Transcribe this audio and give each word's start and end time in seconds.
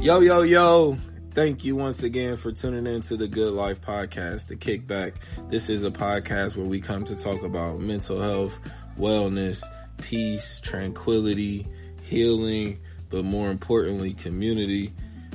Yo, 0.00 0.20
yo, 0.20 0.42
yo. 0.42 0.96
Thank 1.34 1.64
you 1.64 1.74
once 1.74 2.04
again 2.04 2.36
for 2.36 2.52
tuning 2.52 2.86
in 2.86 3.02
to 3.02 3.16
the 3.16 3.26
Good 3.26 3.52
Life 3.52 3.80
Podcast, 3.80 4.46
The 4.46 4.54
Kickback. 4.54 5.14
This 5.50 5.68
is 5.68 5.82
a 5.82 5.90
podcast 5.90 6.56
where 6.56 6.64
we 6.64 6.80
come 6.80 7.04
to 7.06 7.16
talk 7.16 7.42
about 7.42 7.80
mental 7.80 8.20
health, 8.20 8.56
wellness, 8.96 9.60
peace, 10.00 10.60
tranquility, 10.60 11.66
healing, 12.02 12.78
but 13.10 13.24
more 13.24 13.50
importantly, 13.50 14.14
community. 14.14 14.92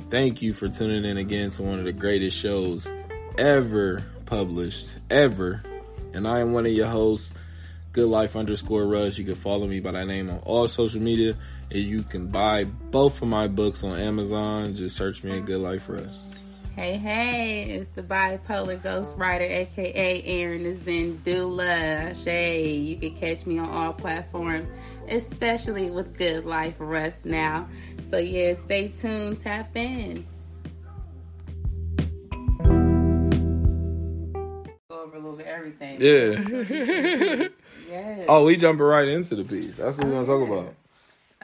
Thank 0.08 0.40
you 0.40 0.54
for 0.54 0.70
tuning 0.70 1.04
in 1.04 1.18
again 1.18 1.50
to 1.50 1.62
one 1.62 1.78
of 1.78 1.84
the 1.84 1.92
greatest 1.92 2.38
shows 2.38 2.88
ever 3.36 4.02
published, 4.24 4.96
ever. 5.10 5.62
And 6.14 6.26
I 6.26 6.40
am 6.40 6.54
one 6.54 6.64
of 6.64 6.72
your 6.72 6.88
hosts, 6.88 7.34
Good 7.92 8.08
Life 8.08 8.34
underscore 8.34 8.86
Rush. 8.86 9.18
You 9.18 9.26
can 9.26 9.34
follow 9.34 9.66
me 9.66 9.80
by 9.80 9.90
that 9.92 10.06
name 10.06 10.30
on 10.30 10.38
all 10.38 10.66
social 10.68 11.02
media. 11.02 11.34
And 11.74 11.82
you 11.82 12.04
can 12.04 12.28
buy 12.28 12.62
both 12.62 13.20
of 13.20 13.26
my 13.26 13.48
books 13.48 13.82
on 13.82 13.98
Amazon. 13.98 14.76
Just 14.76 14.96
search 14.96 15.24
me 15.24 15.38
at 15.38 15.44
Good 15.44 15.58
Life 15.58 15.88
Rush. 15.88 16.14
Hey, 16.76 16.96
hey, 16.98 17.64
it's 17.64 17.88
the 17.88 18.02
bipolar 18.04 18.80
ghost 18.80 19.16
writer, 19.16 19.44
aka 19.44 20.22
Aaron 20.22 20.78
Zendula. 20.78 22.14
Shay, 22.22 22.76
you 22.76 22.96
can 22.96 23.16
catch 23.16 23.44
me 23.44 23.58
on 23.58 23.68
all 23.68 23.92
platforms, 23.92 24.68
especially 25.08 25.90
with 25.90 26.16
Good 26.16 26.44
Life 26.44 26.76
Rush 26.78 27.24
now. 27.24 27.68
So, 28.08 28.18
yeah, 28.18 28.54
stay 28.54 28.86
tuned, 28.86 29.40
tap 29.40 29.76
in. 29.76 30.24
Go 34.88 35.00
over 35.00 35.16
a 35.16 35.18
little 35.18 35.36
bit 35.36 35.46
everything. 35.46 36.00
Yeah. 36.00 37.48
Yeah. 37.90 38.24
oh, 38.28 38.44
we 38.44 38.56
jumping 38.56 38.86
right 38.86 39.08
into 39.08 39.34
the 39.34 39.42
piece. 39.42 39.78
That's 39.78 39.98
what 39.98 40.06
we 40.06 40.12
want 40.12 40.26
to 40.26 40.32
talk 40.32 40.48
about. 40.48 40.74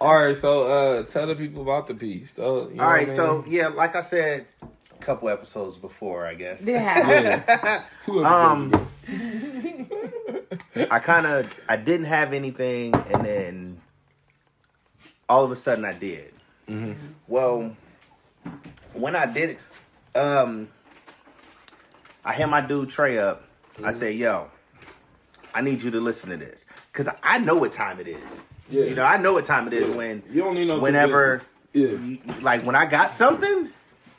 All 0.01 0.15
right, 0.17 0.37
so 0.37 0.65
uh 0.67 1.03
tell 1.05 1.27
the 1.27 1.35
people 1.35 1.63
about 1.63 1.87
the 1.87 1.95
piece. 1.95 2.34
So, 2.34 2.69
you 2.70 2.77
know 2.77 2.84
All 2.84 2.91
right, 2.91 3.06
what 3.06 3.12
I 3.12 3.17
so 3.17 3.45
yeah, 3.47 3.69
like 3.69 3.95
I 3.97 4.01
said 4.03 4.47
a 4.62 5.03
couple 5.03 5.29
episodes 5.29 5.77
before, 5.77 6.27
I 6.27 6.34
guess. 6.34 6.67
Yeah. 6.67 7.09
yeah. 7.47 7.83
Two 8.03 8.25
Um, 8.25 8.73
episodes 9.07 9.91
ago. 9.91 10.87
I 10.91 10.98
kind 11.01 11.27
of 11.27 11.55
I 11.69 11.77
didn't 11.77 12.07
have 12.07 12.33
anything, 12.33 12.95
and 12.95 13.25
then 13.25 13.81
all 15.29 15.45
of 15.45 15.51
a 15.51 15.57
sudden 15.57 15.84
I 15.84 15.92
did. 15.92 16.33
Well, 17.27 17.77
when 18.92 19.17
I 19.17 19.27
did 19.27 19.59
it, 20.14 20.19
um, 20.19 20.69
I 22.25 22.33
hit 22.33 22.48
my 22.48 22.61
dude 22.61 22.89
Trey 22.91 23.19
up. 23.19 23.45
I 23.85 23.91
said, 23.92 24.14
"Yo, 24.14 24.48
I 25.53 25.62
need 25.62 25.83
you 25.83 25.91
to 25.91 26.01
listen 26.01 26.31
to 26.31 26.37
this 26.37 26.64
because 26.92 27.09
I 27.23 27.39
know 27.39 27.57
what 27.57 27.73
time 27.73 27.98
it 27.98 28.07
is. 28.09 28.45
Yeah. 28.71 28.85
You 28.85 28.95
know, 28.95 29.05
I 29.05 29.17
know 29.19 29.33
what 29.33 29.45
time 29.45 29.67
it 29.67 29.73
is 29.73 29.89
when 29.89 30.23
You 30.31 30.43
don't 30.43 30.55
need 30.55 30.69
no 30.69 30.79
whenever 30.79 31.43
Yeah. 31.73 31.89
you, 31.89 32.19
like 32.41 32.65
when 32.65 32.75
I 32.77 32.87
got 32.87 33.13
something, 33.15 33.69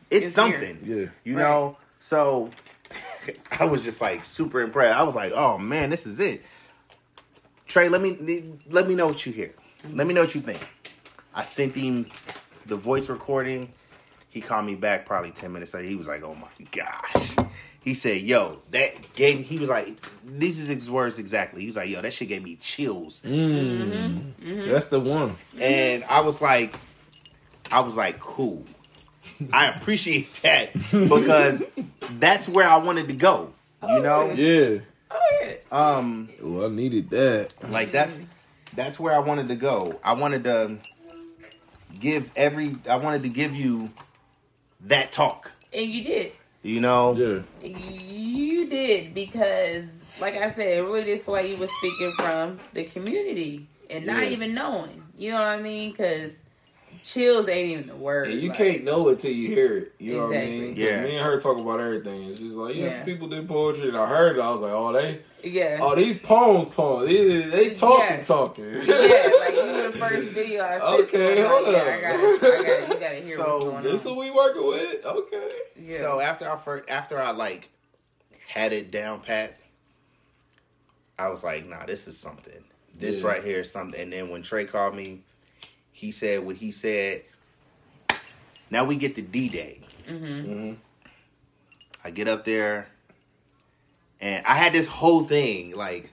it's, 0.09 0.27
It's 0.27 0.35
something. 0.35 0.77
here. 0.83 0.97
Yeah. 1.03 1.09
You 1.23 1.37
Right. 1.37 1.43
know, 1.43 1.77
so 1.99 2.49
I 3.59 3.65
was 3.65 3.83
just 3.83 4.01
like 4.01 4.25
super 4.25 4.61
impressed. 4.61 4.97
I 4.97 5.03
was 5.03 5.15
like, 5.15 5.31
"Oh 5.33 5.57
man, 5.57 5.89
this 5.89 6.05
is 6.05 6.19
it." 6.19 6.43
Trey, 7.67 7.87
let 7.87 8.01
me 8.01 8.17
let 8.69 8.87
me 8.87 8.95
know 8.95 9.07
what 9.07 9.25
you 9.25 9.31
hear. 9.31 9.53
Let 9.89 10.05
me 10.07 10.13
know 10.13 10.21
what 10.21 10.35
you 10.35 10.41
think. 10.41 10.59
I 11.33 11.43
sent 11.43 11.75
him 11.75 12.07
the 12.65 12.75
voice 12.75 13.07
recording. 13.09 13.71
He 14.29 14.41
called 14.41 14.65
me 14.65 14.75
back 14.75 15.05
probably 15.05 15.31
ten 15.31 15.53
minutes 15.53 15.73
later. 15.73 15.87
He 15.87 15.95
was 15.95 16.07
like, 16.07 16.23
"Oh 16.23 16.35
my 16.35 16.49
gosh." 16.71 17.40
He 17.83 17.95
said, 17.95 18.21
"Yo, 18.21 18.61
that 18.71 19.13
gave." 19.13 19.45
He 19.45 19.57
was 19.57 19.69
like, 19.69 19.97
"This 20.23 20.59
is 20.59 20.67
his 20.67 20.89
words 20.89 21.17
exactly." 21.17 21.61
He 21.61 21.67
was 21.67 21.75
like, 21.75 21.89
"Yo, 21.89 22.01
that 22.01 22.13
shit 22.13 22.29
gave 22.29 22.43
me 22.43 22.57
chills." 22.61 23.23
Mm. 23.25 24.33
Mm-hmm. 24.35 24.65
That's 24.67 24.85
the 24.87 24.99
one. 24.99 25.31
Mm-hmm. 25.31 25.61
and 25.61 26.03
I 26.05 26.21
was 26.21 26.41
like, 26.41 26.75
I 27.71 27.79
was 27.79 27.95
like, 27.95 28.19
cool. 28.19 28.65
I 29.51 29.67
appreciate 29.67 30.31
that 30.43 30.73
because 30.91 31.63
that's 32.19 32.47
where 32.47 32.67
I 32.67 32.77
wanted 32.77 33.07
to 33.07 33.15
go. 33.15 33.53
You 33.81 33.89
oh, 33.89 34.01
know, 34.01 34.31
Yeah. 34.31 34.79
Oh, 35.71 35.97
um, 35.97 36.29
Well, 36.39 36.67
I 36.67 36.69
needed 36.69 37.09
that. 37.09 37.53
like 37.69 37.91
that's 37.91 38.23
that's 38.75 38.99
where 38.99 39.13
I 39.13 39.19
wanted 39.19 39.47
to 39.49 39.55
go. 39.55 39.99
I 40.03 40.13
wanted 40.13 40.43
to 40.45 40.77
give 41.99 42.29
every. 42.35 42.75
I 42.87 42.97
wanted 42.97 43.23
to 43.23 43.29
give 43.29 43.55
you 43.55 43.89
that 44.81 45.11
talk. 45.11 45.51
and 45.73 45.89
you 45.89 46.03
did. 46.03 46.31
You 46.63 46.79
know, 46.79 47.13
Yeah. 47.15 47.39
You 47.63 48.67
did 48.69 49.13
because, 49.13 49.85
like 50.19 50.35
I 50.35 50.51
said, 50.53 50.77
it 50.77 50.81
really 50.81 51.03
did 51.03 51.23
feel 51.23 51.33
like 51.33 51.49
you 51.49 51.57
were 51.57 51.67
speaking 51.67 52.11
from 52.13 52.59
the 52.73 52.83
community 52.83 53.67
and 53.89 54.05
not 54.05 54.23
Yeah. 54.23 54.29
even 54.29 54.53
knowing. 54.53 55.03
You 55.17 55.31
know 55.31 55.37
what 55.37 55.47
I 55.47 55.61
mean? 55.61 55.91
Because 55.91 56.31
chills 57.03 57.47
ain't 57.47 57.69
even 57.69 57.87
the 57.87 57.95
word. 57.95 58.27
And 58.29 58.41
you 58.41 58.49
like- 58.49 58.57
can't 58.57 58.83
know 58.83 59.09
it 59.09 59.19
till 59.19 59.31
you 59.31 59.47
hear 59.47 59.77
it. 59.77 59.93
You 59.99 60.13
know 60.17 60.27
what 60.27 60.37
I 60.37 60.45
mean? 60.45 60.69
'Cause 60.75 60.77
Yeah. 60.83 61.01
Me 61.03 61.15
and 61.15 61.25
her 61.25 61.39
talk 61.39 61.57
about 61.57 61.79
everything. 61.79 62.23
It's 62.29 62.39
just 62.39 62.55
like, 62.55 62.75
yeah, 62.75 62.85
Yeah. 62.85 63.03
people 63.03 63.27
did 63.27 63.47
poetry, 63.47 63.87
and 63.89 63.97
I 63.97 64.05
heard 64.07 64.37
it. 64.37 64.41
I 64.41 64.49
was 64.51 64.61
like, 64.61 64.71
oh, 64.71 64.93
they, 64.93 65.19
Yeah. 65.43 65.79
oh, 65.81 65.95
these 65.95 66.17
poems, 66.19 66.73
poems. 66.75 67.07
They, 67.07 67.41
they 67.41 67.69
talking, 67.73 68.17
Yeah. 68.17 68.21
talking. 68.23 68.65
yeah, 68.65 68.73
like 69.39 69.55
you 69.55 69.61
were 69.73 69.91
the 69.91 69.97
first 69.97 70.27
video 70.29 70.63
I 70.63 70.79
sent 70.79 70.83
Okay, 71.09 71.41
hold 71.41 71.63
like, 71.67 71.73
yeah. 71.73 71.81
I 71.81 72.01
gotta, 72.01 72.17
I 72.17 72.63
gotta, 72.63 72.93
you 72.93 72.99
gotta 72.99 73.15
hear 73.27 73.37
So, 73.37 73.51
what's 73.53 73.63
going 73.65 73.75
on. 73.77 73.83
this 73.83 74.01
is 74.01 74.07
what 74.07 74.17
we 74.17 74.31
working 74.31 74.65
with? 74.67 75.05
Okay. 75.05 75.49
yeah. 75.81 75.97
So 75.97 76.19
after 76.19 76.49
I 76.49 76.57
first, 76.57 76.89
after 76.89 77.19
I 77.21 77.31
like 77.31 77.69
had 78.47 78.73
it 78.73 78.91
down 78.91 79.21
pat, 79.21 79.57
I 81.17 81.29
was 81.29 81.43
like, 81.43 81.67
nah, 81.67 81.85
this 81.85 82.07
is 82.07 82.17
something. 82.17 82.63
This 82.93 83.19
Yeah. 83.19 83.27
right 83.27 83.43
here 83.43 83.61
is 83.61 83.71
something. 83.71 83.99
And 83.99 84.11
then 84.11 84.29
when 84.29 84.41
Trey 84.43 84.65
called 84.65 84.95
me, 84.95 85.21
he 86.01 86.11
said 86.11 86.43
what 86.43 86.55
he 86.55 86.71
said. 86.71 87.21
Now 88.71 88.85
we 88.85 88.95
get 88.95 89.13
to 89.15 89.21
D 89.21 89.49
Day. 89.49 89.81
Mhm. 90.07 90.77
I 92.03 92.09
get 92.09 92.27
up 92.27 92.43
there, 92.43 92.87
and 94.19 94.43
I 94.47 94.55
had 94.55 94.73
this 94.73 94.87
whole 94.87 95.23
thing 95.23 95.75
like, 95.75 96.09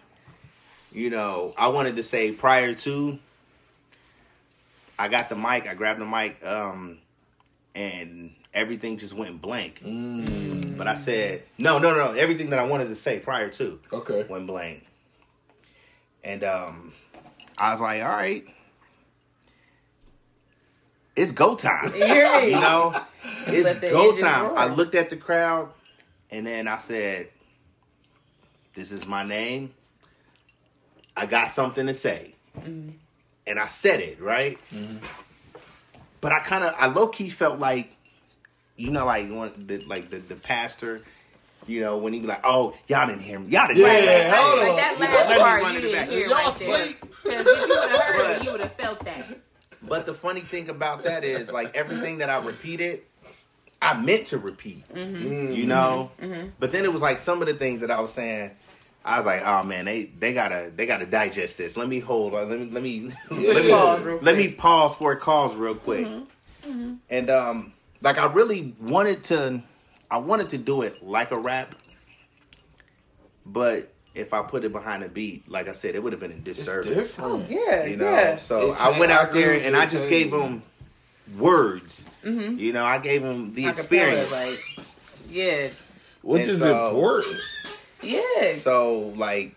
you 0.92 1.08
know, 1.08 1.54
I 1.56 1.68
wanted 1.68 1.96
to 1.96 2.02
say 2.02 2.32
prior 2.32 2.74
to. 2.74 3.18
I 4.98 5.08
got 5.08 5.30
the 5.30 5.36
mic. 5.36 5.66
I 5.66 5.72
grabbed 5.74 6.00
the 6.00 6.04
mic, 6.04 6.44
um, 6.44 6.98
and 7.74 8.34
everything 8.52 8.98
just 8.98 9.14
went 9.14 9.40
blank. 9.40 9.80
Mm. 9.82 10.76
But 10.76 10.88
I 10.88 10.96
said, 10.96 11.44
no, 11.56 11.78
no, 11.78 11.94
no. 11.94 12.12
No. 12.12 12.12
Everything 12.12 12.50
that 12.50 12.58
I 12.58 12.64
wanted 12.64 12.88
to 12.90 12.96
say 12.96 13.18
prior 13.20 13.48
to 13.50 13.80
Okay. 13.92 14.24
went 14.28 14.46
blank. 14.46 14.84
And 16.24 16.44
um, 16.44 16.92
I 17.56 17.70
was 17.70 17.80
like, 17.80 18.02
all 18.02 18.08
right. 18.10 18.44
It's 21.18 21.32
go 21.32 21.56
time. 21.56 21.92
You 21.96 22.06
hear 22.06 22.40
me? 22.40 22.50
You 22.52 22.60
know, 22.60 22.94
it's 23.48 23.80
go 23.80 24.14
time. 24.16 24.46
roar. 24.46 24.58
I 24.58 24.66
looked 24.66 24.94
at 24.94 25.10
the 25.10 25.16
crowd 25.16 25.70
and 26.30 26.46
then 26.46 26.68
I 26.68 26.76
said, 26.76 27.28
This 28.72 28.92
is 28.92 29.04
my 29.04 29.24
name. 29.24 29.74
I 31.16 31.26
got 31.26 31.50
something 31.50 31.88
to 31.88 31.94
say. 31.94 32.34
Mm-hmm. 32.56 32.90
And 33.48 33.58
I 33.58 33.66
said 33.66 34.00
it, 34.00 34.20
right? 34.20 34.60
But 36.20 36.32
I 36.32 36.38
kind 36.38 36.62
of, 36.62 36.74
I 36.78 36.86
low 36.86 37.08
key 37.08 37.30
felt 37.30 37.58
like, 37.58 37.96
you 38.76 38.90
know, 38.90 39.06
like 39.06 39.28
one, 39.28 39.52
the, 39.56 39.78
like 39.78 40.10
the, 40.10 40.18
the 40.18 40.36
pastor, 40.36 41.00
you 41.66 41.80
know, 41.80 41.98
when 41.98 42.12
he 42.12 42.20
be 42.20 42.26
like, 42.28 42.42
"Oh, 42.44 42.74
y'all 42.86 43.06
didn't 43.06 43.22
hear 43.22 43.40
me. 43.40 43.48
Y'all 43.50 43.66
didn't 43.66 43.82
Yeah, 43.82 44.00
hear 44.00 44.00
me." 44.02 44.30
Like, 44.30 44.38
hold 44.38 44.58
like 44.58 44.68
on. 44.70 44.76
that 44.76 45.00
last 45.00 45.10
let 45.10 45.28
me 45.28 45.38
part 45.38 45.72
you 45.72 45.80
didn't 45.80 46.10
hear 46.10 46.28
Y'all 46.28 46.34
right 46.36 46.58
there. 46.58 46.94
Because 47.24 47.46
if 47.46 47.68
you 47.68 47.68
would 47.68 47.90
have 47.90 48.00
heard 48.00 48.30
it, 48.36 48.44
you 48.44 48.52
would 48.52 48.60
have 48.60 48.74
felt 48.74 49.04
that. 49.04 49.26
But 49.82 50.06
the 50.06 50.14
funny 50.14 50.40
thing 50.40 50.68
about 50.68 51.04
that 51.04 51.24
is, 51.24 51.50
like 51.50 51.74
everything 51.74 52.18
that 52.18 52.30
I 52.30 52.44
repeated, 52.44 53.02
I 53.80 53.98
meant 53.98 54.28
to 54.28 54.38
repeat. 54.38 54.88
Mm-hmm. 54.92 55.52
You 55.52 55.66
know. 55.66 56.10
But 56.58 56.72
then 56.72 56.84
it 56.84 56.92
was 56.92 57.02
like 57.02 57.20
some 57.20 57.40
of 57.40 57.48
the 57.48 57.54
things 57.54 57.80
that 57.80 57.90
I 57.90 58.00
was 58.00 58.12
saying. 58.12 58.50
I 59.04 59.16
was 59.16 59.26
like, 59.26 59.42
oh 59.44 59.62
man, 59.62 59.86
they 59.86 60.04
they 60.04 60.34
gotta 60.34 60.70
they 60.74 60.84
gotta 60.84 61.06
digest 61.06 61.56
this. 61.56 61.76
Let 61.76 61.88
me 61.88 62.00
hold 62.00 62.34
on. 62.34 62.50
Let 62.50 62.58
me 62.58 62.68
let 62.70 62.82
me 62.82 63.10
let 63.30 63.64
me 63.64 63.70
Pause 63.70 64.22
let 64.22 64.36
me 64.36 64.52
pause 64.52 64.96
for 64.96 65.12
it 65.12 65.20
calls 65.20 65.54
real 65.54 65.74
quick. 65.74 66.06
Mm-hmm. 66.06 66.94
And 67.08 67.30
um, 67.30 67.72
like 68.02 68.18
I 68.18 68.26
really 68.26 68.74
wanted 68.80 69.24
to, 69.24 69.62
I 70.10 70.18
wanted 70.18 70.50
to 70.50 70.58
do 70.58 70.82
it 70.82 71.02
like 71.02 71.30
a 71.30 71.38
rap. 71.38 71.74
But 73.46 73.92
if 74.18 74.34
I 74.34 74.42
put 74.42 74.64
it 74.64 74.72
behind 74.72 75.02
a 75.04 75.08
beat, 75.08 75.48
like 75.48 75.68
I 75.68 75.72
said, 75.72 75.94
it 75.94 76.02
would 76.02 76.12
have 76.12 76.20
been 76.20 76.32
a 76.32 76.34
It's 76.34 76.58
disservice. 76.58 76.92
different. 76.94 77.50
Yeah, 77.50 77.84
You 77.84 77.96
know, 77.96 78.10
yeah. 78.10 78.36
so 78.36 78.60
It's- 78.62 78.80
I 78.80 78.98
went 78.98 79.12
out 79.12 79.32
there 79.32 79.52
and 79.52 79.76
I 79.76 79.86
just 79.86 80.08
Tay. 80.08 80.24
gave 80.24 80.30
them 80.32 80.62
words. 81.36 82.04
Mm-hmm. 82.24 82.58
You 82.58 82.72
know, 82.72 82.84
I 82.84 82.98
gave 82.98 83.22
them 83.22 83.54
the 83.54 83.64
Acapella, 83.64 83.70
experience. 83.70 84.32
like, 84.32 84.86
yeah, 85.30 85.68
Which 86.22 86.42
And 86.42 86.50
is 86.50 86.60
so- 86.60 86.88
important. 86.88 87.36
yeah. 88.02 88.54
So 88.54 89.12
like, 89.16 89.54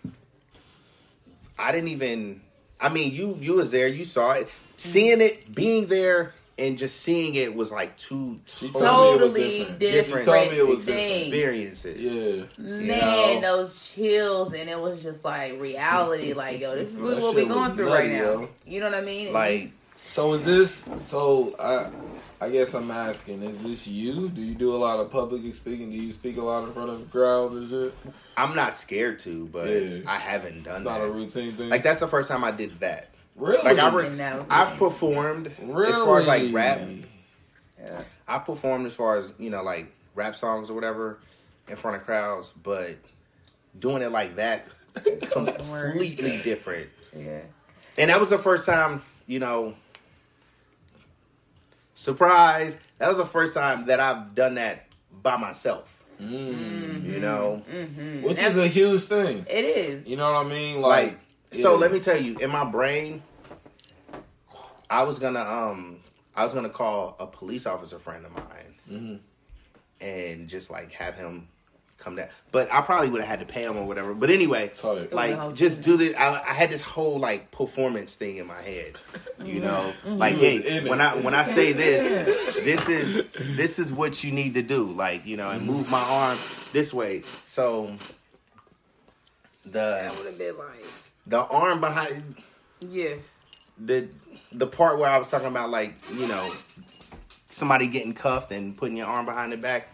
I 1.58 1.72
didn't 1.72 1.88
even. 1.88 2.40
I 2.80 2.88
mean, 2.88 3.12
you 3.12 3.36
you 3.40 3.54
was 3.54 3.70
there, 3.70 3.88
you 3.88 4.04
saw 4.04 4.32
it, 4.32 4.48
seeing 4.76 5.20
it, 5.20 5.54
being 5.54 5.86
there, 5.86 6.34
and 6.58 6.76
just 6.78 7.00
seeing 7.00 7.34
it 7.34 7.54
was 7.54 7.70
like 7.72 7.96
two 7.98 8.38
She 8.46 8.68
totally 8.70 8.82
told 8.82 9.00
me 9.00 9.18
it 9.18 9.22
was 9.22 9.32
totally 9.32 9.58
different. 9.58 9.78
different, 9.80 10.20
She 10.24 10.30
told 10.30 10.50
me 10.50 10.58
it 10.58 10.66
was 10.68 10.88
experiences. 10.88 12.12
Yeah. 12.58 12.62
Man, 12.64 12.88
know? 12.88 13.40
those 13.40 13.92
chills, 13.92 14.52
and 14.52 14.68
it 14.68 14.78
was 14.78 15.02
just 15.02 15.24
like 15.24 15.60
reality. 15.60 16.32
Like, 16.42 16.60
yo, 16.60 16.74
this 16.74 16.88
is 16.90 16.96
really 16.96 17.14
That 17.16 17.22
what 17.22 17.34
we 17.34 17.40
shit 17.42 17.48
was 17.48 17.56
going 17.56 17.76
through 17.76 17.88
nutty, 17.90 18.08
right 18.08 18.12
now. 18.12 18.18
yo. 18.24 18.48
You 18.66 18.80
know 18.80 18.90
what 18.90 18.98
I 18.98 19.02
mean? 19.02 19.32
Like 19.32 19.72
So 20.06 20.32
is 20.34 20.44
this? 20.44 20.84
So 21.00 21.54
I, 21.58 21.88
I 22.44 22.48
guess 22.50 22.74
I'm 22.74 22.90
asking: 22.90 23.42
Is 23.42 23.62
this 23.62 23.86
you? 23.86 24.28
Do 24.28 24.42
you 24.42 24.54
do 24.54 24.74
a 24.74 24.76
lot 24.78 24.98
of 25.00 25.10
public 25.10 25.54
speaking? 25.54 25.90
Do 25.90 25.96
you 25.96 26.12
speak 26.12 26.36
a 26.36 26.42
lot 26.42 26.64
in 26.64 26.72
front 26.72 26.90
of 26.90 27.10
crowds 27.10 27.54
and 27.54 27.68
shit? 27.70 27.94
I'm 28.36 28.54
not 28.56 28.76
scared 28.76 29.18
to, 29.20 29.46
but 29.46 29.68
Yeah. 29.68 30.00
I 30.06 30.18
haven't 30.18 30.64
done 30.64 30.74
It's 30.76 30.82
that. 30.84 30.90
not 30.98 31.00
a 31.02 31.10
routine 31.10 31.56
thing. 31.56 31.68
Like 31.68 31.82
that's 31.82 32.00
the 32.00 32.08
first 32.08 32.28
time 32.28 32.44
I 32.44 32.50
did 32.50 32.80
that. 32.80 33.08
Really? 33.36 33.62
Like 33.62 33.78
I, 33.78 33.94
re- 33.94 34.06
And 34.06 34.20
that 34.20 34.38
was 34.38 34.46
I've 34.50 34.76
performed 34.78 35.52
really? 35.62 35.92
as 35.92 35.96
far 35.98 36.20
as 36.20 36.26
like 36.26 36.52
rap. 36.52 36.80
Yeah. 37.80 38.02
I 38.28 38.38
performed 38.38 38.86
as 38.86 38.94
far 38.94 39.16
as 39.18 39.34
you 39.38 39.50
know, 39.50 39.62
like 39.62 39.92
rap 40.14 40.36
songs 40.36 40.70
or 40.70 40.74
whatever, 40.74 41.18
in 41.68 41.76
front 41.76 41.96
of 41.96 42.04
crowds. 42.04 42.52
But 42.52 42.96
doing 43.78 44.02
it 44.02 44.12
like 44.12 44.36
that, 44.36 44.66
completely 45.30 46.40
different. 46.42 46.90
Yeah. 47.16 47.40
And 47.98 48.10
that 48.10 48.20
was 48.20 48.30
the 48.30 48.38
first 48.38 48.66
time, 48.66 49.02
you 49.26 49.38
know. 49.38 49.74
Surprise! 51.94 52.80
That 52.98 53.08
was 53.08 53.18
the 53.18 53.26
first 53.26 53.54
time 53.54 53.86
that 53.86 54.00
I've 54.00 54.34
done 54.34 54.54
that 54.54 54.86
by 55.22 55.36
myself. 55.36 55.88
Mm. 56.20 57.04
You 57.04 57.20
know, 57.20 57.62
Which 58.22 58.38
is 58.38 58.56
a 58.56 58.66
huge 58.68 59.02
thing. 59.02 59.44
It 59.48 59.64
is. 59.64 60.06
You 60.06 60.16
know 60.16 60.32
what 60.32 60.46
I 60.46 60.48
mean? 60.48 60.80
Like, 60.80 61.04
like 61.06 61.18
so 61.52 61.76
let 61.76 61.92
me 61.92 62.00
tell 62.00 62.20
you 62.20 62.38
in 62.38 62.50
my 62.50 62.64
brain 62.64 63.22
i 64.90 65.02
was 65.02 65.18
gonna 65.18 65.40
um 65.40 65.98
i 66.34 66.44
was 66.44 66.54
gonna 66.54 66.68
call 66.70 67.16
a 67.20 67.26
police 67.26 67.66
officer 67.66 67.98
friend 67.98 68.24
of 68.26 68.32
mine 68.32 68.46
Mm-hmm. 68.90 70.04
and 70.04 70.48
just 70.48 70.68
like 70.70 70.90
have 70.90 71.14
him 71.14 71.46
come 71.98 72.16
down 72.16 72.26
but 72.50 72.70
i 72.72 72.80
probably 72.80 73.08
would 73.08 73.20
have 73.20 73.30
had 73.30 73.38
to 73.40 73.46
pay 73.46 73.62
him 73.62 73.76
or 73.76 73.84
whatever 73.86 74.12
but 74.12 74.28
anyway 74.28 74.72
Tight. 74.76 75.12
like 75.12 75.54
just 75.54 75.82
do 75.82 75.96
this 75.96 76.16
I, 76.16 76.40
I 76.40 76.52
had 76.52 76.68
this 76.68 76.80
whole 76.80 77.20
like 77.20 77.52
performance 77.52 78.14
thing 78.16 78.38
in 78.38 78.46
my 78.48 78.60
head 78.60 78.96
you 79.44 79.60
know 79.60 79.92
Mm-hmm. 80.04 80.18
like 80.18 80.34
hey 80.34 80.80
when 80.88 81.00
it. 81.00 81.04
i 81.04 81.14
when 81.16 81.32
i 81.32 81.44
say 81.44 81.72
this 81.72 82.56
this 82.56 82.88
is 82.88 83.24
this 83.56 83.78
is 83.78 83.92
what 83.92 84.24
you 84.24 84.32
need 84.32 84.54
to 84.54 84.62
do 84.62 84.90
like 84.92 85.24
you 85.24 85.36
know 85.36 85.48
and 85.50 85.64
move 85.64 85.88
my 85.88 86.00
arm 86.02 86.38
this 86.72 86.92
way 86.92 87.22
so 87.46 87.94
the 89.64 89.70
that 89.70 90.16
would 90.16 90.26
have 90.26 90.38
been 90.38 90.58
like, 90.58 90.84
the 91.26 91.40
arm 91.40 91.80
behind 91.80 92.36
yeah. 92.80 93.14
the 93.78 94.08
the 94.52 94.66
part 94.66 94.98
where 94.98 95.08
I 95.08 95.18
was 95.18 95.30
talking 95.30 95.48
about 95.48 95.70
like 95.70 95.94
you 96.14 96.26
know 96.26 96.52
somebody 97.48 97.86
getting 97.86 98.14
cuffed 98.14 98.52
and 98.52 98.76
putting 98.76 98.96
your 98.96 99.06
arm 99.06 99.26
behind 99.26 99.52
the 99.52 99.56
back 99.56 99.88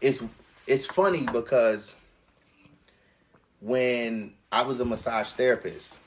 it's 0.00 0.22
it's 0.66 0.86
funny 0.86 1.26
because 1.32 1.96
when 3.60 4.32
I 4.52 4.62
was 4.62 4.80
a 4.80 4.84
massage 4.84 5.28
therapist 5.28 5.98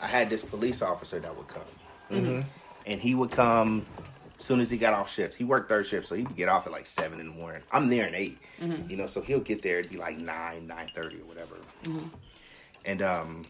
I 0.00 0.06
had 0.06 0.28
this 0.28 0.44
police 0.44 0.82
officer 0.82 1.18
that 1.18 1.36
would 1.36 1.48
come 1.48 1.62
mm-hmm. 2.10 2.48
and 2.86 3.00
he 3.00 3.14
would 3.14 3.30
come 3.30 3.86
soon 4.44 4.60
as 4.60 4.70
he 4.70 4.78
got 4.78 4.92
off 4.92 5.10
shift 5.12 5.34
he 5.34 5.44
worked 5.44 5.68
third 5.68 5.86
shift 5.86 6.06
so 6.06 6.14
he 6.14 6.22
would 6.22 6.36
get 6.36 6.48
off 6.48 6.66
at 6.66 6.72
like 6.72 6.86
seven 6.86 7.20
in 7.20 7.26
the 7.26 7.32
morning 7.32 7.62
I'm 7.72 7.88
there 7.88 8.06
at 8.06 8.14
8 8.14 8.38
mm-hmm. 8.60 8.90
you 8.90 8.96
know 8.96 9.06
so 9.06 9.20
he'll 9.20 9.40
get 9.40 9.62
there 9.62 9.78
it'd 9.78 9.90
be 9.90 9.98
like 9.98 10.18
nine 10.18 10.66
nine 10.66 10.88
thirty 10.88 11.16
or 11.16 11.24
whatever 11.24 11.56
mm-hmm. 11.84 12.08
and 12.84 13.02
um 13.02 13.44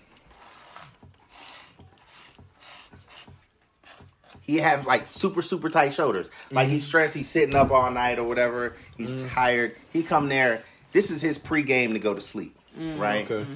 he 4.44 4.58
had 4.58 4.84
like 4.84 5.08
super 5.08 5.42
super 5.42 5.68
tight 5.70 5.94
shoulders. 5.94 6.30
Like 6.50 6.68
he's 6.68 6.82
mm-hmm. 6.82 6.88
stressed. 6.88 7.14
He's 7.14 7.30
sitting 7.30 7.54
up 7.54 7.70
all 7.70 7.90
night 7.90 8.18
or 8.18 8.24
whatever. 8.24 8.76
He's 8.96 9.22
tired. 9.24 9.76
He 9.92 10.02
come 10.02 10.28
there. 10.28 10.62
This 10.92 11.10
is 11.10 11.20
his 11.20 11.38
pregame 11.38 11.92
to 11.92 11.98
go 11.98 12.14
to 12.14 12.20
sleep, 12.20 12.56
right? 12.78 13.28
Okay. 13.28 13.46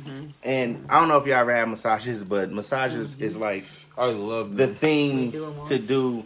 And 0.42 0.86
I 0.88 0.98
don't 0.98 1.08
know 1.08 1.18
if 1.18 1.26
y'all 1.26 1.36
ever 1.36 1.54
had 1.54 1.68
massages, 1.68 2.24
but 2.24 2.50
massages 2.50 3.20
is 3.20 3.36
like 3.36 3.64
I 3.96 4.06
love 4.06 4.56
the 4.56 4.66
thing 4.66 5.30
do 5.30 5.46
'em 5.46 5.66
to 5.66 5.78
do 5.78 6.24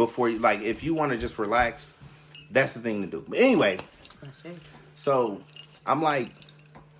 before 0.00 0.30
you 0.30 0.38
like 0.38 0.62
if 0.62 0.82
you 0.82 0.94
want 0.94 1.12
to 1.12 1.18
just 1.18 1.38
relax. 1.38 1.92
That's 2.50 2.74
the 2.74 2.80
thing 2.80 3.02
to 3.02 3.06
do. 3.06 3.24
But 3.28 3.38
anyway, 3.38 3.78
so 4.94 5.40
I'm 5.86 6.02
like, 6.02 6.30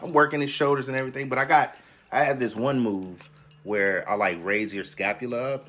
I'm 0.00 0.12
working 0.12 0.40
his 0.40 0.50
shoulders 0.50 0.88
and 0.88 0.96
everything, 0.96 1.28
but 1.28 1.38
I 1.38 1.44
got, 1.44 1.74
I 2.12 2.22
have 2.24 2.38
this 2.38 2.54
one 2.54 2.78
move 2.78 3.28
where 3.64 4.08
I 4.08 4.14
like 4.14 4.38
raise 4.44 4.72
your 4.74 4.84
scapula 4.84 5.54
up 5.54 5.66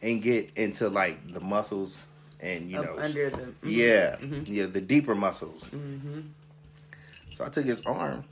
and 0.00 0.22
get 0.22 0.52
into 0.56 0.88
like 0.88 1.28
the 1.32 1.40
muscles 1.40 2.06
and 2.40 2.70
you 2.70 2.78
Up 2.78 2.84
know, 2.84 2.98
under 3.02 3.28
the. 3.30 3.36
mhm. 3.38 3.54
yeah, 3.64 4.16
mm-hmm. 4.16 4.52
yeah, 4.52 4.66
the 4.66 4.80
deeper 4.80 5.14
muscles. 5.14 5.68
Mm-hmm. 5.68 6.20
So 7.30 7.44
I 7.44 7.48
took 7.48 7.64
his 7.66 7.84
arm, 7.84 8.24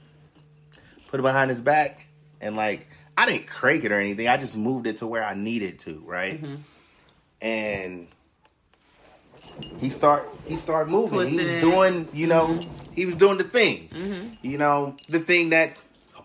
put 1.09 1.21
it 1.21 1.23
behind 1.25 1.51
his 1.51 1.61
back, 1.61 2.07
and 2.41 2.57
like 2.57 2.87
I 3.19 3.27
didn't 3.27 3.49
crank 3.49 3.85
it 3.85 3.93
or 3.93 4.01
anything. 4.01 4.29
I 4.29 4.37
just 4.37 4.57
moved 4.57 4.87
it 4.87 4.99
to 4.99 5.07
where 5.07 5.25
I 5.25 5.35
needed 5.35 5.79
to, 5.81 6.03
right? 6.07 6.41
Mm-hmm. 6.41 6.55
And 7.45 8.09
he 9.79 9.91
start 9.91 10.29
he 10.47 10.57
start 10.57 10.89
moving. 10.89 11.19
Twisting 11.19 11.39
he 11.39 11.45
was 11.45 11.61
doing, 11.61 12.09
you 12.13 12.27
know, 12.27 12.59
he 12.93 13.07
was 13.07 13.17
doing 13.17 13.39
the 13.39 13.45
thing. 13.45 14.37
You 14.43 14.59
know, 14.59 14.97
the 15.09 15.21
thing 15.21 15.51
that 15.51 15.77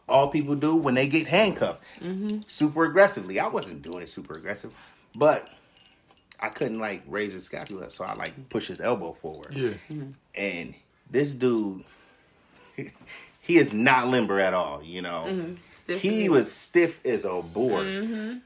all 0.07 0.29
people 0.29 0.55
do 0.55 0.75
when 0.75 0.95
they 0.95 1.07
get 1.07 1.27
handcuffed. 1.27 1.83
Super 2.47 2.85
aggressively. 2.85 3.39
I 3.39 3.47
wasn't 3.47 3.81
doing 3.81 4.01
it 4.01 4.09
super 4.09 4.35
aggressive, 4.35 4.73
but 5.15 5.49
I 6.39 6.49
couldn't 6.49 6.79
like 6.79 7.03
raise 7.07 7.33
his 7.33 7.43
scapula, 7.43 7.91
so 7.91 8.05
I 8.05 8.13
like 8.13 8.49
push 8.49 8.67
his 8.67 8.79
elbow 8.79 9.13
forward. 9.13 9.53
Yeah. 9.53 9.73
And 10.35 10.73
this 11.11 11.33
dude 11.33 11.83
he 13.41 13.57
is 13.57 13.73
not 13.73 14.07
limber 14.07 14.39
at 14.39 14.53
all, 14.53 14.81
you 14.83 15.01
know. 15.01 15.55
Stiff 15.71 16.01
He 16.01 16.29
was 16.29 16.51
stiff 16.51 17.05
as 17.05 17.25
a 17.25 17.41
board, 17.41 17.87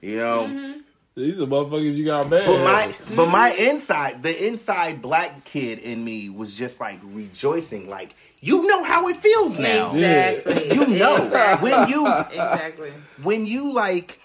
you 0.02 0.18
know. 0.18 0.76
These 1.16 1.40
are 1.40 1.46
motherfuckers 1.46 1.94
you 1.96 2.06
got 2.06 2.28
mad. 2.30 2.46
But 2.48 2.64
my 2.64 2.96
but 3.16 3.28
my 3.30 3.52
inside, 3.52 4.24
the 4.24 4.48
inside 4.48 5.02
black 5.02 5.46
kid 5.46 5.80
in 5.80 6.04
me 6.04 6.30
was 6.30 6.56
just 6.56 6.80
like 6.80 7.00
rejoicing, 7.04 7.88
like 7.88 8.16
you 8.40 8.66
know 8.68 8.84
how 8.84 9.08
it 9.10 9.18
feels 9.18 9.60
now. 9.60 9.94
Exactly. 9.94 10.74
You 10.74 10.88
know 10.88 11.16
Exactly. 11.26 11.72
when 11.72 11.90
you 11.90 12.08
Exactly. 12.32 12.94
when 13.22 13.46
you 13.46 13.72
like 13.72 14.20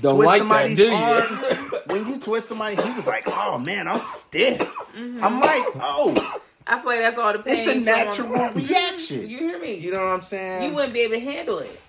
don't 0.00 0.16
twist 0.16 0.26
like 0.26 0.42
that, 0.42 0.48
somebody's 0.48 0.78
do 0.78 0.84
you? 0.84 0.94
arm, 0.94 1.72
when 1.86 2.08
you 2.08 2.18
twist 2.18 2.48
somebody, 2.48 2.76
he 2.82 2.92
was 2.94 3.06
like, 3.06 3.22
"Oh 3.26 3.58
man, 3.58 3.86
I'm 3.86 4.00
stiff." 4.00 4.58
Mm-hmm. 4.58 5.22
I'm 5.22 5.38
like, 5.40 5.62
"Oh, 5.76 6.40
I 6.66 6.78
feel 6.80 6.86
like 6.90 7.00
that's 7.00 7.18
all 7.18 7.32
the 7.34 7.38
pain. 7.40 7.54
it's 7.56 7.66
a 7.68 7.72
from- 7.74 7.84
natural 7.84 8.50
reaction." 8.54 9.28
You 9.28 9.38
hear 9.38 9.60
me? 9.60 9.74
You 9.74 9.92
know 9.92 10.02
what 10.02 10.12
I'm 10.12 10.22
saying? 10.22 10.64
You 10.68 10.74
wouldn't 10.74 10.92
be 10.94 11.00
able 11.00 11.14
to 11.14 11.20
handle 11.20 11.58
it. 11.58 11.80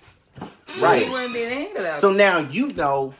right. 0.80 1.06
You 1.06 1.12
wouldn't 1.12 1.32
be 1.32 1.40
able 1.40 1.54
to 1.56 1.60
handle 1.62 1.82
that. 1.82 1.98
So 1.98 2.12
now 2.12 2.38
you 2.38 2.68
know 2.68 3.14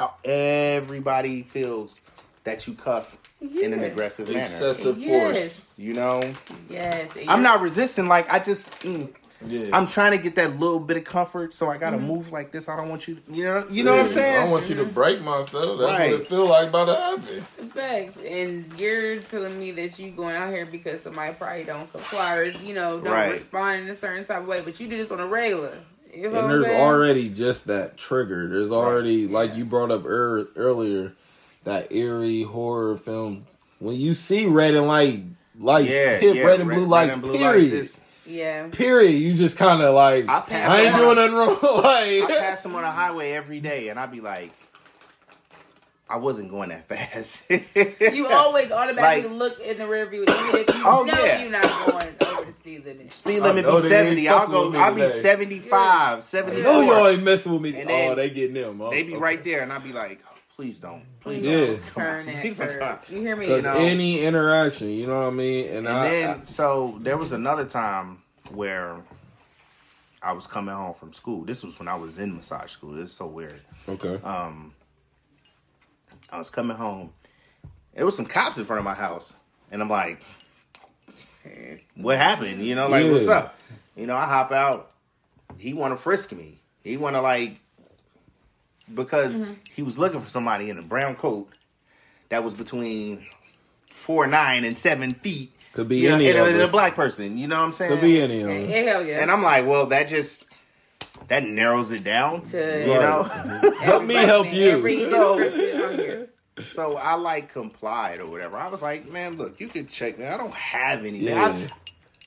how 0.00 0.14
everybody 0.24 1.42
feels 1.42 2.00
that 2.44 2.66
you 2.66 2.72
cuff 2.74 3.16
in 3.40 3.72
an 3.74 3.82
aggressive 3.84 4.28
manner. 4.28 4.40
Excessive 4.40 4.98
Yes. 4.98 5.08
force. 5.08 5.66
You 5.76 5.94
know, 5.94 6.20
yes, 6.68 7.10
and 7.18 7.28
I'm 7.30 7.42
not 7.42 7.60
resisting. 7.60 8.08
Like 8.08 8.30
I 8.32 8.38
just, 8.38 8.70
mm, 8.80 9.08
Yeah. 9.46 9.74
I'm 9.74 9.86
trying 9.86 10.12
to 10.12 10.18
get 10.18 10.34
that 10.36 10.58
little 10.60 10.78
bit 10.80 10.98
of 10.98 11.04
comfort. 11.04 11.54
So 11.54 11.70
I 11.70 11.78
got 11.78 11.90
to 11.90 11.96
Mm-hmm. 11.96 12.06
move 12.06 12.32
like 12.32 12.52
this. 12.52 12.68
I 12.68 12.76
don't 12.76 12.90
want 12.90 13.08
you. 13.08 13.14
To, 13.16 13.22
you 13.32 13.44
know, 13.44 13.66
you 13.70 13.82
know 13.84 13.92
what 13.96 14.02
I'm 14.02 14.08
saying? 14.08 14.36
I 14.36 14.44
want 14.50 14.68
you 14.68 14.74
to 14.76 14.84
break 14.84 15.22
my 15.22 15.40
stuff. 15.40 15.78
That's 15.78 15.98
Right. 15.98 16.12
what 16.12 16.20
it 16.20 16.26
feel 16.26 16.46
like 16.46 16.68
about 16.68 16.84
to 16.86 16.96
happen. 16.96 17.70
Facts. 17.70 18.16
And 18.18 18.78
you're 18.78 19.20
telling 19.20 19.58
me 19.58 19.70
that 19.72 19.98
you 19.98 20.10
going 20.10 20.36
out 20.36 20.52
here 20.52 20.66
because 20.66 21.00
somebody 21.02 21.32
probably 21.34 21.64
don't 21.64 21.90
comply 21.90 22.36
or, 22.36 22.44
you 22.44 22.74
know, 22.74 23.00
don't 23.00 23.12
Right. 23.12 23.32
respond 23.32 23.84
in 23.84 23.90
a 23.90 23.96
certain 23.96 24.26
type 24.26 24.42
of 24.42 24.46
way, 24.46 24.60
but 24.60 24.78
you 24.78 24.88
do 24.88 24.98
this 24.98 25.10
on 25.10 25.20
a 25.20 25.26
regular. 25.26 25.78
You 26.14 26.30
know 26.30 26.40
And 26.40 26.50
there's 26.50 26.66
saying? 26.66 26.80
already 26.80 27.28
just 27.28 27.66
that 27.66 27.96
trigger. 27.96 28.48
There's 28.48 28.72
already, 28.72 29.26
like 29.28 29.56
you 29.56 29.64
brought 29.64 29.90
up 29.90 30.04
ear 30.04 30.48
earlier, 30.56 31.12
that 31.64 31.92
eerie 31.92 32.42
horror 32.42 32.96
film. 32.96 33.46
When 33.78 33.96
you 33.96 34.14
see 34.14 34.46
red 34.46 34.74
and 34.74 34.86
light 34.86 35.22
lights, 35.58 35.90
yeah, 35.90 36.16
hit 36.18 36.36
yeah, 36.36 36.44
red 36.44 36.60
and 36.60 36.68
blue 36.70 36.84
lights, 36.86 37.12
and 37.12 37.22
blue 37.22 37.32
period. 37.38 37.72
lights 37.72 37.72
is- 37.96 38.00
Yeah. 38.26 38.68
period. 38.68 39.12
You 39.12 39.34
just 39.34 39.56
kind 39.56 39.80
of 39.82 39.94
like, 39.94 40.28
I 40.28 40.40
pass 40.40 40.70
I 40.70 40.80
ain't 40.82 40.96
doing 40.96 41.10
on- 41.10 41.16
nothing 41.16 41.34
wrong. 41.34 41.58
like 41.82 42.22
I 42.22 42.38
pass 42.40 42.62
them 42.62 42.74
on 42.76 42.82
the 42.82 42.90
highway 42.90 43.32
every 43.32 43.60
day, 43.60 43.88
and 43.88 43.98
I'd 43.98 44.10
be 44.12 44.20
like, 44.20 44.50
I 46.08 46.16
wasn't 46.16 46.50
going 46.50 46.70
that 46.70 46.88
fast. 46.88 47.48
You 47.50 48.26
always 48.26 48.72
automatically 48.72 49.30
Like- 49.30 49.38
look 49.38 49.60
in 49.60 49.78
the 49.78 49.84
rearview, 49.84 50.22
even 50.22 50.60
if 50.60 50.74
you 50.76 50.82
Oh, 50.86 51.04
know 51.04 51.24
yeah. 51.24 51.40
you're 51.40 51.50
not 51.52 51.62
going 51.62 52.08
over 52.08 52.16
the 52.18 52.26
speed 52.60 52.84
limit. 52.84 53.12
Speed 53.12 53.40
limit 53.40 53.66
be 53.66 53.80
70. 53.80 54.28
I'll 54.28 54.48
go. 54.48 54.74
I'll 54.74 54.94
be 54.94 55.02
today. 55.02 55.18
75, 55.20 56.18
I 56.18 56.22
74. 56.22 56.62
know 56.62 56.80
y'all 56.82 57.08
ain't 57.08 57.22
messing 57.22 57.52
with 57.52 57.62
me. 57.62 57.74
And 57.80 57.88
then 57.88 58.12
oh, 58.12 58.14
they 58.14 58.30
getting 58.30 58.54
them. 58.54 58.78
They 58.90 59.02
be 59.02 59.12
okay. 59.12 59.20
right 59.20 59.44
there, 59.44 59.62
and 59.62 59.72
I'll 59.72 59.80
be 59.80 59.92
like, 59.92 60.20
oh, 60.26 60.34
please 60.56 60.78
don't. 60.80 61.02
Please 61.20 61.44
Yeah. 61.44 61.66
don't. 61.66 61.86
Turn 61.94 62.20
on. 62.20 62.26
that 62.26 62.42
Please 62.42 62.60
You 63.16 63.20
hear 63.22 63.36
me? 63.36 63.46
Because 63.46 63.64
know. 63.64 63.74
any 63.74 64.20
interaction, 64.22 64.90
you 64.90 65.06
know 65.06 65.20
what 65.20 65.28
I 65.28 65.30
mean? 65.30 65.68
And, 65.68 65.76
And 65.78 65.88
I, 65.88 66.10
then, 66.10 66.46
so 66.46 66.98
there 67.00 67.16
was 67.16 67.32
another 67.32 67.64
time 67.64 68.22
where 68.52 68.96
I 70.22 70.32
was 70.32 70.46
coming 70.46 70.74
home 70.74 70.94
from 70.94 71.12
school. 71.12 71.44
This 71.44 71.62
was 71.64 71.78
when 71.78 71.88
I 71.88 71.94
was 71.94 72.18
in 72.18 72.36
massage 72.36 72.72
school. 72.72 72.92
This 72.92 73.10
is 73.10 73.16
so 73.16 73.26
weird. 73.26 73.60
Okay. 73.88 74.20
Um, 74.22 74.74
I 76.30 76.36
was 76.38 76.50
coming 76.50 76.76
home. 76.76 77.12
There 77.94 78.04
was 78.06 78.16
some 78.16 78.26
cops 78.26 78.58
in 78.58 78.64
front 78.64 78.78
of 78.78 78.84
my 78.84 78.94
house, 78.94 79.34
and 79.70 79.82
I'm 79.82 79.88
like, 79.90 80.22
"What 81.96 82.16
happened?" 82.16 82.64
You 82.64 82.74
know, 82.74 82.88
like, 82.88 83.04
Yeah. 83.04 83.12
"What's 83.12 83.28
up?" 83.28 83.58
You 83.96 84.06
know, 84.06 84.16
I 84.16 84.26
hop 84.26 84.52
out. 84.52 84.90
He 85.58 85.74
want 85.74 85.92
to 85.92 85.96
frisk 85.96 86.32
me. 86.32 86.60
He 86.82 86.96
want 86.96 87.16
to 87.16 87.20
like 87.20 87.60
because 88.94 89.36
mm-hmm. 89.36 89.52
he 89.74 89.82
was 89.82 89.98
looking 89.98 90.20
for 90.20 90.30
somebody 90.30 90.70
in 90.70 90.78
a 90.78 90.82
brown 90.82 91.16
coat 91.16 91.48
that 92.28 92.42
was 92.44 92.54
between 92.54 93.26
four 93.86 94.26
nine 94.26 94.64
and 94.64 94.76
seven 94.76 95.12
feet. 95.12 95.52
Could 95.72 95.88
be 95.88 95.98
you 95.98 96.08
know, 96.08 96.16
any 96.16 96.30
and, 96.30 96.38
a- 96.38 96.44
and 96.46 96.60
a 96.62 96.68
black 96.68 96.96
person. 96.96 97.38
You 97.38 97.46
know 97.46 97.58
what 97.58 97.66
I'm 97.66 97.72
saying? 97.72 97.92
Could 97.92 98.00
be 98.00 98.20
any 98.20 98.40
of 98.40 98.50
Yeah, 98.50 98.76
hell 98.82 99.04
yeah. 99.04 99.22
And 99.22 99.30
I'm 99.30 99.42
like, 99.42 99.66
well, 99.66 99.86
that 99.86 100.08
just 100.08 100.44
that 101.28 101.44
narrows 101.44 101.92
it 101.92 102.02
down. 102.02 102.42
To- 102.42 102.80
you 102.80 102.94
know. 102.94 103.22
Help 103.80 104.04
me 104.04 104.14
help 104.14 104.52
you. 104.52 104.70
Every 104.70 105.04
So- 105.04 105.38
description 105.38 105.82
on 105.82 105.94
here. 105.94 106.29
So 106.64 106.96
I 106.96 107.14
like 107.14 107.52
complied 107.52 108.20
or 108.20 108.26
whatever. 108.26 108.56
I 108.56 108.68
was 108.68 108.82
like, 108.82 109.10
man, 109.10 109.36
look, 109.36 109.60
you 109.60 109.68
can 109.68 109.86
check 109.88 110.18
me. 110.18 110.26
I 110.26 110.36
don't 110.36 110.54
have 110.54 111.00
anything. 111.00 111.28
Yeah. 111.28 111.68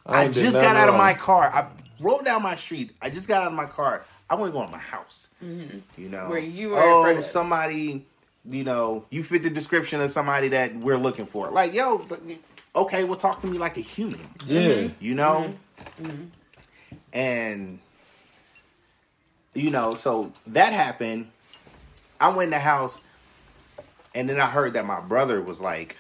I, 0.06 0.20
I 0.20 0.24
ain't 0.26 0.34
did 0.34 0.44
just 0.44 0.56
got 0.56 0.76
out 0.76 0.90
of 0.90 0.96
my 0.96 1.14
car. 1.14 1.50
I 1.54 1.68
rolled 2.02 2.26
down 2.26 2.42
my 2.44 2.56
street. 2.56 2.92
I 3.02 3.10
just 3.10 3.28
got 3.28 3.42
out 3.44 3.48
of 3.48 3.54
my 3.54 3.66
car. 3.66 4.04
I 4.30 4.36
want 4.36 4.54
to 4.54 4.60
go 4.60 4.66
to 4.66 4.72
my 4.72 4.78
house. 4.78 5.30
Mm-hmm. 5.44 5.80
You 5.98 6.10
know, 6.10 6.30
Where 6.30 6.40
you 6.40 6.70
were 6.70 6.82
Oh, 6.82 6.98
in 6.98 7.04
front 7.04 7.18
oh, 7.18 7.20
of- 7.20 7.26
somebody. 7.26 8.06
You 8.46 8.66
know, 8.66 9.06
you 9.10 9.24
fit 9.24 9.44
the 9.44 9.50
description 9.50 10.02
of 10.02 10.12
somebody 10.12 10.50
that 10.50 10.76
we're 10.76 10.98
looking 10.98 11.26
for. 11.26 11.50
Like, 11.50 11.74
yo, 11.74 12.06
okay, 12.76 13.06
well, 13.06 13.18
talk 13.18 13.40
to 13.42 13.48
me 13.48 13.58
like 13.58 13.78
a 13.78 13.82
human. 13.82 14.20
Yeah. 14.46 14.90
You 15.00 15.16
know, 15.16 15.54
mm-hmm. 16.02 16.06
Mm-hmm. 16.06 16.96
and 17.14 17.80
you 19.54 19.70
know, 19.70 19.94
so 19.94 20.34
that 20.48 20.74
happened. 20.74 21.30
I 22.20 22.30
went 22.30 22.48
in 22.48 22.50
the 22.52 22.60
house, 22.60 23.02
and 24.14 24.30
then 24.30 24.40
I 24.40 24.48
heard 24.48 24.74
that 24.74 24.86
my 24.86 25.00
brother 25.00 25.42
was 25.42 25.62
like 25.62 25.98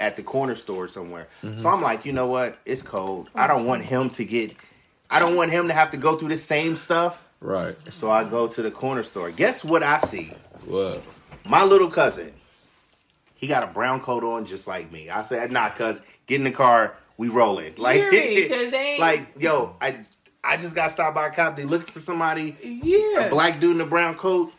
at 0.00 0.16
the 0.16 0.22
corner 0.22 0.54
store 0.54 0.88
somewhere. 0.88 1.28
So 1.42 1.48
mm-hmm. 1.48 1.66
I'm 1.66 1.82
like, 1.82 2.04
you 2.04 2.12
know 2.12 2.26
what? 2.26 2.58
It's 2.64 2.82
cold. 2.82 3.30
I 3.34 3.40
mm-hmm. 3.40 3.48
don't 3.48 3.66
want 3.66 3.84
him 3.84 4.10
to 4.10 4.24
get. 4.24 4.54
I 5.10 5.18
don't 5.18 5.36
want 5.36 5.50
him 5.50 5.68
to 5.68 5.74
have 5.74 5.90
to 5.92 5.96
go 5.96 6.16
through 6.16 6.28
the 6.28 6.38
same 6.38 6.76
stuff. 6.76 7.22
Right. 7.40 7.76
So 7.92 8.10
I 8.10 8.24
go 8.24 8.46
to 8.46 8.62
the 8.62 8.70
corner 8.70 9.02
store. 9.02 9.30
Guess 9.30 9.64
what 9.64 9.82
I 9.82 9.98
see? 9.98 10.32
What? 10.66 11.02
My 11.46 11.64
little 11.64 11.90
cousin. 11.90 12.32
He 13.36 13.46
got 13.46 13.62
a 13.62 13.68
brown 13.68 14.00
coat 14.00 14.24
on 14.24 14.46
just 14.46 14.66
like 14.66 14.90
me. 14.90 15.08
I 15.08 15.22
said, 15.22 15.52
nah, 15.52 15.70
cuz, 15.70 16.00
get 16.26 16.36
in 16.36 16.44
the 16.44 16.50
car, 16.50 16.96
we 17.16 17.28
rolling. 17.28 17.74
Like, 17.76 17.96
Hear 17.96 18.10
they 18.70 18.76
ain't- 18.76 19.00
like, 19.00 19.28
yo, 19.38 19.76
I 19.80 20.04
I 20.42 20.56
just 20.56 20.74
got 20.74 20.90
stopped 20.90 21.14
by 21.14 21.26
a 21.26 21.30
cop. 21.30 21.56
They 21.56 21.64
looking 21.64 21.92
for 21.92 22.00
somebody, 22.00 22.56
Yeah. 22.62 23.26
a 23.26 23.30
black 23.30 23.60
dude 23.60 23.76
in 23.76 23.80
a 23.80 23.86
brown 23.86 24.16
coat. 24.16 24.52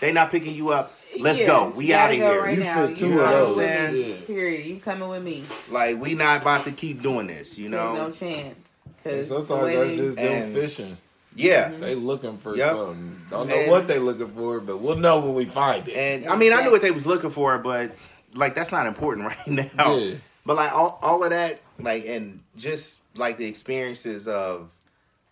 They 0.00 0.12
not 0.12 0.30
picking 0.30 0.54
you 0.54 0.70
up. 0.70 0.98
Let's 1.18 1.40
Yeah, 1.40 1.46
go. 1.46 1.72
We 1.76 1.92
out 1.92 2.06
gotta 2.08 2.14
of 2.14 2.18
go 2.20 2.32
here. 2.32 2.42
Right 2.42 2.58
You 2.58 2.64
now. 2.64 2.86
fit 2.86 2.90
You 2.90 2.96
two 2.96 3.20
of 3.20 3.24
coming 3.26 3.36
those. 3.38 3.56
with 3.56 3.66
Yeah. 3.70 3.90
me. 3.90 4.12
Period. 4.26 4.66
You 4.66 4.76
coming 4.80 5.08
with 5.08 5.22
me. 5.22 5.44
Like, 5.70 6.00
we 6.00 6.14
not 6.14 6.42
about 6.42 6.64
to 6.64 6.72
keep 6.72 7.02
doing 7.02 7.26
this, 7.26 7.56
you 7.58 7.64
Take 7.64 7.72
no 7.72 8.10
chance. 8.10 8.80
Cause 9.04 9.28
sometimes 9.28 9.48
the 9.72 9.76
that's 9.84 9.96
just 9.96 10.16
them 10.16 10.54
fishing. 10.54 10.96
Yeah. 11.34 11.70
Mm-hmm. 11.70 11.80
They 11.80 11.94
looking 11.96 12.38
for 12.38 12.56
Yep. 12.56 12.70
something. 12.76 13.20
Don't 13.30 13.48
know 13.48 13.54
And- 13.54 13.70
what 13.70 13.88
they 13.88 13.98
looking 13.98 14.30
for, 14.32 14.60
but 14.60 14.78
we'll 14.78 14.96
know 14.96 15.18
when 15.20 15.34
we 15.34 15.44
find 15.46 15.88
it. 15.88 15.94
And 15.96 16.28
I 16.28 16.36
mean, 16.36 16.52
I 16.52 16.62
knew 16.62 16.70
what 16.70 16.82
they 16.82 16.90
was 16.90 17.06
looking 17.06 17.30
for, 17.30 17.58
but 17.58 17.92
like 18.34 18.54
that's 18.54 18.70
not 18.72 18.86
important 18.86 19.26
right 19.46 19.74
now. 19.74 19.96
Yeah. 19.96 20.14
But 20.46 20.56
like 20.56 20.72
all, 20.72 20.98
all 21.02 21.22
of 21.24 21.30
that, 21.30 21.60
like 21.78 22.06
and 22.06 22.40
just 22.56 22.98
like 23.16 23.38
the 23.38 23.46
experiences 23.46 24.28
of 24.28 24.68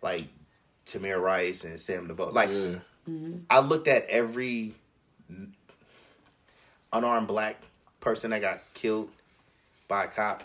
like 0.03 0.27
Tamir 0.87 1.21
Rice 1.21 1.65
and 1.65 1.81
Sam 1.81 2.09
DuBose. 2.09 2.33
Like 2.33 2.49
yeah. 2.51 2.57
Mm-hmm. 3.09 3.33
I 3.49 3.61
looked 3.61 3.87
at 3.89 4.07
every 4.09 4.75
unarmed 6.93 7.29
black 7.29 7.57
person 8.01 8.31
that 8.31 8.41
got 8.41 8.61
killed 8.75 9.11
by 9.89 10.05
a 10.05 10.09
cop 10.09 10.43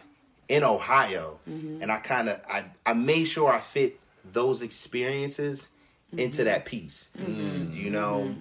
in 0.48 0.64
Ohio, 0.64 1.40
mm-hmm. 1.50 1.82
and 1.82 1.92
I 1.92 1.98
kind 1.98 2.30
of 2.30 2.40
I 2.50 2.66
I 2.86 2.94
made 2.94 3.26
sure 3.26 3.52
I 3.52 3.60
fit 3.60 4.00
those 4.32 4.62
experiences 4.62 5.68
mm-hmm. 6.10 6.20
into 6.20 6.44
that 6.44 6.66
piece. 6.66 7.10
Mm-hmm. 7.18 7.74
You 7.74 7.90
know, 7.90 8.36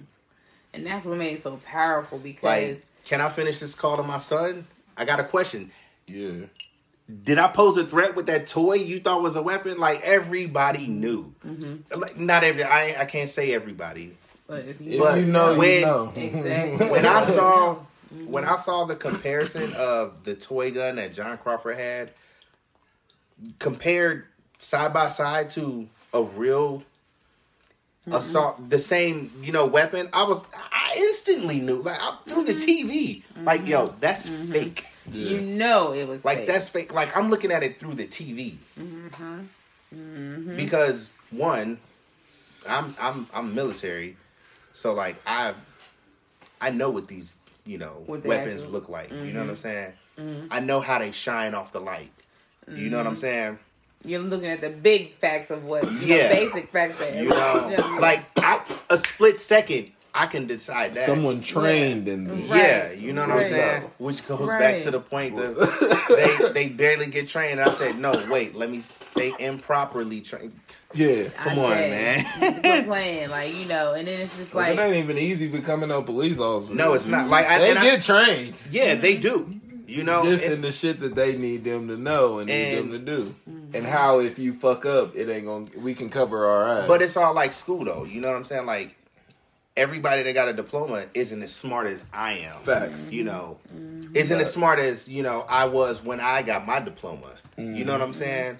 and 0.73 0.85
that's 0.85 1.05
what 1.05 1.17
made 1.17 1.33
it 1.33 1.41
so 1.41 1.59
powerful 1.65 2.19
because 2.19 2.43
like 2.43 2.85
can 3.05 3.21
I 3.21 3.29
finish 3.29 3.59
this 3.59 3.75
call 3.75 3.97
to 3.97 4.03
my 4.03 4.17
son? 4.17 4.67
I 4.97 5.05
got 5.05 5.19
a 5.19 5.23
question. 5.23 5.71
Yeah. 6.07 6.45
Did 7.23 7.37
I 7.37 7.47
pose 7.47 7.77
a 7.77 7.85
threat 7.85 8.15
with 8.15 8.25
that 8.27 8.47
toy 8.47 8.75
you 8.75 8.99
thought 8.99 9.21
was 9.21 9.35
a 9.35 9.41
weapon? 9.41 9.77
Like 9.77 10.01
everybody 10.01 10.87
knew. 10.87 11.33
Like 11.95 12.17
not 12.17 12.43
every. 12.43 12.63
I 12.63 13.01
I 13.01 13.05
can't 13.05 13.29
say 13.29 13.53
everybody. 13.53 14.17
but 14.47 14.65
if 14.65 14.81
If 14.81 14.81
you, 14.81 14.99
But 14.99 15.19
you 15.19 15.25
know, 15.25 15.55
when- 15.55 15.79
you 15.79 15.85
know. 15.85 16.13
exactly 16.15 16.89
When 16.89 17.05
I 17.05 17.23
saw 17.25 17.83
when 18.27 18.45
I 18.45 18.57
saw 18.57 18.85
the 18.85 18.95
comparison 18.95 19.73
of 19.73 20.23
the 20.23 20.35
toy 20.35 20.71
gun 20.71 20.95
that 20.95 21.13
John 21.13 21.37
Crawford 21.37 21.77
had 21.77 22.11
compared 23.59 24.25
side 24.59 24.93
by 24.93 25.09
side 25.09 25.51
to 25.51 25.87
a 26.13 26.23
real 26.23 26.83
assault 28.11 28.69
the 28.69 28.79
same 28.79 29.31
you 29.41 29.51
know 29.51 29.65
weapon 29.65 30.07
i 30.13 30.23
was 30.23 30.43
i 30.53 30.93
instantly 30.95 31.59
knew 31.59 31.81
like 31.81 31.99
I, 31.99 32.15
through 32.25 32.43
the 32.43 32.53
mm-hmm. 32.53 32.89
tv 32.89 33.23
like 33.43 33.65
yo 33.65 33.87
mm-hmm. 33.87 33.99
that's 33.99 34.29
mm-hmm. 34.29 34.51
fake. 34.51 34.85
You 35.11 35.39
know 35.41 35.93
it 35.93 36.07
was 36.07 36.25
like 36.25 36.39
fake. 36.39 36.47
that's 36.47 36.69
fake. 36.69 36.93
Like 36.93 37.15
i'm 37.15 37.29
looking 37.29 37.51
at 37.51 37.63
it 37.63 37.79
through 37.79 37.95
the 37.95 38.07
tv 38.07 38.57
because 40.55 41.09
one 41.31 41.79
i'm 42.67 42.95
i'm 42.99 43.27
i'm 43.33 43.55
military 43.55 44.17
so 44.73 44.93
like 44.93 45.15
i 45.25 45.53
i 46.61 46.69
know 46.69 46.89
what 46.89 47.07
these 47.07 47.35
you 47.65 47.77
know 47.77 48.03
weapons 48.07 48.61
actually- 48.61 48.71
look 48.71 48.89
like. 48.89 49.11
You 49.11 49.33
know 49.33 49.41
what 49.41 49.49
i'm 49.49 49.55
mm-hmm. 49.55 49.57
saying? 49.57 49.93
Mm-hmm. 50.19 50.47
I 50.51 50.59
know 50.59 50.79
how 50.79 50.99
they 50.99 51.11
shine 51.11 51.53
off 51.53 51.71
the 51.71 51.81
light. 51.81 52.11
You 52.67 52.89
know 52.89 52.97
what 52.97 53.07
i'm 53.07 53.13
mm-hmm. 53.13 53.21
saying? 53.21 53.59
You're 54.03 54.19
looking 54.19 54.49
at 54.49 54.61
the 54.61 54.69
big 54.69 55.13
facts 55.13 55.49
of 55.49 55.63
what 55.63 55.83
you 55.91 56.15
Yeah. 56.15 56.27
know, 56.27 56.29
basic 56.29 56.71
facts 56.71 56.99
that 56.99 57.15
you 57.15 57.29
know 57.29 57.97
like 57.99 58.25
I, 58.37 58.61
a 58.89 58.97
split 58.97 59.39
second 59.39 59.91
i 60.15 60.25
can 60.27 60.47
decide 60.47 60.93
that 60.95 61.05
Someone 61.05 61.41
trained 61.41 62.07
in 62.07 62.27
the 62.27 62.35
yeah, 62.37 62.91
you 62.91 63.11
know 63.13 63.21
what 63.21 63.31
I'm 63.31 63.37
Right. 63.37 63.47
saying? 63.51 63.83
Which 63.97 64.25
goes 64.27 64.47
back 64.47 64.81
to 64.83 64.91
the 64.91 64.99
point 64.99 65.35
that 65.35 65.53
they 66.53 66.53
they 66.53 66.69
barely 66.69 67.07
get 67.07 67.27
trained. 67.27 67.59
I 67.59 67.69
said, 67.71 67.97
no, 67.99 68.11
wait, 68.29 68.55
let 68.55 68.69
me. 68.71 68.83
They 69.15 69.33
improperly 69.39 70.19
trained. 70.21 70.53
Yeah. 70.93 71.29
Come 71.29 71.59
on, 71.59 71.69
man. 71.69 72.25
Quit 72.61 72.85
playing, 72.85 73.29
like 73.29 73.55
you 73.55 73.65
know, 73.65 73.93
and 73.93 74.07
then 74.07 74.19
it's 74.21 74.35
just 74.35 74.53
Like, 74.53 74.69
like 74.75 74.77
it 74.77 74.81
ain't 74.81 75.03
even 75.03 75.17
easy 75.17 75.47
becoming 75.47 75.89
a 75.91 76.01
police 76.01 76.39
officer. 76.39 76.73
No, 76.73 76.93
it's 76.93 77.07
not. 77.07 77.29
Like 77.29 77.45
I, 77.47 77.59
They 77.59 77.69
and 77.71 77.79
I- 77.79 77.83
get 77.83 78.01
trained. 78.01 78.55
yeah, 78.71 78.95
they 78.95 79.15
do. 79.15 79.49
You 79.87 80.03
know, 80.03 80.23
just 80.25 80.43
and- 80.45 80.53
in 80.55 80.61
the 80.61 80.71
shit 80.71 80.99
that 81.01 81.15
they 81.15 81.37
need 81.37 81.63
them 81.63 81.87
to 81.89 81.95
know 81.97 82.39
and 82.39 82.47
need 82.49 82.75
them 82.75 82.91
to 82.91 82.99
do. 82.99 83.35
Mm-hmm. 83.49 83.75
And 83.75 83.85
how 83.85 84.19
if 84.19 84.37
you 84.39 84.53
fuck 84.53 84.85
up, 84.85 85.15
it 85.15 85.29
ain't 85.29 85.45
gonna 85.45 85.65
we 85.77 85.93
can 85.93 86.09
cover 86.09 86.45
our 86.45 86.79
ass. 86.79 86.87
but 86.87 87.01
it's 87.01 87.15
all 87.17 87.33
like 87.33 87.53
school 87.53 87.85
though. 87.85 88.03
You 88.03 88.19
know 88.21 88.29
what 88.29 88.37
I'm 88.37 88.43
saying? 88.45 88.65
Like 88.65 88.95
everybody 89.77 90.23
that 90.23 90.33
got 90.33 90.47
a 90.47 90.53
diploma 90.53 91.05
isn't 91.13 91.41
as 91.41 91.53
smart 91.53 91.87
as 91.87 92.05
I 92.13 92.33
am. 92.33 92.59
Facts. 92.61 93.11
You 93.11 93.23
know, 93.23 93.57
mm-hmm. 93.73 94.15
isn't 94.15 94.39
as 94.39 94.51
smart 94.51 94.79
as 94.79 95.09
you 95.09 95.23
know 95.23 95.45
I 95.47 95.65
was 95.65 96.03
when 96.03 96.19
I 96.19 96.41
got 96.41 96.65
my 96.65 96.79
diploma. 96.79 97.31
You 97.57 97.85
know 97.85 97.93
what 97.93 98.01
I'm 98.01 98.11
mm-hmm. 98.11 98.19
saying? 98.19 98.59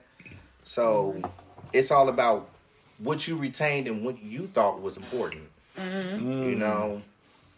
So 0.63 1.15
mm-hmm. 1.17 1.29
it's 1.73 1.91
all 1.91 2.07
about 2.09 2.49
what 2.97 3.27
you 3.27 3.35
retained 3.35 3.87
and 3.87 4.05
what 4.05 4.21
you 4.23 4.47
thought 4.47 4.81
was 4.81 4.95
important. 4.97 5.43
You 5.77 6.55
know. 6.55 7.01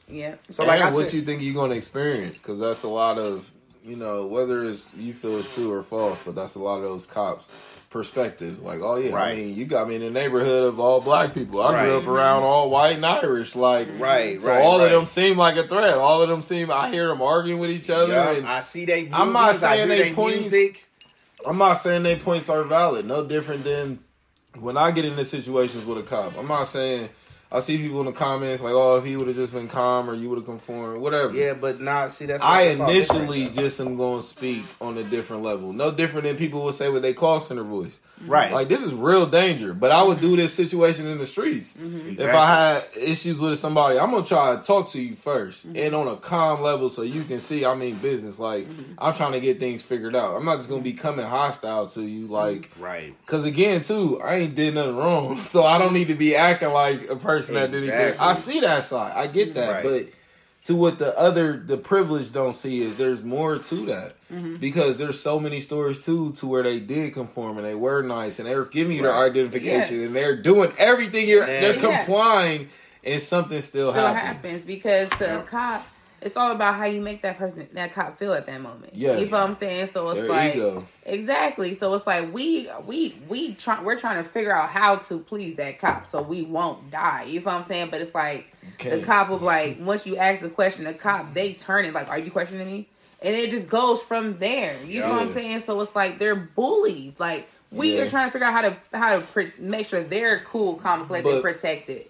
yeah, 0.07 0.35
So 0.49 0.65
like 0.65 0.79
and 0.79 0.89
I 0.89 0.93
what 0.93 1.05
said, 1.05 1.13
you 1.13 1.21
think 1.21 1.43
you're 1.43 1.53
gonna 1.53 1.75
experience, 1.75 2.37
because 2.37 2.59
that's 2.59 2.83
a 2.83 2.87
lot 2.87 3.19
of 3.19 3.51
you 3.85 3.95
know 3.95 4.25
whether 4.25 4.65
it's 4.65 4.93
you 4.95 5.13
feel 5.13 5.37
it's 5.37 5.53
true 5.53 5.71
or 5.71 5.83
false, 5.83 6.23
but 6.23 6.33
that's 6.33 6.55
a 6.55 6.59
lot 6.59 6.77
of 6.77 6.83
those 6.83 7.05
cops 7.05 7.47
perspectives. 7.89 8.61
Like, 8.61 8.79
oh 8.81 8.95
yeah, 8.97 9.13
Right. 9.15 9.31
I 9.31 9.35
mean, 9.35 9.55
you 9.55 9.65
got 9.65 9.87
me 9.87 9.95
in 9.95 10.01
the 10.01 10.09
neighborhood 10.09 10.63
of 10.65 10.79
all 10.79 11.01
black 11.01 11.33
people. 11.33 11.61
I 11.61 11.83
grew 11.85 11.97
up 11.97 12.07
around 12.07 12.43
all 12.43 12.69
white 12.69 12.95
and 12.97 13.05
Irish. 13.05 13.55
Like, 13.55 13.87
Right, 13.97 14.41
So 14.41 14.49
right, 14.49 14.61
all 14.61 14.79
right. 14.79 14.85
of 14.85 14.91
them 14.91 15.05
seem 15.05 15.37
like 15.37 15.55
a 15.57 15.67
threat. 15.67 15.95
All 15.97 16.21
of 16.21 16.29
them 16.29 16.41
seem. 16.41 16.69
I 16.71 16.89
hear 16.89 17.07
them 17.07 17.21
arguing 17.21 17.59
with 17.59 17.69
each 17.71 17.89
other. 17.89 18.17
I 18.17 18.61
see 18.61 18.85
they. 18.85 19.01
Movies, 19.03 19.13
I'm 19.13 19.33
not 19.33 19.55
saying 19.55 19.87
they 19.89 20.03
they 20.09 20.13
points- 20.13 20.39
music. 20.51 20.83
I'm 21.45 21.57
not 21.57 21.73
saying 21.75 22.03
their 22.03 22.17
points 22.17 22.49
are 22.49 22.63
valid. 22.63 23.05
No 23.05 23.25
different 23.25 23.63
than 23.63 23.99
when 24.59 24.75
I 24.75 24.91
get 24.91 25.05
into 25.05 25.23
situations 25.23 25.85
with 25.85 25.99
a 25.99 26.03
cop. 26.03 26.37
I'm 26.37 26.47
not 26.47 26.67
saying 26.67 27.09
I 27.49 27.61
see 27.61 27.77
people 27.77 28.01
in 28.01 28.07
the 28.07 28.11
comments 28.11 28.61
like, 28.61 28.73
"Oh, 28.73 28.97
if 28.97 29.05
he 29.05 29.15
would 29.15 29.27
have 29.27 29.35
just 29.37 29.53
been 29.53 29.69
calm, 29.69 30.09
or 30.09 30.13
you 30.13 30.29
would 30.29 30.37
have 30.37 30.45
conformed, 30.45 31.01
whatever." 31.01 31.33
Yeah, 31.33 31.53
but 31.53 31.79
not 31.79 32.11
see 32.11 32.25
that's. 32.25 32.43
I 32.43 32.75
that's 32.75 32.79
initially 32.79 33.47
just 33.47 33.79
am 33.79 33.95
going 33.95 34.19
to 34.19 34.27
speak 34.27 34.65
on 34.81 34.97
a 34.97 35.03
different 35.03 35.43
level. 35.43 35.71
No 35.71 35.89
different 35.89 36.25
than 36.25 36.35
people 36.35 36.65
would 36.65 36.75
say 36.75 36.89
with 36.89 37.03
their 37.03 37.13
call 37.13 37.39
center 37.39 37.63
voice. 37.63 37.97
right. 38.25 38.51
Like 38.51 38.67
this 38.67 38.81
is 38.81 38.93
real 38.93 39.25
danger, 39.27 39.73
but 39.73 39.91
I 39.91 40.01
would 40.03 40.19
do 40.19 40.35
this 40.35 40.53
situation 40.53 41.07
in 41.07 41.19
the 41.19 41.25
streets. 41.25 41.77
Mm-hmm. 41.77 42.09
If 42.09 42.11
Exactly. 42.19 42.37
I 42.37 42.73
had 42.73 42.83
issues 42.97 43.39
with 43.39 43.59
somebody, 43.59 43.97
I'm 43.97 44.11
gonna 44.11 44.25
try 44.25 44.57
to 44.57 44.61
talk 44.61 44.91
to 44.91 45.01
you 45.01 45.15
1st 45.15 45.67
mm-hmm. 45.67 45.77
and 45.77 45.95
on 45.95 46.07
a 46.09 46.17
calm 46.17 46.61
level 46.61 46.89
so 46.89 47.01
you 47.01 47.23
can 47.23 47.39
see 47.39 47.63
I 47.63 47.75
mean 47.75 47.95
business. 47.95 48.39
Like 48.39 48.67
mm-hmm. 48.67 48.93
I'm 48.97 49.13
trying 49.13 49.31
to 49.31 49.39
get 49.39 49.57
things 49.57 49.83
figured 49.83 50.17
out. 50.17 50.35
I'm 50.35 50.43
not 50.43 50.57
just 50.57 50.67
gonna 50.67 50.81
be 50.81 50.93
coming 50.93 51.25
hostile 51.25 51.87
to 51.89 52.01
you, 52.01 52.27
like 52.27 52.71
right. 52.77 53.15
Cause 53.25 53.45
again, 53.45 53.79
too, 53.81 54.19
I 54.21 54.35
ain't 54.35 54.55
did 54.55 54.75
nothing 54.75 54.97
wrong, 54.97 55.41
so 55.41 55.65
I 55.65 55.77
don't 55.77 55.93
need 55.93 56.09
to 56.09 56.15
be 56.15 56.35
acting 56.35 56.71
like 56.71 57.09
a 57.09 57.15
person 57.15 57.36
that 57.41 57.71
did 57.71 57.89
anything. 57.89 58.19
I 58.19 58.33
see 58.33 58.59
that 58.61 58.83
side, 58.83 59.13
I 59.15 59.27
get 59.27 59.53
that, 59.55 59.71
Right. 59.71 59.83
but 59.83 60.05
to 60.65 60.75
what 60.75 60.99
the 60.99 61.17
other, 61.17 61.55
the 61.57 61.77
privileged 61.77 62.33
don't 62.33 62.55
see 62.55 62.81
is 62.81 62.97
there's 62.97 63.23
more 63.23 63.57
to 63.57 63.85
that 63.85 64.15
mm-hmm. 64.31 64.57
because 64.57 64.97
there's 64.97 65.19
so 65.19 65.39
many 65.39 65.59
stories 65.61 66.03
too 66.03 66.33
to 66.33 66.47
where 66.47 66.63
they 66.63 66.79
did 66.79 67.13
conform 67.13 67.57
and 67.57 67.65
they 67.65 67.75
were 67.75 68.01
nice 68.01 68.39
and 68.39 68.47
they're 68.47 68.65
giving 68.65 68.97
you 68.97 69.03
their 69.03 69.11
Right. 69.11 69.31
identification 69.31 70.03
and 70.03 70.15
they're 70.15 70.35
doing 70.35 70.71
everything. 70.77 71.27
You're 71.29 71.47
Yeah. 71.47 71.61
they're 71.61 71.75
Yeah. 71.79 71.97
complying 72.03 72.69
and 73.03 73.21
something 73.21 73.61
still, 73.61 73.91
still 73.91 74.03
happens. 74.03 74.43
happens 74.43 74.63
because 74.63 75.09
to 75.11 75.39
a 75.39 75.43
cop, 75.43 75.87
it's 76.21 76.35
all 76.35 76.51
about 76.51 76.75
how 76.75 76.85
you 76.85 76.99
make 77.01 77.21
that 77.21 77.37
person, 77.37 77.67
that 77.73 77.93
cop 77.93 78.17
feel 78.17 78.33
at 78.33 78.47
that 78.47 78.59
moment. 78.61 78.95
Yes. 78.95 79.19
you 79.19 79.25
know 79.27 79.31
what 79.39 79.49
I'm 79.49 79.53
saying. 79.55 79.89
So 79.93 80.09
it's 80.09 80.19
Their 80.19 80.29
like 80.29 80.83
exactly. 81.05 81.73
So 81.73 81.93
it's 81.93 82.07
like 82.07 82.33
we 82.33 82.69
we 82.85 83.19
we 83.27 83.53
try 83.53 83.81
we're 83.83 83.99
trying 83.99 84.23
to 84.23 84.29
figure 84.29 84.55
out 84.55 84.69
how 84.69 84.95
to 84.95 85.19
please 85.19 85.55
that 85.55 85.79
cop 85.79 86.07
so 86.07 86.21
we 86.21 86.41
won't 86.43 86.89
die. 86.91 87.23
You 87.23 87.39
know 87.39 87.45
what 87.45 87.53
I'm 87.55 87.63
saying? 87.63 87.89
But 87.91 88.01
it's 88.01 88.15
like 88.15 88.51
the 88.81 89.01
cop 89.03 89.29
will 89.29 89.37
like 89.39 89.77
once 89.79 90.05
you 90.07 90.17
ask 90.17 90.41
the 90.41 90.49
question, 90.49 90.85
the 90.85 90.93
cop 90.93 91.33
they 91.33 91.53
turn 91.53 91.85
it 91.85 91.93
like, 91.93 92.09
"Are 92.09 92.19
you 92.19 92.31
questioning 92.31 92.67
me?" 92.67 92.87
And 93.21 93.35
it 93.35 93.49
just 93.49 93.67
goes 93.67 94.01
from 94.01 94.37
there. 94.39 94.75
You 94.83 95.01
know 95.01 95.09
what 95.11 95.21
I'm 95.23 95.29
saying? 95.29 95.61
So 95.61 95.79
it's 95.81 95.95
like 95.95 96.19
they're 96.19 96.35
bullies. 96.35 97.19
Like 97.19 97.47
we 97.71 97.95
Yeah. 97.95 98.03
are 98.03 98.09
trying 98.09 98.27
to 98.27 98.31
figure 98.31 98.47
out 98.47 98.53
how 98.53 98.61
to 98.61 98.77
how 98.97 99.15
to 99.19 99.21
pre- 99.25 99.53
make 99.59 99.85
sure 99.87 100.03
they're 100.03 100.39
cool, 100.41 100.75
collected, 100.75 101.23
But- 101.23 101.41
protected. 101.41 102.07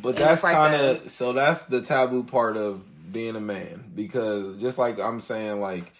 But 0.00 0.10
And 0.10 0.18
that's 0.18 0.42
like 0.42 0.54
kind 0.54 0.74
of 0.74 1.12
so 1.12 1.34
that's 1.34 1.66
the 1.66 1.82
taboo 1.82 2.22
part 2.22 2.56
of 2.56 2.80
being 3.12 3.36
a 3.36 3.40
man 3.40 3.90
because 3.94 4.60
just 4.60 4.78
like 4.78 4.98
I'm 4.98 5.20
saying, 5.20 5.60
like 5.60 5.92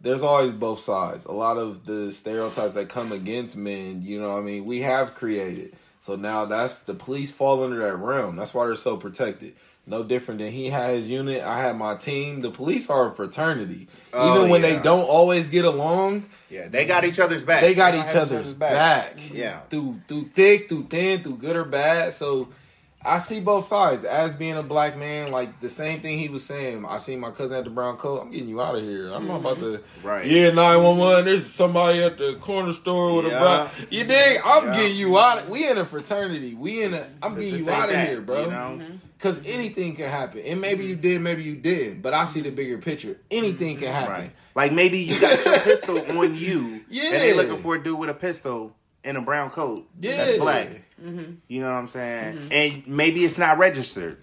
there's 0.00 0.22
always 0.22 0.52
both 0.52 0.80
sides. 0.80 1.26
A 1.26 1.32
lot 1.32 1.58
of 1.58 1.84
the 1.84 2.10
stereotypes 2.12 2.74
that 2.74 2.88
come 2.88 3.12
against 3.12 3.56
men, 3.56 4.02
you 4.02 4.20
know, 4.20 4.30
what 4.30 4.38
I 4.38 4.42
mean, 4.42 4.64
we 4.64 4.80
have 4.82 5.14
created. 5.14 5.74
So 6.00 6.16
now 6.16 6.46
that's 6.46 6.78
the 6.78 6.94
police 6.94 7.30
fall 7.30 7.62
under 7.62 7.78
that 7.80 7.96
realm. 7.96 8.36
That's 8.36 8.54
why 8.54 8.66
they're 8.66 8.76
so 8.76 8.96
protected. 8.96 9.54
No 9.86 10.02
different 10.02 10.40
than 10.40 10.52
he 10.52 10.70
had 10.70 10.94
his 10.94 11.10
unit. 11.10 11.42
I 11.42 11.60
had 11.62 11.76
my 11.76 11.96
team. 11.96 12.40
The 12.42 12.50
police 12.50 12.88
are 12.88 13.08
a 13.08 13.12
fraternity. 13.12 13.88
Oh, 14.12 14.36
Even 14.36 14.48
when 14.50 14.62
yeah. 14.62 14.76
they 14.76 14.82
don't 14.82 15.04
always 15.04 15.48
get 15.50 15.64
along, 15.64 16.26
Yeah, 16.48 16.68
they 16.68 16.86
got 16.86 17.04
each 17.04 17.18
other's 17.18 17.42
back. 17.44 17.60
they 17.60 17.74
got 17.74 17.92
They 17.92 17.98
each 18.00 18.06
have 18.06 18.30
other's 18.30 18.52
back. 18.52 19.18
Yeah. 19.32 19.60
Through 19.68 20.00
through 20.06 20.26
thick, 20.34 20.68
through 20.68 20.84
thin, 20.88 21.22
through 21.22 21.36
good 21.38 21.56
or 21.56 21.64
bad. 21.64 22.14
So 22.14 22.50
I 23.02 23.18
see 23.18 23.40
both 23.40 23.66
sides. 23.66 24.04
As 24.04 24.34
being 24.36 24.56
a 24.58 24.62
black 24.62 24.96
man, 24.96 25.30
like 25.30 25.58
the 25.60 25.70
same 25.70 26.00
thing 26.02 26.18
he 26.18 26.28
was 26.28 26.44
saying. 26.44 26.84
I 26.86 26.98
see 26.98 27.16
my 27.16 27.30
cousin 27.30 27.56
at 27.56 27.64
the 27.64 27.70
brown 27.70 27.96
coat. 27.96 28.20
I'm 28.20 28.30
getting 28.30 28.48
you 28.48 28.60
out 28.60 28.74
of 28.76 28.82
here. 28.82 29.08
I'm 29.10 29.26
not 29.26 29.40
about 29.40 29.58
to. 29.60 29.64
Mm-hmm. 29.78 30.06
Right. 30.06 30.26
Yeah, 30.26 30.50
nine 30.50 30.82
one 30.82 30.98
one. 30.98 31.24
There's 31.24 31.46
somebody 31.46 32.02
at 32.02 32.18
the 32.18 32.34
corner 32.40 32.72
store 32.72 33.16
with 33.16 33.26
Yeah. 33.32 33.38
a 33.38 33.40
brown. 33.40 33.70
You 33.88 34.04
dig? 34.04 34.40
I'm 34.44 34.66
Yeah. 34.66 34.76
getting 34.76 34.96
you 34.98 35.18
out. 35.18 35.38
Of, 35.38 35.48
we 35.48 35.66
in 35.66 35.78
a 35.78 35.86
fraternity. 35.86 36.54
We 36.54 36.82
in 36.82 36.92
a. 36.92 37.02
I'm 37.22 37.34
This- 37.36 37.44
getting 37.46 37.64
you 37.64 37.70
out 37.70 37.88
of 37.88 37.94
that, 37.94 38.08
here, 38.08 38.20
bro. 38.20 38.44
You 38.44 38.50
know? 38.50 38.56
Mm-hmm. 38.56 38.96
Because 39.16 39.40
anything 39.46 39.96
can 39.96 40.08
happen. 40.08 40.40
And 40.40 40.60
maybe 40.60 40.84
you 40.84 40.94
mm-hmm. 40.94 41.02
did, 41.02 41.20
maybe 41.22 41.42
you 41.42 41.56
didn't. 41.56 42.02
But 42.02 42.12
I 42.14 42.24
see 42.24 42.40
the 42.42 42.50
bigger 42.50 42.78
picture. 42.78 43.18
Anything 43.30 43.78
can 43.78 43.92
happen. 43.92 44.12
Right. 44.12 44.32
Like 44.54 44.72
maybe 44.72 44.98
you 44.98 45.18
got 45.18 45.42
your 45.44 45.58
pistol 45.60 45.98
on 46.18 46.34
you, 46.34 46.82
Yeah. 46.90 47.04
and 47.04 47.14
they 47.22 47.32
looking 47.34 47.62
for 47.62 47.76
a 47.76 47.82
dude 47.82 47.98
with 47.98 48.10
a 48.10 48.14
pistol 48.14 48.74
in 49.04 49.16
a 49.16 49.20
brown 49.22 49.48
coat 49.50 49.88
Yeah. 50.00 50.16
that's 50.16 50.38
black. 50.38 50.82
You 51.02 51.60
know 51.60 51.70
what 51.70 51.78
I'm 51.78 51.88
saying? 51.88 52.48
And 52.52 52.86
maybe 52.86 53.24
it's 53.24 53.38
not 53.38 53.58
registered. 53.58 54.18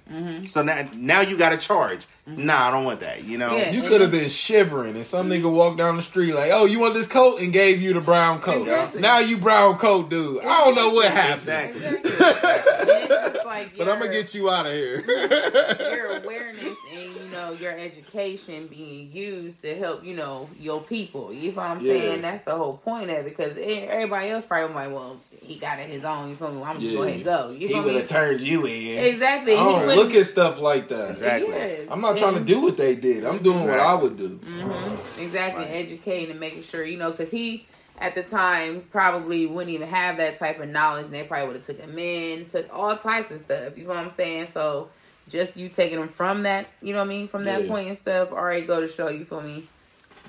So 0.50 0.62
now, 0.62 0.88
now 0.93 1.22
you 1.22 1.38
got 1.38 1.53
a 1.53 1.57
charge. 1.57 2.05
Nah, 2.27 2.67
I 2.67 2.72
don't 2.72 2.84
want 2.84 3.00
that. 3.00 3.24
You 3.24 3.38
know? 3.38 3.55
Yeah. 3.55 3.72
You 3.72 3.84
could 3.84 4.01
have 4.01 4.12
been 4.12 4.27
shivering, 4.29 4.96
and 4.98 5.05
some 5.05 5.29
nigga 5.29 5.50
walked 5.50 5.77
down 5.77 5.96
the 5.96 6.01
street 6.01 6.34
like, 6.34 6.51
"Oh, 6.51 6.65
you 6.65 6.77
want 6.79 6.93
this 6.93 7.07
coat?" 7.07 7.39
and 7.39 7.53
gave 7.53 7.81
you 7.81 7.93
the 7.93 8.01
brown 8.01 8.41
coat. 8.41 8.63
Exactly. 8.63 9.00
Now 9.00 9.19
you 9.19 9.38
brown 9.38 9.77
coat 9.77 10.10
dude. 10.10 10.43
I 10.43 10.65
don't 10.65 10.75
know 10.75 10.89
what 10.89 11.10
happened, 11.10 11.48
Exactly. 11.48 11.86
And 11.86 13.36
like 13.46 13.77
but 13.77 13.88
I'm 13.88 14.00
gonna 14.00 14.12
get 14.12 14.34
you 14.34 14.50
out 14.50 14.65
of 14.65 14.74
here. 14.74 15.03
your 15.07 16.17
awareness 16.17 16.75
and 16.93 17.01
you 17.15 17.27
know 17.47 17.53
your 17.53 17.71
education 17.77 18.67
being 18.67 19.11
used 19.11 19.61
to 19.61 19.75
help 19.75 20.03
you 20.03 20.15
know 20.15 20.49
your 20.59 20.81
people. 20.81 21.31
You 21.33 21.51
know 21.51 21.57
what 21.57 21.65
I'm 21.71 21.79
Yeah. 21.85 21.93
saying? 21.93 22.21
That's 22.21 22.43
the 22.45 22.55
whole 22.55 22.77
point 22.77 23.09
of 23.09 23.17
it 23.17 23.25
because 23.25 23.57
everybody 23.57 24.29
else 24.29 24.45
probably 24.45 24.73
like, 24.75 24.91
well, 24.91 25.17
he 25.41 25.55
got 25.55 25.79
it 25.79 25.87
his 25.89 26.03
own. 26.03 26.29
You 26.29 26.35
feel 26.35 26.51
me? 26.51 26.61
I'm 26.63 26.79
just 26.79 26.91
Yeah. 26.91 26.97
go 26.97 27.03
ahead 27.03 27.15
and 27.15 27.23
go. 27.25 27.49
You 27.57 27.67
he 27.67 27.79
would 27.79 27.95
have 27.95 28.09
turned 28.09 28.41
you 28.41 28.65
in. 28.65 28.99
Exactly. 29.03 29.53
I 29.53 29.57
don't 29.57 29.87
look 29.95 30.13
at 30.13 30.25
stuff 30.25 30.59
like 30.59 30.87
that. 30.89 31.11
Exactly. 31.11 31.53
Yeah. 31.55 31.75
I'm 31.89 32.01
not 32.01 32.17
trying 32.17 32.35
to 32.35 32.41
do 32.41 32.61
what 32.61 32.77
they 32.77 32.95
did. 32.95 33.23
I'm 33.25 33.39
doing 33.39 33.62
what 33.62 33.79
I 33.79 33.93
would 33.95 34.17
do. 34.17 34.39
Mhm. 34.43 35.21
Exactly, 35.21 35.65
Right. 35.65 35.71
educating 35.75 36.31
and 36.31 36.39
making 36.39 36.63
sure 36.63 36.83
you 36.83 36.97
know 36.97 37.12
because 37.12 37.31
he 37.31 37.65
at 37.99 38.13
the 38.13 38.21
time 38.21 38.83
probably 38.91 39.47
wouldn't 39.47 39.73
even 39.73 39.88
have 39.88 40.17
that 40.17 40.38
type 40.38 40.60
of 40.60 40.69
knowledge, 40.69 41.05
and 41.05 41.13
they 41.13 41.23
probably 41.23 41.47
would 41.47 41.55
have 41.55 41.65
took 41.65 41.79
him 41.79 41.97
in, 41.97 42.45
took 42.45 42.67
all 42.71 42.95
types 42.95 43.31
of 43.31 43.39
stuff. 43.39 43.75
You 43.75 43.83
know 43.83 43.89
what 43.89 43.97
I'm 43.97 44.12
saying? 44.12 44.49
So 44.53 44.89
just 45.29 45.57
you 45.57 45.69
taking 45.69 45.99
them 45.99 46.09
from 46.09 46.43
that, 46.43 46.67
you 46.81 46.93
know 46.93 46.99
what 46.99 47.05
I 47.05 47.09
mean, 47.09 47.27
from 47.27 47.45
that 47.45 47.63
Yeah. 47.63 47.69
point 47.69 47.87
and 47.89 47.97
stuff, 47.97 48.31
already 48.31 48.65
go 48.65 48.79
to 48.81 48.87
show 48.87 49.09
you 49.09 49.25
feel 49.25 49.41
me. 49.41 49.67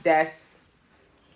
That's 0.03 0.47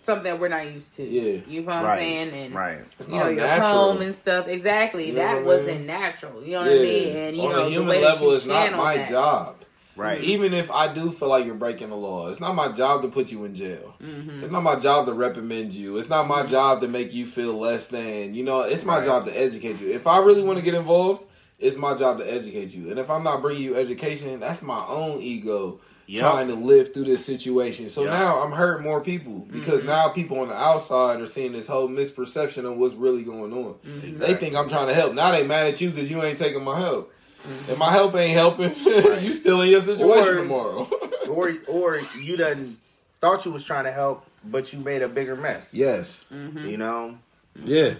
something 0.01 0.25
that 0.25 0.39
we're 0.39 0.49
not 0.49 0.65
used 0.71 0.95
to. 0.97 1.03
Yeah. 1.03 1.39
you 1.47 1.61
feel 1.61 1.65
what 1.67 1.75
I'm 1.75 1.85
Right. 1.85 1.99
saying? 1.99 2.29
And 2.33 2.53
Right. 2.55 2.79
It's 2.99 3.07
you 3.07 3.15
know 3.15 3.23
not 3.23 3.33
your 3.35 3.41
natural. 3.47 3.71
home 3.93 4.01
and 4.01 4.13
stuff. 4.15 4.47
Exactly, 4.47 5.07
You 5.07 5.13
know 5.13 5.19
that 5.19 5.27
what 5.27 5.35
I 5.35 5.37
mean? 5.39 5.45
wasn't 5.45 5.85
natural. 5.87 6.43
You 6.43 6.51
know 6.53 6.61
what 6.61 6.71
I 6.71 6.77
mean? 6.79 7.15
And 7.15 7.37
you 7.37 7.43
on 7.43 7.49
know 7.51 7.63
the 7.65 7.69
human 7.69 7.87
way 7.89 8.01
level, 8.01 8.27
that 8.27 8.31
you 8.31 8.35
it's 8.37 8.45
not 8.45 8.73
my 8.75 8.97
that. 8.97 9.09
job. 9.09 9.55
Right. 9.95 10.21
Even 10.23 10.55
if 10.55 10.71
I 10.71 10.91
do 10.91 11.11
feel 11.11 11.27
like 11.29 11.45
you're 11.45 11.53
breaking 11.53 11.89
the 11.91 11.95
law, 11.95 12.27
it's 12.27 12.39
not 12.39 12.55
my 12.55 12.69
job 12.69 13.03
to 13.03 13.07
put 13.09 13.31
you 13.31 13.45
in 13.45 13.53
jail. 13.55 13.93
Mm-hmm. 14.03 14.41
It's 14.43 14.51
not 14.51 14.63
my 14.63 14.75
job 14.75 15.05
to 15.05 15.13
reprimand 15.13 15.71
you. 15.71 15.97
It's 15.97 16.09
not 16.09 16.27
my 16.27 16.43
job 16.43 16.81
to 16.81 16.87
make 16.87 17.13
you 17.13 17.27
feel 17.27 17.53
less 17.59 17.87
than. 17.87 18.33
You 18.33 18.43
know, 18.43 18.61
it's 18.61 18.83
my 18.83 18.97
Right. 18.97 19.05
job 19.05 19.25
to 19.25 19.31
educate 19.39 19.79
you. 19.79 19.91
If 19.91 20.07
I 20.07 20.17
really 20.17 20.41
want 20.41 20.57
to 20.57 20.65
get 20.65 20.73
involved, 20.73 21.27
it's 21.63 21.77
my 21.77 21.95
job 21.97 22.19
to 22.19 22.25
educate 22.31 22.73
you. 22.73 22.89
And 22.91 22.99
if 22.99 23.09
I'm 23.09 23.23
not 23.23 23.41
bringing 23.41 23.63
you 23.63 23.75
education, 23.75 24.39
that's 24.39 24.61
my 24.61 24.85
own 24.87 25.21
ego 25.21 25.79
Yep. 26.05 26.19
trying 26.19 26.47
to 26.49 26.55
live 26.55 26.93
through 26.93 27.05
this 27.05 27.23
situation. 27.25 27.89
So 27.89 28.01
Yep. 28.03 28.11
now 28.11 28.41
I'm 28.43 28.51
hurting 28.51 28.83
more 28.83 28.99
people 28.99 29.47
because 29.49 29.79
Mm-hmm. 29.79 29.87
now 29.87 30.09
people 30.09 30.39
on 30.41 30.49
the 30.49 30.53
outside 30.53 31.21
are 31.21 31.25
seeing 31.27 31.53
this 31.53 31.65
whole 31.65 31.87
misperception 31.87 32.65
of 32.69 32.75
what's 32.75 32.93
really 32.95 33.23
going 33.23 33.53
on. 33.53 33.75
Mm-hmm. 33.87 34.17
They 34.17 34.33
think 34.35 34.53
I'm 34.53 34.67
trying 34.67 34.87
to 34.87 34.93
help. 34.93 35.13
Now 35.13 35.31
they 35.31 35.43
mad 35.47 35.67
at 35.67 35.79
you 35.79 35.91
because 35.91 36.11
you 36.11 36.21
ain't 36.21 36.37
taking 36.37 36.61
my 36.61 36.77
help. 36.77 37.13
Mm-hmm. 37.47 37.71
If 37.71 37.77
my 37.77 37.89
help 37.91 38.15
ain't 38.15 38.33
helping, 38.33 38.75
you 39.23 39.31
still 39.33 39.61
in 39.61 39.69
your 39.69 39.79
situation 39.81 40.11
Or- 40.11 40.35
tomorrow. 40.35 40.89
or 41.29 41.53
or 41.67 41.99
you 42.21 42.35
done 42.35 42.77
thought 43.21 43.45
you 43.45 43.51
was 43.51 43.63
trying 43.63 43.85
to 43.85 43.91
help, 43.93 44.25
but 44.43 44.73
you 44.73 44.79
made 44.79 45.01
a 45.03 45.07
bigger 45.07 45.37
mess. 45.37 45.73
yes. 45.73 46.25
Mm-hmm. 46.33 46.67
You 46.67 46.77
know. 46.77 47.17
Yeah. 47.63 47.93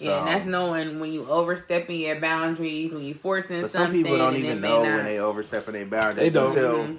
Yeah, 0.00 0.18
and 0.20 0.28
that's 0.28 0.44
knowing 0.44 1.00
when 1.00 1.12
you 1.12 1.28
overstepping 1.28 1.98
your 2.00 2.20
boundaries, 2.20 2.92
when 2.92 3.04
you 3.04 3.14
forcing 3.14 3.62
But 3.62 3.70
some 3.70 3.82
something. 3.84 4.02
people 4.04 4.18
don't 4.18 4.36
even 4.36 4.60
know 4.60 4.84
not- 4.84 4.94
when 4.96 5.04
they 5.04 5.18
overstepping 5.18 5.74
their 5.74 5.86
boundaries 5.86 6.32
They 6.32 6.38
don't. 6.40 6.50
until 6.50 6.76
Mhm. 6.78 6.96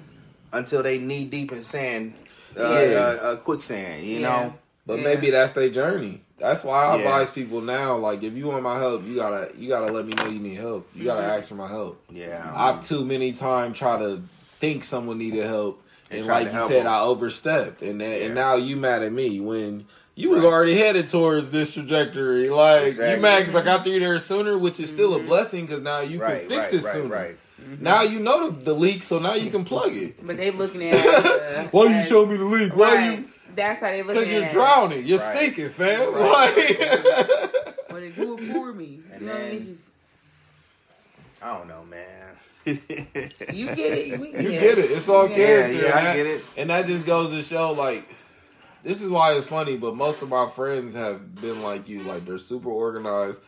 until 0.52 0.82
they 0.82 0.98
knee 0.98 1.24
deep 1.26 1.52
in 1.52 1.62
sand, 1.62 2.12
uh, 2.58 2.62
Yeah. 2.62 2.68
uh, 2.98 3.00
uh, 3.28 3.36
quicksand. 3.36 4.04
You 4.04 4.18
Yeah. 4.18 4.28
know. 4.28 4.54
But 4.86 4.98
Yeah. 4.98 5.04
maybe 5.04 5.30
that's 5.30 5.52
their 5.52 5.68
journey. 5.68 6.22
That's 6.38 6.64
why 6.64 6.86
I 6.86 6.96
Yeah. 6.96 7.02
advise 7.02 7.30
people 7.30 7.60
now. 7.60 7.96
Like, 7.98 8.22
if 8.24 8.32
you 8.34 8.48
want 8.48 8.62
my 8.62 8.78
help, 8.78 9.06
you 9.06 9.14
gotta 9.14 9.50
you 9.56 9.68
gotta 9.68 9.92
let 9.92 10.06
me 10.06 10.12
know 10.14 10.26
you 10.26 10.40
need 10.40 10.56
help. 10.58 10.88
You 10.94 11.04
gotta 11.04 11.20
Mm-hmm. 11.22 11.30
ask 11.38 11.48
for 11.48 11.54
my 11.54 11.68
help. 11.68 12.00
Yeah. 12.10 12.50
I've 12.54 12.80
too 12.86 13.04
many 13.04 13.32
times 13.32 13.78
tried 13.78 13.98
to 14.00 14.22
think 14.58 14.82
someone 14.84 15.18
needed 15.18 15.46
help, 15.46 15.80
And 16.10 16.20
and 16.20 16.28
like 16.28 16.52
you 16.52 16.60
said, 16.62 16.84
them. 16.86 16.92
I 16.92 17.00
overstepped, 17.02 17.82
and 17.82 18.00
that, 18.00 18.18
Yeah. 18.18 18.26
and 18.26 18.34
now 18.34 18.56
you 18.56 18.76
mad 18.76 19.02
at 19.02 19.12
me 19.12 19.38
when. 19.40 19.84
You 20.20 20.30
was 20.30 20.42
Right. 20.42 20.52
already 20.52 20.76
headed 20.76 21.08
towards 21.08 21.50
this 21.50 21.72
trajectory. 21.74 22.50
Like 22.50 22.88
Exactly. 22.88 23.16
you 23.16 23.22
mad 23.22 23.38
because 23.40 23.54
I 23.54 23.58
mm-hmm. 23.58 23.66
got 23.68 23.84
through 23.84 24.00
there 24.00 24.18
sooner, 24.18 24.58
which 24.58 24.78
is 24.78 24.90
still 24.90 25.14
a 25.14 25.18
mm-hmm. 25.18 25.28
blessing 25.28 25.66
because 25.66 25.82
now 25.82 26.00
you 26.00 26.20
right. 26.20 26.40
can 26.40 26.48
fix 26.50 26.66
right. 26.66 26.74
it 26.74 26.84
right. 26.84 26.92
sooner. 26.92 27.14
Right. 27.14 27.36
Mm-hmm. 27.60 27.84
Now 27.84 28.02
you 28.02 28.20
know 28.20 28.50
the, 28.50 28.64
the 28.64 28.74
leak, 28.74 29.02
so 29.02 29.18
now 29.18 29.34
you 29.34 29.50
can 29.50 29.64
plug 29.64 29.94
it. 29.94 30.24
But 30.26 30.36
they 30.36 30.50
looking 30.50 30.82
at 30.82 30.94
it 30.94 31.42
as 31.42 31.68
Why 31.72 31.84
you 31.84 31.90
as- 31.90 32.08
show 32.08 32.26
me 32.26 32.36
the 32.36 32.44
leak? 32.44 32.76
Why 32.76 32.94
Right. 32.94 33.18
you? 33.18 33.28
That's 33.56 33.80
how 33.80 33.86
they 33.86 34.02
looking 34.02 34.22
at 34.22 34.28
it. 34.28 34.28
Because 34.28 34.32
you're 34.32 34.44
it. 34.44 34.52
drowning. 34.52 35.06
You're 35.06 35.18
Right. 35.18 35.38
sinking, 35.38 35.70
fam. 35.70 36.14
Right. 36.14 36.68
Like, 36.68 37.54
Well, 37.90 38.00
they 38.00 38.10
do 38.10 38.38
it 38.38 38.52
for 38.52 38.72
me. 38.72 39.00
And 39.12 39.20
you 39.22 39.26
know 39.26 39.34
I 39.34 39.36
then- 39.38 39.64
Just, 39.66 39.80
I 41.42 41.56
don't 41.56 41.68
know, 41.68 41.84
man. 41.90 42.06
you 42.66 43.66
get 43.74 43.78
it. 43.98 44.20
We, 44.20 44.28
you 44.28 44.50
yeah. 44.50 44.60
get 44.60 44.78
it. 44.78 44.90
It's 44.90 45.08
all 45.08 45.28
Yeah. 45.28 45.34
character. 45.36 45.82
Yeah, 45.82 46.02
yeah, 46.02 46.10
I 46.10 46.16
get 46.16 46.26
it. 46.26 46.44
And 46.56 46.70
that 46.70 46.86
just 46.86 47.06
goes 47.06 47.32
to 47.32 47.42
show, 47.42 47.72
like, 47.72 48.06
this 48.82 49.02
is 49.02 49.10
why 49.10 49.34
it's 49.34 49.46
funny, 49.46 49.76
but 49.76 49.96
most 49.96 50.22
of 50.22 50.28
my 50.28 50.48
friends 50.48 50.94
have 50.94 51.34
been 51.34 51.62
like 51.62 51.88
you. 51.88 52.00
Like, 52.00 52.24
they're 52.24 52.38
super 52.38 52.70
organized. 52.70 53.40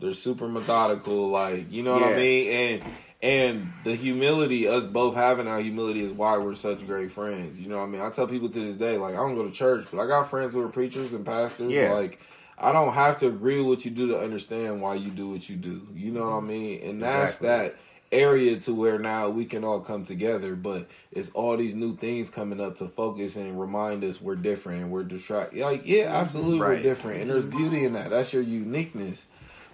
They're 0.00 0.14
super 0.14 0.48
methodical. 0.48 1.28
Like, 1.28 1.70
you 1.72 1.82
know 1.82 1.94
what 1.94 2.02
I 2.04 2.16
mean? 2.16 2.48
And 2.48 2.82
and 3.20 3.72
the 3.82 3.96
humility, 3.96 4.68
us 4.68 4.86
both 4.86 5.16
having 5.16 5.48
our 5.48 5.60
humility 5.60 6.04
is 6.04 6.12
why 6.12 6.38
we're 6.38 6.54
such 6.54 6.86
great 6.86 7.10
friends. 7.10 7.58
You 7.58 7.68
know 7.68 7.78
what 7.78 7.84
I 7.84 7.88
mean? 7.88 8.00
I 8.00 8.10
tell 8.10 8.28
people 8.28 8.48
to 8.48 8.60
this 8.60 8.76
day, 8.76 8.96
like, 8.96 9.14
I 9.14 9.16
don't 9.16 9.34
go 9.34 9.44
to 9.44 9.50
church, 9.50 9.86
but 9.90 10.00
I 10.00 10.06
got 10.06 10.30
friends 10.30 10.52
who 10.52 10.60
are 10.62 10.68
preachers 10.68 11.12
and 11.12 11.26
pastors. 11.26 11.72
Yeah. 11.72 11.92
Like, 11.94 12.20
I 12.56 12.70
don't 12.70 12.92
have 12.92 13.18
to 13.18 13.26
agree 13.26 13.58
with 13.58 13.66
what 13.66 13.84
you 13.84 13.90
do 13.90 14.08
to 14.08 14.18
understand 14.20 14.80
why 14.80 14.94
you 14.94 15.10
do 15.10 15.30
what 15.30 15.48
you 15.48 15.56
do. 15.56 15.88
You 15.94 16.12
know 16.12 16.30
what 16.30 16.36
I 16.36 16.40
mean? 16.40 16.80
And 16.82 17.02
that's 17.02 17.36
Exactly. 17.36 17.48
that 17.48 17.76
area 18.10 18.58
to 18.58 18.74
where 18.74 18.98
now 18.98 19.28
we 19.28 19.44
can 19.44 19.64
all 19.64 19.80
come 19.80 20.04
together, 20.04 20.56
but 20.56 20.86
it's 21.12 21.30
all 21.30 21.56
these 21.56 21.74
new 21.74 21.96
things 21.96 22.30
coming 22.30 22.60
up 22.60 22.76
to 22.76 22.88
focus 22.88 23.36
and 23.36 23.60
remind 23.60 24.02
us 24.04 24.20
we're 24.20 24.34
different 24.36 24.80
and 24.82 24.90
we're 24.90 25.04
distracted. 25.04 25.60
Like, 25.60 25.82
yeah, 25.86 26.04
absolutely, 26.16 26.58
Right. 26.60 26.76
we're 26.78 26.82
different, 26.82 27.20
and 27.20 27.30
there's 27.30 27.44
beauty 27.44 27.84
in 27.84 27.92
that. 27.92 28.10
That's 28.10 28.32
your 28.32 28.42
uniqueness. 28.42 29.26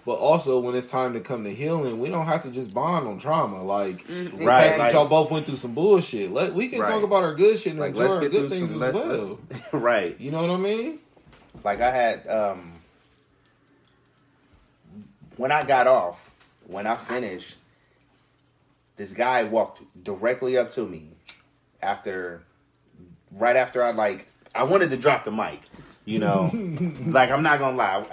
But 0.05 0.15
also, 0.19 0.59
when 0.59 0.75
it's 0.75 0.85
time 0.85 1.13
to 1.13 1.19
come 1.19 1.45
to 1.45 1.53
healing, 1.55 1.99
we 1.99 2.09
don't 2.09 2.27
have 2.27 2.43
to 2.43 2.51
just 2.51 2.73
bond 2.75 3.07
on 3.07 3.17
trauma. 3.17 3.63
Like, 3.63 4.05
Mm, 4.07 4.37
the 4.37 4.45
Right, 4.45 4.67
fact 4.67 4.77
like- 4.79 4.93
y'all 4.93 5.07
both 5.07 5.31
went 5.31 5.47
through 5.47 5.55
some 5.55 5.73
bullshit. 5.73 6.31
Let 6.31 6.53
we 6.53 6.67
can 6.67 6.81
Right. 6.81 6.91
talk 6.91 7.01
about 7.03 7.23
our 7.23 7.33
good 7.33 7.57
shit 7.57 7.71
and 7.71 7.79
like 7.79 7.89
enjoy 7.91 8.01
let's 8.01 8.13
our 8.15 8.21
get 8.21 8.31
good 8.31 8.39
through 8.41 8.49
things 8.49 8.69
some. 8.71 8.83
as 8.83 8.93
Let's, 8.95 9.07
well. 9.07 9.39
let's 9.49 9.63
right. 9.73 10.15
You 10.19 10.29
know 10.31 10.41
what 10.41 10.51
I 10.51 10.57
mean? 10.57 10.99
Like 11.63 11.81
I 11.81 11.89
had 11.89 12.27
um 12.27 12.73
when 15.37 15.51
I 15.51 15.63
got 15.63 15.87
off, 15.87 16.31
when 16.67 16.85
I 16.87 16.95
finished, 16.95 17.55
this 18.95 19.13
guy 19.13 19.43
walked 19.43 19.81
directly 20.03 20.57
up 20.57 20.71
to 20.71 20.85
me 20.85 21.11
after, 21.81 22.43
right 23.31 23.55
after 23.55 23.83
I 23.83 23.91
like, 23.91 24.27
I 24.53 24.63
wanted 24.63 24.89
to 24.91 24.97
drop 24.97 25.23
the 25.25 25.31
mic, 25.31 25.61
you 26.05 26.19
know, 26.19 26.49
like 27.07 27.31
I'm 27.31 27.43
not 27.43 27.59
gonna 27.59 27.75
lie, 27.77 28.05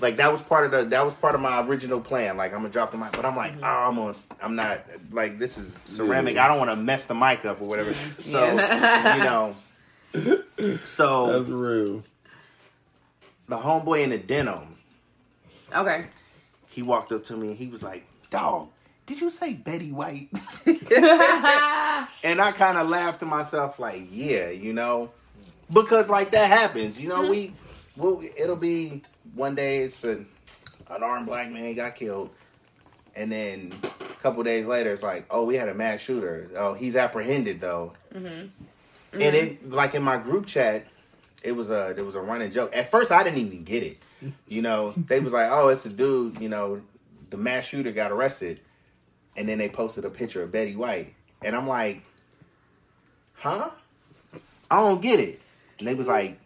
like 0.00 0.16
that 0.16 0.32
was 0.32 0.42
part 0.42 0.66
of 0.66 0.70
the 0.72 0.84
that 0.90 1.04
was 1.04 1.14
part 1.14 1.34
of 1.34 1.40
my 1.40 1.62
original 1.66 2.00
plan. 2.00 2.36
Like 2.36 2.52
I'm 2.52 2.58
gonna 2.58 2.68
drop 2.70 2.92
the 2.92 2.98
mic, 2.98 3.12
but 3.12 3.24
I'm 3.24 3.36
like, 3.36 3.52
mm-hmm. 3.52 3.64
oh, 3.64 3.66
I'm 3.66 3.96
gonna, 3.96 4.14
I'm 4.42 4.56
not 4.56 4.80
like 5.10 5.38
this 5.38 5.56
is 5.58 5.74
ceramic. 5.84 6.34
Yeah. 6.34 6.44
I 6.44 6.48
don't 6.48 6.58
want 6.58 6.70
to 6.70 6.76
mess 6.76 7.06
the 7.06 7.14
mic 7.14 7.44
up 7.44 7.60
or 7.60 7.66
whatever. 7.66 7.92
So 7.94 8.50
you 8.50 8.56
know, 8.56 9.54
so 10.84 11.42
That's 11.42 11.48
real. 11.48 12.04
the 13.48 13.58
homeboy 13.58 14.02
in 14.02 14.10
the 14.10 14.18
denim, 14.18 14.76
Okay. 15.74 16.06
he 16.68 16.82
walked 16.82 17.12
up 17.12 17.24
to 17.24 17.36
me 17.36 17.48
and 17.48 17.56
he 17.56 17.68
was 17.68 17.82
like, 17.82 18.06
dog. 18.30 18.68
Did 19.06 19.20
you 19.20 19.30
say 19.30 19.52
Betty 19.54 19.92
White? 19.92 20.28
and 20.66 22.40
I 22.40 22.52
kind 22.52 22.76
of 22.76 22.88
laughed 22.88 23.20
to 23.20 23.26
myself, 23.26 23.78
like, 23.78 24.08
yeah, 24.10 24.50
you 24.50 24.72
know, 24.72 25.12
because 25.72 26.08
like 26.08 26.32
that 26.32 26.50
happens, 26.50 27.00
you 27.00 27.08
know. 27.08 27.20
Mm-hmm. 27.20 27.30
We, 27.30 27.54
we'll, 27.96 28.24
it'll 28.36 28.56
be 28.56 29.02
one 29.34 29.54
day 29.54 29.78
it's 29.78 30.02
a, 30.02 30.16
an 30.90 31.02
armed 31.02 31.26
black 31.26 31.52
man 31.52 31.74
got 31.74 31.94
killed, 31.94 32.30
and 33.14 33.30
then 33.30 33.72
a 33.84 34.14
couple 34.22 34.42
days 34.42 34.66
later 34.66 34.92
it's 34.92 35.04
like, 35.04 35.24
oh, 35.30 35.44
we 35.44 35.54
had 35.54 35.68
a 35.68 35.74
mass 35.74 36.00
shooter. 36.00 36.50
Oh, 36.56 36.74
he's 36.74 36.96
apprehended 36.96 37.60
though. 37.60 37.92
Mm-hmm. 38.12 38.48
And 39.12 39.34
it 39.36 39.70
like 39.70 39.94
in 39.94 40.02
my 40.02 40.16
group 40.16 40.46
chat, 40.46 40.84
it 41.44 41.52
was 41.52 41.70
a 41.70 41.92
there 41.94 42.04
was 42.04 42.16
a 42.16 42.20
running 42.20 42.50
joke. 42.50 42.74
At 42.74 42.90
first, 42.90 43.12
I 43.12 43.22
didn't 43.22 43.38
even 43.38 43.62
get 43.62 43.84
it. 43.84 43.98
You 44.48 44.62
know, 44.62 44.90
they 44.90 45.20
was 45.20 45.32
like, 45.32 45.48
oh, 45.50 45.68
it's 45.68 45.86
a 45.86 45.90
dude. 45.90 46.40
You 46.40 46.48
know, 46.48 46.82
the 47.30 47.36
mass 47.36 47.66
shooter 47.66 47.92
got 47.92 48.10
arrested 48.10 48.60
and 49.36 49.48
then 49.48 49.58
they 49.58 49.68
posted 49.68 50.04
a 50.04 50.10
picture 50.10 50.42
of 50.42 50.52
Betty 50.52 50.76
White, 50.76 51.14
and 51.42 51.54
I'm 51.56 51.66
like, 51.68 52.02
huh? 53.34 53.70
I 54.70 54.76
don't 54.80 55.00
get 55.00 55.20
it. 55.20 55.40
And 55.78 55.86
they 55.86 55.94
was 55.94 56.08
like, 56.08 56.38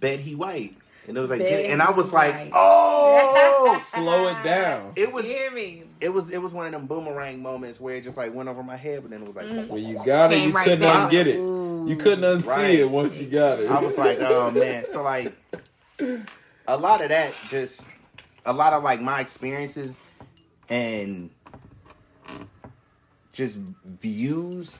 Betty 0.00 0.34
White, 0.34 0.76
and 1.08 1.16
it 1.16 1.20
was 1.20 1.30
like, 1.30 1.40
get 1.40 1.60
it? 1.66 1.70
and 1.70 1.80
I 1.82 1.90
was 1.90 2.12
like, 2.12 2.34
White. 2.34 2.50
oh, 2.54 3.82
Slow 3.86 4.28
it 4.28 4.42
down. 4.42 4.92
it 4.96 5.12
was. 5.12 5.24
You 5.24 5.30
hear 5.32 5.50
me? 5.50 5.84
It 6.00 6.10
was 6.10 6.30
it 6.30 6.42
was 6.42 6.52
one 6.52 6.66
of 6.66 6.72
them 6.72 6.86
boomerang 6.86 7.40
moments 7.40 7.80
where 7.80 7.96
it 7.96 8.04
just 8.04 8.16
like 8.18 8.34
went 8.34 8.48
over 8.48 8.62
my 8.62 8.76
head, 8.76 9.00
but 9.02 9.10
then 9.10 9.22
it 9.22 9.26
was 9.26 9.36
like 9.36 9.46
mm. 9.46 9.68
"Well, 9.68 9.78
you 9.80 9.94
got 10.04 10.30
it, 10.32 10.36
Came 10.36 10.48
you 10.50 10.54
right 10.54 10.64
couldn't 10.64 10.80
back. 10.80 11.10
unsget 11.10 11.26
it. 11.26 11.36
Ooh. 11.36 11.86
You 11.88 11.96
couldn't 11.96 12.24
unsee 12.42 12.46
Right. 12.48 12.78
it 12.80 12.90
once 12.90 13.18
you 13.18 13.26
got 13.28 13.60
it. 13.60 13.70
I 13.70 13.80
was 13.80 13.96
like, 13.96 14.18
oh 14.20 14.50
man. 14.50 14.84
So 14.84 15.02
like 15.02 15.32
a 16.68 16.76
lot 16.76 17.00
of 17.00 17.08
that 17.08 17.32
just 17.48 17.88
a 18.44 18.52
lot 18.52 18.72
of 18.74 18.82
like 18.82 19.00
my 19.00 19.20
experiences 19.20 19.98
and 20.68 21.30
just 23.36 23.58
views 23.84 24.78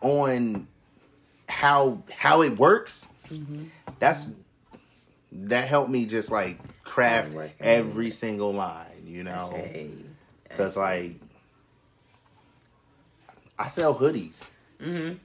on 0.00 0.66
how 1.48 2.02
how 2.10 2.42
it 2.42 2.58
works. 2.58 3.06
That's 3.98 4.26
that 5.32 5.68
helped 5.68 5.90
me 5.90 6.06
just 6.06 6.30
like 6.30 6.58
craft 6.82 7.36
every 7.60 8.10
single 8.10 8.52
line, 8.52 9.06
you 9.06 9.22
know. 9.22 9.50
Cause 10.56 10.76
like 10.76 11.16
I 13.58 13.68
sell 13.68 13.94
hoodies. 13.94 14.50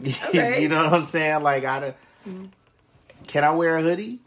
Okay. 0.00 0.62
you 0.62 0.68
know 0.68 0.84
what 0.84 0.92
I'm 0.92 1.02
saying? 1.02 1.42
Like 1.42 1.64
I 1.64 1.92
can 3.26 3.42
I 3.42 3.50
wear 3.50 3.78
a 3.78 3.82
hoodie? 3.82 4.20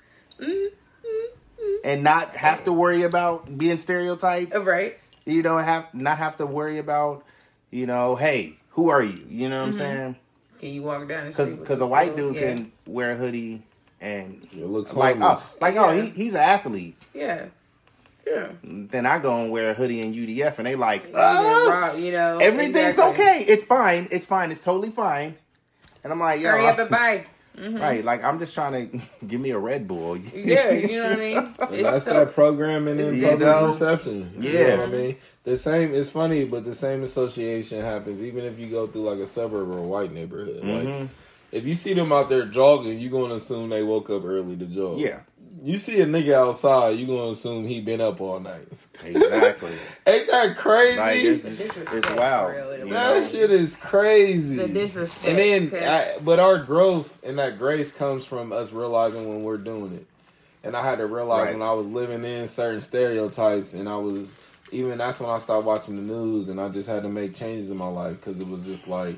And 1.85 2.03
not 2.03 2.35
have 2.35 2.65
to 2.65 2.73
worry 2.73 3.03
about 3.03 3.57
being 3.57 3.77
stereotyped. 3.77 4.53
Right. 4.53 4.99
You 5.25 5.43
know, 5.43 5.57
have 5.57 5.93
not 5.93 6.17
have 6.17 6.35
to 6.37 6.45
worry 6.45 6.79
about, 6.79 7.23
you 7.69 7.85
know, 7.85 8.15
hey, 8.15 8.57
who 8.69 8.89
are 8.89 9.03
you? 9.03 9.23
You 9.29 9.49
know 9.49 9.59
what 9.59 9.65
I'm 9.65 9.69
mm-hmm. 9.69 9.77
saying? 9.77 10.15
Can 10.59 10.69
you 10.69 10.83
walk 10.83 11.07
down 11.07 11.27
Because 11.27 11.55
because 11.57 11.81
a 11.81 11.87
white 11.87 12.15
dude 12.15 12.35
yeah. 12.35 12.41
can 12.41 12.71
wear 12.85 13.13
a 13.13 13.15
hoodie 13.15 13.63
and 13.99 14.47
It 14.51 14.65
looks 14.65 14.93
like 14.93 15.17
oh 15.17 15.19
harmless. 15.19 15.55
like 15.59 15.75
oh 15.75 15.91
he, 15.91 16.09
he's 16.09 16.35
an 16.35 16.41
athlete. 16.41 16.95
Yeah. 17.13 17.45
Yeah. 18.27 18.51
Then 18.63 19.05
I 19.05 19.19
go 19.19 19.41
and 19.41 19.51
wear 19.51 19.71
a 19.71 19.73
hoodie 19.73 20.01
and 20.01 20.13
UDF 20.13 20.59
and 20.59 20.67
they 20.67 20.75
like 20.75 21.07
You, 21.07 21.13
get 21.13 21.19
robbed, 21.19 21.99
you 21.99 22.11
know. 22.11 22.37
Everything's 22.37 22.89
exactly. 22.97 23.23
okay. 23.23 23.45
It's 23.45 23.63
fine. 23.63 24.07
It's 24.11 24.25
fine. 24.25 24.51
It's 24.51 24.61
totally 24.61 24.91
fine. 24.91 25.35
And 26.03 26.13
I'm 26.13 26.19
like, 26.19 26.41
yo, 26.41 26.49
Hurry 26.49 26.67
up 26.67 26.79
and 26.79 26.89
buy. 26.89 27.25
Right? 27.57 28.03
Like 28.03 28.23
I'm 28.23 28.39
just 28.39 28.53
trying 28.53 28.89
to 28.89 29.01
give 29.27 29.39
me 29.41 29.51
a 29.51 29.57
Red 29.59 29.87
Bull. 29.87 30.17
Yeah, 30.33 30.71
you 30.71 30.97
know 30.97 31.03
what 31.09 31.11
I 31.13 31.15
mean? 31.15 31.37
And 31.37 31.55
It's 31.71 31.83
that's 31.83 32.05
so- 32.05 32.13
that 32.13 32.33
programming 32.33 32.99
and 32.99 33.17
You 33.17 33.23
public 33.23 33.39
know? 33.41 33.67
perception. 33.67 34.33
You 34.39 34.49
Yeah. 34.49 34.75
know 34.75 34.85
what 34.85 34.89
I 34.89 34.91
mean? 34.91 35.15
The 35.43 35.57
same, 35.57 35.93
it's 35.93 36.09
funny, 36.09 36.45
but 36.45 36.63
the 36.65 36.75
same 36.75 37.01
association 37.03 37.81
happens 37.81 38.21
even 38.21 38.45
if 38.45 38.59
you 38.59 38.67
go 38.69 38.87
through 38.87 39.03
like 39.09 39.19
a 39.19 39.27
suburb 39.27 39.69
or 39.69 39.79
a 39.79 39.81
white 39.81 40.13
neighborhood. 40.13 40.61
Mhm. 40.63 40.99
Like, 41.01 41.09
if 41.51 41.65
you 41.65 41.73
see 41.75 41.93
them 41.93 42.11
out 42.13 42.29
there 42.29 42.45
jogging, 42.45 42.99
you're 42.99 43.11
going 43.11 43.29
to 43.29 43.35
assume 43.35 43.69
they 43.69 43.83
woke 43.83 44.09
up 44.09 44.23
early 44.23 44.55
to 44.55 44.65
jog. 44.67 44.99
Yeah, 44.99 45.19
You 45.63 45.77
see 45.77 45.99
a 46.01 46.05
nigga 46.05 46.33
outside, 46.33 46.97
you're 46.97 47.07
going 47.07 47.25
to 47.27 47.31
assume 47.31 47.67
he 47.67 47.81
been 47.81 48.01
up 48.01 48.19
all 48.21 48.39
night. 48.39 48.65
exactly. 49.03 49.71
Ain't 50.07 50.27
that 50.31 50.55
crazy? 50.57 50.97
like 50.99 51.17
it's, 51.17 51.43
The 51.43 51.49
it's, 51.51 51.77
it's 51.77 52.09
wild. 52.11 52.55
that 52.55 52.87
know? 52.87 53.27
shit 53.27 53.51
is 53.51 53.75
crazy. 53.75 54.55
The 54.55 54.67
disrespect. 54.67 55.27
And 55.27 55.71
then, 55.71 55.83
I, 55.83 56.17
but 56.23 56.39
our 56.39 56.57
growth 56.57 57.17
and 57.23 57.37
that 57.37 57.57
grace 57.57 57.91
comes 57.91 58.25
from 58.25 58.51
us 58.53 58.71
realizing 58.71 59.27
when 59.29 59.43
we're 59.43 59.57
doing 59.57 59.93
it. 59.93 60.07
And 60.63 60.75
I 60.75 60.83
had 60.83 60.99
to 60.99 61.05
realize 61.07 61.47
Right. 61.47 61.57
when 61.59 61.67
I 61.67 61.73
was 61.73 61.87
living 61.87 62.23
in 62.23 62.47
certain 62.47 62.81
stereotypes, 62.81 63.73
and 63.73 63.89
I 63.89 63.97
was 63.97 64.31
even 64.71 64.97
that's 64.97 65.19
when 65.19 65.29
I 65.29 65.37
stopped 65.39 65.65
watching 65.65 65.95
the 65.95 66.01
news, 66.13 66.49
and 66.49 66.61
I 66.61 66.69
just 66.69 66.87
had 66.87 67.03
to 67.03 67.09
make 67.09 67.33
changes 67.35 67.69
in 67.71 67.77
my 67.77 67.87
life 67.87 68.17
because 68.17 68.39
it 68.39 68.47
was 68.47 68.63
just 68.63 68.87
like, 68.87 69.17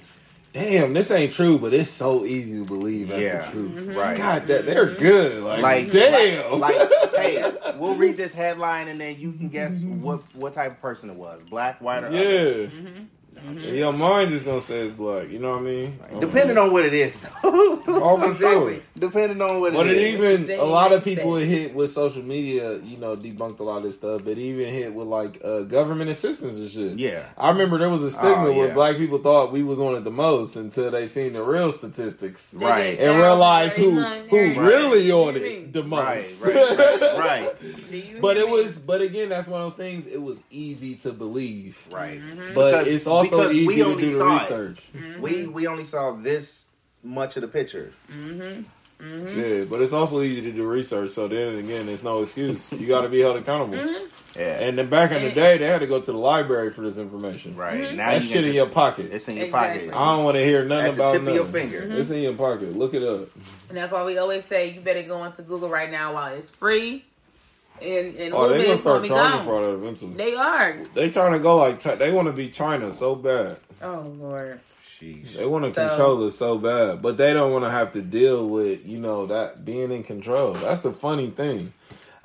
damn, 0.53 0.93
this 0.93 1.11
ain't 1.11 1.33
true, 1.33 1.57
but 1.57 1.73
it's 1.73 1.89
so 1.89 2.23
easy 2.25 2.59
to 2.59 2.65
believe 2.65 3.09
that's 3.09 3.21
Yeah. 3.21 3.41
the 3.41 3.51
truth. 3.51 3.71
Mm-hmm. 3.71 3.95
Right. 3.97 4.15
God, 4.17 4.47
that 4.47 4.65
they're 4.65 4.87
mm-hmm. 4.87 5.01
good. 5.01 5.43
Like, 5.43 5.61
Like 5.61 5.91
damn. 5.91 6.59
Like, 6.59 6.75
hey, 7.15 7.51
we'll 7.77 7.95
read 7.95 8.15
this 8.15 8.33
headline 8.33 8.87
and 8.87 9.01
then 9.01 9.19
you 9.19 9.33
can 9.33 9.49
guess 9.49 9.81
what 9.81 10.21
what 10.35 10.53
type 10.53 10.71
of 10.71 10.81
person 10.81 11.09
it 11.09 11.15
was, 11.15 11.41
black, 11.49 11.81
white, 11.81 12.03
or 12.03 12.07
other. 12.07 12.15
yeah. 12.17 12.67
Mm-hmm. 12.67 13.03
And 13.45 13.59
your 13.61 13.91
mind 13.93 14.31
is 14.31 14.43
gonna 14.43 14.61
say 14.61 14.79
it's 14.87 14.95
black. 14.95 15.29
You 15.29 15.39
know 15.39 15.51
what 15.51 15.59
I 15.59 15.63
mean? 15.63 15.99
Depending 16.19 16.57
on 16.57 16.71
what 16.71 16.85
it 16.85 16.93
is. 16.93 17.25
Oh, 17.43 18.17
for 18.19 18.35
sure. 18.37 18.75
Depending 18.97 19.41
on 19.41 19.59
what 19.59 19.73
But 19.73 19.87
it 19.87 19.97
it 19.97 20.01
is. 20.21 20.39
even 20.49 20.59
a 20.59 20.63
lot 20.63 20.91
of 20.93 21.03
people 21.03 21.35
it 21.35 21.45
hit 21.45 21.73
with 21.73 21.91
social 21.91 22.23
media, 22.23 22.77
you 22.79 22.97
know, 22.97 23.15
debunked 23.15 23.59
a 23.59 23.63
lot 23.63 23.77
of 23.77 23.83
this 23.83 23.95
stuff. 23.95 24.23
But 24.23 24.37
even 24.37 24.73
hit 24.73 24.93
with 24.93 25.07
like 25.07 25.41
uh, 25.43 25.61
government 25.61 26.09
assistance 26.09 26.57
and 26.57 26.69
shit. 26.69 26.97
Yeah. 26.99 27.25
I 27.37 27.49
remember 27.49 27.77
there 27.77 27.89
was 27.89 28.03
a 28.03 28.11
stigma 28.11 28.47
Oh, 28.47 28.53
where 28.53 28.73
black 28.73 28.97
people 28.97 29.17
thought 29.19 29.51
we 29.51 29.63
was 29.63 29.79
on 29.79 29.95
it 29.95 30.03
the 30.03 30.11
most 30.11 30.55
until 30.55 30.91
they 30.91 31.07
seen 31.07 31.33
the 31.33 31.43
real 31.43 31.71
statistics 31.71 32.51
They 32.51 32.65
Right. 32.65 32.99
and 32.99 33.17
realized 33.19 33.75
who 33.77 33.91
who 33.99 34.37
every 34.37 34.57
really 34.57 35.11
on 35.11 35.35
it 35.35 35.73
the 35.73 35.83
Right, 35.83 36.17
most. 36.17 36.43
right, 36.45 36.55
right, 36.77 37.17
right, 37.19 37.51
Do 37.91 37.97
you 37.97 38.19
but 38.21 38.37
it 38.37 38.47
was, 38.47 38.77
but 38.77 39.01
again, 39.01 39.29
that's 39.29 39.47
one 39.47 39.61
of 39.61 39.67
those 39.67 39.77
things. 39.77 40.07
It 40.07 40.21
was 40.21 40.37
easy 40.49 40.95
to 40.97 41.11
believe, 41.11 41.83
right. 41.91 42.21
but 42.55 42.71
Because- 42.71 42.87
it's 42.87 43.07
also 43.07 43.32
because 43.37 43.53
we 43.53 43.59
easy 43.67 43.75
to 43.77 43.85
only 43.85 44.03
do 44.03 44.11
the 44.11 44.17
saw 44.17 44.35
it. 44.35 44.41
research. 44.41 44.89
We 45.19 45.47
we 45.47 45.67
only 45.67 45.85
saw 45.85 46.11
this 46.13 46.65
much 47.03 47.35
of 47.37 47.41
the 47.41 47.47
picture. 47.47 47.91
Mm-hmm. 48.11 49.03
mm-hmm. 49.03 49.39
Yeah, 49.39 49.63
but 49.65 49.81
it's 49.81 49.93
also 49.93 50.21
easy 50.21 50.41
to 50.41 50.51
do 50.51 50.65
research. 50.65 51.09
So 51.11 51.27
then 51.27 51.57
again, 51.57 51.85
there's 51.85 52.03
no 52.03 52.21
excuse. 52.21 52.71
You 52.71 52.87
got 52.87 53.01
to 53.01 53.09
be 53.09 53.19
held 53.19 53.35
accountable. 53.37 53.77
Mm-hmm. 53.77 54.05
Yeah. 54.39 54.61
And 54.61 54.77
then 54.77 54.89
back 54.89 55.11
in 55.11 55.21
the 55.21 55.31
day, 55.31 55.57
they 55.59 55.65
had 55.67 55.81
to 55.81 55.87
go 55.87 55.99
to 55.99 56.11
the 56.11 56.17
library 56.17 56.71
for 56.71 56.81
this 56.81 56.97
information. 56.97 57.55
right. 57.55 57.81
Mm-hmm. 57.81 57.97
Now 57.97 58.11
That 58.13 58.23
shit 58.23 58.45
in 58.45 58.53
your 58.53 58.65
pocket. 58.67 59.11
It's 59.11 59.27
in 59.27 59.35
your 59.37 59.45
Exactly. 59.45 59.89
pocket. 59.89 59.95
I 60.01 60.15
don't 60.15 60.23
want 60.23 60.35
to 60.37 60.43
hear 60.43 60.65
nothing 60.65 60.91
At 60.91 60.95
the 60.97 61.03
about 61.03 61.11
tip 61.13 61.21
of 61.21 61.27
your 61.35 61.45
nothing. 61.45 61.69
finger. 61.69 61.97
It's 61.99 62.09
in 62.09 62.21
your 62.23 62.33
pocket. 62.33 62.75
Look 62.75 62.93
it 62.95 63.03
up. 63.03 63.29
And 63.69 63.77
that's 63.77 63.91
why 63.91 64.03
we 64.05 64.17
always 64.17 64.45
say 64.45 64.71
you 64.71 64.81
better 64.81 65.03
go 65.03 65.23
into 65.23 65.43
Google 65.43 65.69
right 65.69 65.91
now 65.91 66.13
while 66.15 66.33
it's 66.33 66.49
free. 66.49 67.05
And 67.83 68.15
in 68.15 68.31
a 68.31 68.35
Oh, 68.35 68.41
little 68.41 68.49
they 68.49 68.57
bit 68.57 68.63
gonna 68.65 68.73
it's 68.75 68.83
gonna 68.83 68.97
start 68.97 69.01
be 69.03 69.07
charging 69.09 69.37
gone. 69.37 69.45
for 69.45 69.65
that 69.65 69.73
eventually. 69.73 70.13
They 70.15 70.35
are. 70.35 70.83
They 70.93 71.09
trying 71.09 71.33
to 71.33 71.39
go 71.39 71.57
like 71.57 71.81
they 71.81 72.11
want 72.11 72.27
to 72.27 72.31
be 72.33 72.49
China 72.49 72.91
so 72.91 73.15
bad. 73.15 73.57
Oh 73.81 74.13
Lord. 74.19 74.59
Sheesh. 74.99 75.35
They 75.35 75.45
want 75.45 75.65
to 75.65 75.73
So- 75.73 75.87
control 75.89 76.25
us 76.25 76.37
so 76.37 76.57
bad, 76.57 77.01
but 77.01 77.17
they 77.17 77.33
don't 77.33 77.51
want 77.51 77.65
to 77.65 77.71
have 77.71 77.91
to 77.93 78.01
deal 78.01 78.47
with 78.47 78.85
you 78.87 78.99
know 78.99 79.25
that 79.27 79.65
being 79.65 79.91
in 79.91 80.03
control. 80.03 80.53
That's 80.53 80.79
the 80.81 80.93
funny 80.93 81.29
thing. 81.29 81.73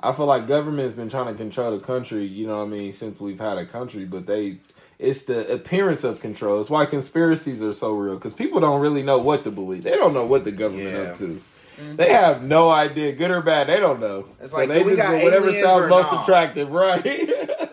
I 0.01 0.13
feel 0.13 0.27
like 0.27 0.47
government's 0.47 0.93
been 0.93 1.09
trying 1.09 1.27
to 1.27 1.33
control 1.33 1.75
the 1.77 1.83
country. 1.83 2.23
You 2.25 2.47
know 2.47 2.59
what 2.59 2.63
I 2.63 2.67
mean 2.67 2.93
since 2.93 3.19
we've 3.19 3.39
had 3.39 3.57
a 3.57 3.65
country, 3.65 4.05
but 4.05 4.25
they. 4.27 4.57
It's 4.97 5.23
the 5.23 5.49
appearance 5.53 6.03
of 6.03 6.19
control. 6.19 6.59
It's 6.59 6.69
why 6.69 6.85
conspiracies 6.85 7.63
are 7.63 7.71
so 7.71 7.93
real 7.93 8.15
because 8.15 8.33
people 8.33 8.59
don't 8.59 8.81
really 8.81 9.01
know 9.01 9.17
what 9.17 9.45
to 9.45 9.51
believe. 9.51 9.83
They 9.83 9.91
don't 9.95 10.13
know 10.13 10.25
what 10.25 10.43
the 10.43 10.51
government 10.51 10.93
Yeah. 10.93 11.03
up 11.03 11.15
to. 11.15 11.41
They 11.95 12.09
have 12.11 12.43
no 12.43 12.69
idea, 12.69 13.13
good 13.13 13.31
or 13.31 13.41
bad. 13.41 13.67
They 13.67 13.79
don't 13.79 13.99
know. 13.99 14.25
It's 14.39 14.51
so 14.51 14.57
like, 14.57 14.69
they 14.69 14.83
just 14.83 14.97
whatever 15.23 15.51
sounds 15.53 15.89
most 15.89 16.11
not? 16.11 16.23
attractive, 16.23 16.71
right? 16.71 17.03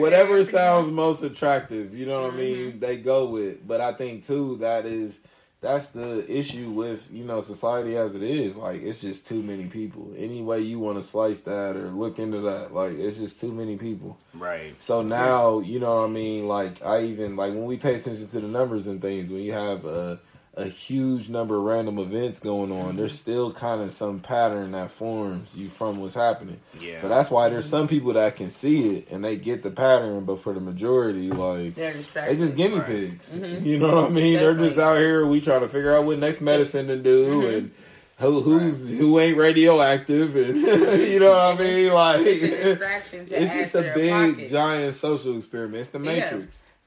Whatever 0.00 0.30
aliens? 0.32 0.50
sounds 0.50 0.90
most 0.90 1.22
attractive 1.22 1.94
you 1.94 2.06
know 2.06 2.22
what 2.22 2.34
i 2.34 2.36
Mm-hmm. 2.36 2.36
mean 2.36 2.80
they 2.80 2.96
go 2.98 3.26
with 3.26 3.66
but 3.66 3.80
i 3.80 3.92
think 3.92 4.24
too 4.24 4.56
that 4.58 4.84
is 4.86 5.20
that's 5.60 5.88
the 5.88 6.24
issue 6.30 6.70
with 6.70 7.08
you 7.10 7.24
know 7.24 7.40
society 7.40 7.96
as 7.96 8.14
it 8.14 8.22
is. 8.22 8.56
Like 8.56 8.80
it's 8.82 9.00
just 9.00 9.26
too 9.26 9.42
many 9.42 9.66
people. 9.66 10.12
Any 10.16 10.40
way 10.40 10.60
you 10.60 10.78
want 10.78 10.98
to 10.98 11.02
slice 11.02 11.40
that 11.40 11.74
or 11.74 11.88
look 11.90 12.20
into 12.20 12.40
that, 12.42 12.72
like 12.72 12.92
it's 12.92 13.18
just 13.18 13.40
too 13.40 13.52
many 13.52 13.76
people. 13.76 14.16
Right. 14.34 14.80
So 14.80 15.02
now 15.02 15.58
you 15.58 15.80
know 15.80 15.96
what 15.96 16.04
I 16.04 16.12
mean. 16.12 16.46
Like 16.46 16.80
I 16.84 17.02
even 17.06 17.34
like 17.34 17.52
when 17.54 17.64
we 17.64 17.76
pay 17.76 17.96
attention 17.96 18.24
to 18.28 18.40
the 18.40 18.46
numbers 18.46 18.86
and 18.86 19.02
things. 19.02 19.30
When 19.32 19.42
you 19.42 19.52
have 19.52 19.84
a 19.84 20.20
a 20.58 20.66
huge 20.68 21.28
number 21.28 21.56
of 21.56 21.62
random 21.62 21.98
events 21.98 22.40
going 22.40 22.72
on, 22.72 22.96
there's 22.96 23.12
still 23.12 23.52
kind 23.52 23.80
of 23.80 23.92
some 23.92 24.18
pattern 24.18 24.72
that 24.72 24.90
forms 24.90 25.54
you 25.56 25.68
from 25.68 25.98
what's 26.00 26.14
happening. 26.14 26.58
Yeah. 26.80 27.00
So 27.00 27.08
that's 27.08 27.30
why 27.30 27.48
there's 27.48 27.68
some 27.68 27.86
people 27.86 28.12
that 28.14 28.34
can 28.36 28.50
see 28.50 28.96
it 28.96 29.08
and 29.10 29.24
they 29.24 29.36
get 29.36 29.62
the 29.62 29.70
pattern, 29.70 30.24
but 30.24 30.40
for 30.40 30.52
the 30.52 30.60
majority, 30.60 31.30
like 31.30 31.74
They're 31.76 31.92
they 31.92 31.98
distracted. 31.98 32.38
just 32.38 32.56
guinea 32.56 32.76
Right. 32.78 32.86
pigs. 32.86 33.30
Mhm. 33.30 33.64
You 33.64 33.78
know 33.78 33.94
what 33.94 34.04
I 34.06 34.08
mean? 34.08 34.34
They're 34.40 34.54
just 34.54 34.78
out 34.78 34.98
here. 34.98 35.24
We 35.24 35.40
trying 35.40 35.60
to 35.60 35.68
figure 35.68 35.96
out 35.96 36.04
what 36.04 36.18
next 36.18 36.40
medicine 36.40 36.88
to 36.88 36.96
do 36.96 37.26
Mhm. 37.42 37.56
and 37.58 37.70
who 38.18 38.40
who's 38.40 38.88
who 38.98 39.20
ain't 39.20 39.36
radioactive 39.36 40.34
and 40.34 40.56
you 41.08 41.20
know 41.20 41.30
what 41.30 41.38
I 41.38 41.62
mean? 41.62 41.92
Like 41.92 42.20
It's 42.26 42.42
a 42.42 42.48
distraction 42.64 43.26
to 43.26 43.42
it's 43.42 43.54
just 43.54 43.74
a 43.76 43.92
big 43.94 44.34
pocket. 44.34 44.50
giant 44.50 44.94
social 44.94 45.36
experiment. 45.36 45.76
It's 45.82 45.90
the 45.90 46.00
Yeah. 46.00 46.30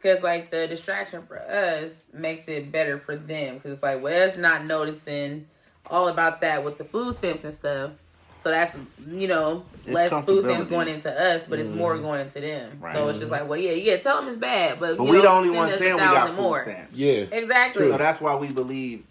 Matrix. 0.04 0.22
Because 0.22 0.24
like 0.24 0.50
the 0.52 0.68
distraction 0.68 1.22
for 1.24 1.40
us 1.40 1.92
makes 2.14 2.48
it 2.48 2.72
better 2.72 2.98
for 3.00 3.16
them. 3.16 3.56
Because 3.56 3.72
it's 3.72 3.84
like, 3.84 4.02
well, 4.02 4.28
it's 4.28 4.38
not 4.38 4.66
noticing 4.66 5.48
all 5.90 6.08
about 6.08 6.42
that 6.42 6.64
with 6.64 6.78
the 6.78 6.84
food 6.86 7.16
stamps 7.18 7.44
and 7.44 7.54
stuff. 7.54 7.92
So 8.42 8.50
that's 8.50 8.76
you 9.08 9.28
know 9.28 9.64
It's 9.86 9.94
less 9.94 10.26
food 10.26 10.44
stamps 10.44 10.68
going 10.68 10.88
into 10.88 11.12
us, 11.12 11.44
but 11.48 11.60
it's 11.60 11.70
more 11.70 11.94
Mm-hmm. 11.94 12.02
going 12.04 12.22
into 12.22 12.42
them. 12.42 12.78
Right. 12.80 12.96
So 12.96 13.08
it's 13.10 13.20
just 13.20 13.32
like, 13.32 13.48
well, 13.48 13.60
yeah, 13.60 13.74
yeah, 13.74 13.98
tell 13.98 14.18
them 14.20 14.30
it's 14.30 14.38
bad, 14.40 14.80
but, 14.80 14.98
But 14.98 15.04
we 15.04 15.12
know, 15.12 15.22
the 15.22 15.30
only 15.30 15.48
send 15.50 15.58
ones 15.58 15.70
us 15.74 15.76
a 15.76 15.80
saying 15.80 15.94
we 15.94 16.00
got 16.00 16.14
thousand 16.16 16.36
food 16.38 16.42
more. 16.42 16.62
stamps. 16.64 16.98
Yeah. 16.98 17.12
Exactly. 17.32 17.88
So 17.88 17.98
that's 18.00 18.20
why 18.20 18.36
we 18.36 18.48
believe 18.52 19.04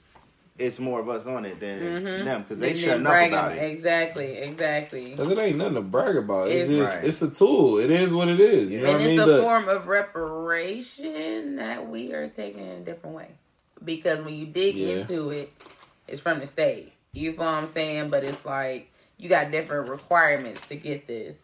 it's 0.61 0.79
more 0.79 1.01
of 1.01 1.09
us 1.09 1.27
on 1.27 1.45
it 1.45 1.59
than 1.61 1.81
Mhm. 1.81 2.25
them 2.25 2.43
because 2.43 2.61
they 2.61 2.73
Then 2.75 2.83
shutting 2.83 3.07
up 3.07 3.29
about 3.29 3.53
it. 3.57 3.63
Exactly, 3.71 4.37
exactly. 4.39 5.15
Cause 5.17 5.31
it 5.31 5.39
ain't 5.39 5.57
nothing 5.57 5.75
to 5.75 5.81
brag 5.81 6.17
about. 6.17 6.49
It's, 6.49 6.69
It's- 6.69 6.87
just 6.89 6.97
Right. 6.97 7.05
it's 7.07 7.23
a 7.23 7.31
tool. 7.31 7.79
It 7.79 7.91
is 7.91 8.13
what 8.13 8.29
it 8.29 8.39
is. 8.41 8.71
You 8.71 8.79
know 8.81 8.85
and 8.87 8.93
what 8.95 9.01
it's 9.03 9.09
mean? 9.11 9.21
a 9.21 9.27
But 9.27 9.41
form 9.43 9.69
of 9.69 9.89
reparation 9.89 11.57
that 11.57 11.89
we 11.89 12.13
are 12.13 12.29
taking 12.29 12.61
in 12.67 12.77
a 12.79 12.81
different 12.81 13.17
way. 13.17 13.29
Because 13.85 14.25
when 14.25 14.35
you 14.35 14.47
dig 14.47 14.77
Yeah. 14.77 14.89
into 15.01 15.31
it, 15.31 15.53
it's 16.07 16.21
from 16.21 16.41
the 16.41 16.47
state. 16.47 16.93
You 17.13 17.33
feel 17.33 17.41
what 17.45 17.49
I'm 17.49 17.67
saying? 17.67 18.11
But 18.11 18.25
it's 18.25 18.45
like 18.45 18.91
you 19.17 19.29
got 19.29 19.51
different 19.51 19.89
requirements 19.89 20.67
to 20.69 20.77
get 20.77 21.07
this. 21.07 21.39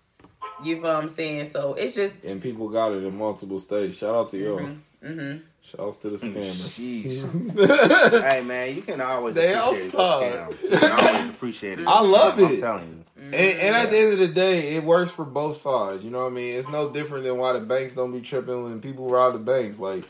You 0.62 0.76
feel 0.76 0.85
what 0.85 0.96
I'm 0.96 1.11
saying? 1.11 1.50
So 1.52 1.74
it's 1.74 1.94
just 1.94 2.22
and 2.24 2.40
people 2.42 2.68
got 2.68 2.92
it 2.92 3.02
in 3.05 3.16
multiple 3.16 3.59
states. 3.59 3.98
Shout 3.98 4.14
out 4.14 4.29
to 4.31 4.38
y'all. 4.38 4.68
hmm 5.05 5.37
Shouts 5.66 5.96
to 5.98 6.11
the 6.11 6.16
mm, 6.16 6.52
Sheesh. 6.52 7.22
scammers. 7.22 8.31
hey 8.31 8.42
man, 8.42 8.76
you 8.76 8.83
can 8.83 9.00
always 9.00 9.35
They 9.35 9.52
appreciate 9.52 9.94
a 9.94 10.00
outside. 10.00 10.48
scam. 10.50 10.62
You 10.62 10.79
can 10.79 10.92
always 10.92 11.31
appreciate 11.31 11.79
it. 11.81 11.87
I 11.87 12.00
love 12.02 12.38
it 12.38 12.44
I'm 12.44 12.61
telling 12.61 12.88
you. 12.88 13.05
Mm-hmm. 13.20 13.35
And, 13.35 13.59
and 13.61 13.76
at 13.76 13.90
the 13.90 13.98
end 13.98 14.12
of 14.12 14.18
the 14.20 14.29
day, 14.29 14.76
it 14.76 14.85
works 14.85 15.11
for 15.11 15.24
both 15.24 15.57
sides. 15.57 16.05
You 16.05 16.11
know 16.11 16.20
what 16.20 16.26
I 16.33 16.35
mean? 16.35 16.55
It's 16.55 16.68
no 16.68 16.90
different 16.90 17.24
than 17.24 17.38
why 17.38 17.52
the 17.55 17.61
banks 17.61 17.94
don't 17.94 18.12
be 18.12 18.20
tripping 18.20 18.62
when 18.62 18.81
people 18.81 19.09
rob 19.11 19.33
the 19.33 19.40
banks. 19.40 19.79
Like 19.81 20.05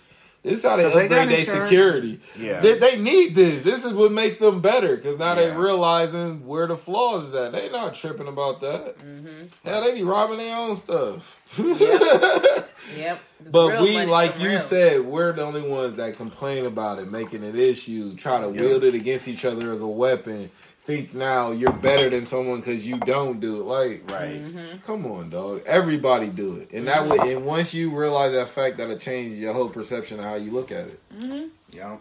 this 0.46 0.58
is 0.60 0.64
how 0.64 0.76
they 0.76 0.84
upgrade 0.84 1.10
their 1.28 1.44
security. 1.44 2.20
Yeah. 2.38 2.60
They, 2.60 2.78
they 2.78 2.96
need 2.98 3.34
this. 3.34 3.64
This 3.64 3.84
is 3.84 3.92
what 3.92 4.12
makes 4.12 4.36
them 4.36 4.60
better 4.60 4.96
because 4.96 5.18
now 5.18 5.34
they 5.34 5.48
Yeah. 5.48 5.56
realizing 5.56 6.46
where 6.46 6.66
the 6.66 6.76
flaws 6.76 7.26
is 7.28 7.34
at. 7.34 7.52
they're 7.52 7.70
not 7.70 7.94
tripping 7.94 8.28
about 8.28 8.60
that. 8.60 8.96
Mm-hmm. 8.98 9.46
Hell, 9.64 9.80
they 9.82 9.94
be 9.94 10.04
robbing 10.04 10.38
their 10.38 10.56
own 10.56 10.76
stuff. 10.76 11.42
yep. 11.58 13.20
The 13.38 13.50
But 13.50 13.68
real 13.72 13.82
we, 13.82 14.06
like 14.06 14.38
you 14.40 14.48
real. 14.50 14.58
said, 14.60 15.04
we're 15.04 15.32
the 15.32 15.42
only 15.42 15.60
ones 15.60 15.96
that 15.96 16.16
complain 16.16 16.64
about 16.64 16.98
it, 16.98 17.10
making 17.10 17.42
it 17.44 17.54
an 17.54 17.60
issue, 17.60 18.14
try 18.16 18.40
to 18.40 18.46
Yeah. 18.50 18.60
wield 18.62 18.84
it 18.84 18.94
against 18.94 19.28
each 19.28 19.44
other 19.44 19.72
as 19.72 19.80
a 19.82 19.86
weapon. 19.86 20.50
Think 20.86 21.14
now 21.14 21.50
you're 21.50 21.72
better 21.72 22.08
than 22.10 22.26
someone 22.26 22.60
because 22.60 22.86
you 22.86 22.96
don't 23.00 23.40
do 23.40 23.58
it. 23.60 23.64
Like, 23.64 24.08
Right. 24.08 24.40
Mm-hmm. 24.40 24.78
come 24.86 25.04
on, 25.06 25.30
dog. 25.30 25.62
Everybody 25.66 26.28
do 26.28 26.58
it, 26.58 26.70
and 26.70 26.86
that 26.86 27.08
way, 27.08 27.32
and 27.34 27.44
once 27.44 27.74
you 27.74 27.90
realize 27.90 28.30
that 28.34 28.50
fact, 28.50 28.76
that'll 28.76 28.96
change 28.96 29.32
your 29.32 29.52
whole 29.52 29.68
perception 29.68 30.20
of 30.20 30.24
how 30.26 30.36
you 30.36 30.52
look 30.52 30.70
at 30.70 30.86
it. 30.86 31.00
hmm 31.12 31.46
Yeah. 31.72 31.96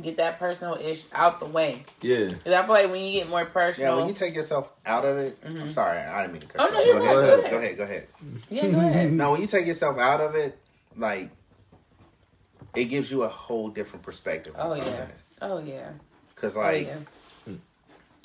Get 0.00 0.16
that 0.16 0.38
personal 0.38 0.76
ish 0.76 1.02
out 1.12 1.40
the 1.40 1.44
way. 1.44 1.84
Yeah, 2.00 2.28
Because 2.30 2.54
I 2.54 2.62
feel 2.64 2.72
like 2.72 2.90
when 2.90 3.04
you 3.04 3.12
get 3.12 3.28
more 3.28 3.44
personal, 3.44 3.58
Yeah, 3.66 3.70
personal, 3.74 3.96
when 3.98 4.08
you 4.08 4.14
take 4.14 4.34
yourself 4.34 4.70
out 4.86 5.04
of 5.04 5.18
it, 5.18 5.36
I'm 5.44 5.54
Mhm. 5.54 5.68
sorry, 5.68 5.98
I 5.98 6.22
didn't 6.22 6.32
mean 6.32 6.40
to 6.40 6.48
cut 6.48 6.62
Oh, 6.62 6.66
you 6.68 6.72
no, 6.72 6.80
you're 6.80 6.92
go, 6.94 6.98
right, 7.00 7.04
ahead, 7.04 7.14
go 7.14 7.20
go, 7.20 7.28
ahead. 7.36 7.50
go 7.50 7.56
ahead, 7.58 7.76
go 7.76 7.82
ahead. 7.84 8.06
yeah, 8.48 8.66
go 8.68 8.80
ahead. 8.80 9.12
No, 9.20 9.32
when 9.32 9.42
you 9.42 9.46
take 9.46 9.66
yourself 9.66 9.98
out 9.98 10.22
of 10.22 10.34
it, 10.36 10.56
like 10.96 11.28
it 12.74 12.84
gives 12.86 13.10
you 13.10 13.24
a 13.24 13.28
whole 13.28 13.68
different 13.68 14.02
perspective. 14.02 14.54
Oh 14.58 14.74
yeah. 14.74 15.06
Oh 15.42 15.58
yeah. 15.58 15.90
Because 16.34 16.56
Oh 16.56 16.60
like 16.60 16.86
yeah. 16.86 16.96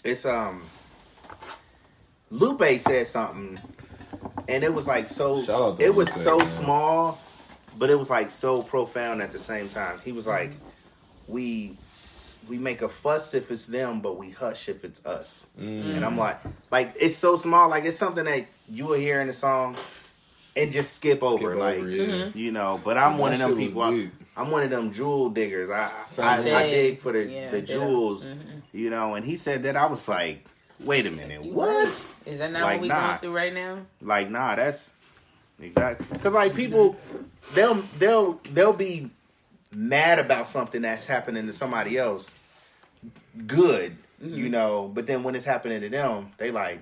It's 0.07 0.25
um 0.25 0.63
Lupe 2.29 2.79
said 2.81 3.07
something 3.07 3.59
and 4.47 4.63
it 4.63 4.73
was 4.73 4.87
like 4.87 5.07
so 5.07 5.41
Shout 5.43 5.61
out 5.61 5.79
to 5.79 5.85
it 5.85 5.93
was 5.95 6.07
Lupe, 6.15 6.23
so 6.23 6.37
man. 6.37 6.47
small 6.47 7.19
but 7.77 7.89
it 7.89 7.95
was 7.99 8.09
like 8.09 8.31
so 8.31 8.63
profound 8.63 9.21
at 9.21 9.31
the 9.31 9.37
same 9.39 9.69
time. 9.69 9.99
He 10.03 10.11
was 10.11 10.25
like 10.27 10.51
we 11.27 11.77
we 12.47 12.57
make 12.57 12.81
a 12.81 12.89
fuss 12.89 13.33
if 13.33 13.51
it's 13.51 13.65
them 13.67 14.01
but 14.01 14.17
we 14.17 14.29
hush 14.31 14.67
if 14.69 14.83
it's 14.83 15.05
us. 15.05 15.47
Mm. 15.59 15.95
And 15.97 16.05
I'm 16.05 16.17
like 16.17 16.39
like 16.71 16.95
it's 16.99 17.15
so 17.15 17.35
small 17.35 17.69
like 17.69 17.85
it's 17.85 17.97
something 17.97 18.25
that 18.25 18.45
you 18.69 18.85
will 18.85 18.99
hear 18.99 19.21
in 19.21 19.27
the 19.27 19.33
song 19.33 19.75
and 20.55 20.71
just 20.71 20.95
skip 20.95 21.21
over 21.21 21.51
Skip 21.51 21.59
like 21.59 21.77
over, 21.79 21.89
yeah. 21.89 22.05
Mm-hmm. 22.05 22.37
you 22.37 22.51
know, 22.51 22.81
but 22.83 22.97
I'm 22.97 23.17
one 23.19 23.31
of 23.33 23.39
them 23.39 23.55
people. 23.55 23.81
I'm. 23.83 24.11
I'm 24.35 24.51
one 24.51 24.61
of 24.63 24.69
them 24.69 24.91
jewel 24.91 25.31
diggers. 25.31 25.67
I 25.69 25.91
Same 26.05 26.25
I, 26.25 26.37
I 26.63 26.69
dig 26.69 26.99
for 26.99 27.11
the 27.11 27.25
Yeah, 27.27 27.49
the 27.49 27.61
ditto. 27.61 27.79
jewels, 27.79 28.25
Mhm. 28.27 28.56
You 28.77 28.89
know. 28.89 29.15
And 29.15 29.25
he 29.25 29.35
said 29.35 29.63
that 29.63 29.75
I 29.75 29.85
was 29.87 30.07
like, 30.07 30.45
wait 30.79 31.05
a 31.07 31.11
minute, 31.11 31.43
You 31.43 31.51
what? 31.53 31.67
right. 31.85 32.07
Is 32.25 32.37
that 32.37 32.51
not 32.51 32.63
Like, 32.63 32.73
what 32.75 32.81
we 32.81 32.87
nah. 32.89 33.07
going 33.07 33.19
through 33.19 33.35
right 33.35 33.53
now? 33.53 33.79
Like, 34.01 34.29
nah, 34.29 34.55
that's 34.55 34.93
exactly 35.61 36.05
because 36.11 36.33
like 36.33 36.53
people, 36.55 36.95
they'll 37.53 37.75
they'll 37.97 38.33
they'll 38.53 38.73
be 38.73 39.09
mad 39.73 40.19
about 40.19 40.47
something 40.49 40.81
that's 40.83 41.07
happening 41.07 41.47
to 41.47 41.53
somebody 41.53 41.97
else, 41.97 42.33
good, 43.45 43.95
Mm-hmm. 44.23 44.35
you 44.35 44.49
know. 44.49 44.89
But 44.93 45.05
then 45.05 45.21
when 45.23 45.35
it's 45.35 45.45
happening 45.45 45.79
to 45.81 45.89
them, 45.89 46.31
they 46.39 46.49
like, 46.49 46.79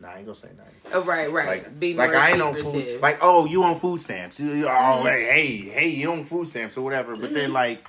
nah, 0.00 0.10
I 0.10 0.18
ain't 0.18 0.26
gonna 0.26 0.38
say 0.38 0.50
nothing. 0.56 0.74
Oh, 0.92 1.02
right, 1.02 1.30
right. 1.32 1.64
Like, 1.64 1.80
Be 1.80 1.94
like 1.94 2.14
I 2.14 2.30
ain't 2.30 2.40
on 2.42 2.54
food. 2.54 3.00
Like, 3.02 3.18
oh, 3.22 3.44
you 3.44 3.64
on 3.64 3.76
food 3.78 4.00
stamps? 4.00 4.38
You, 4.38 4.52
you- 4.52 4.66
oh, 4.68 5.02
Mhm. 5.02 5.10
hey, 5.10 5.24
hey, 5.24 5.56
hey, 5.70 5.88
you 5.88 6.12
on 6.12 6.24
food 6.24 6.46
stamps 6.48 6.76
or 6.76 6.82
whatever. 6.82 7.16
But 7.16 7.24
Mm-hmm. 7.26 7.34
then, 7.34 7.52
like, 7.52 7.84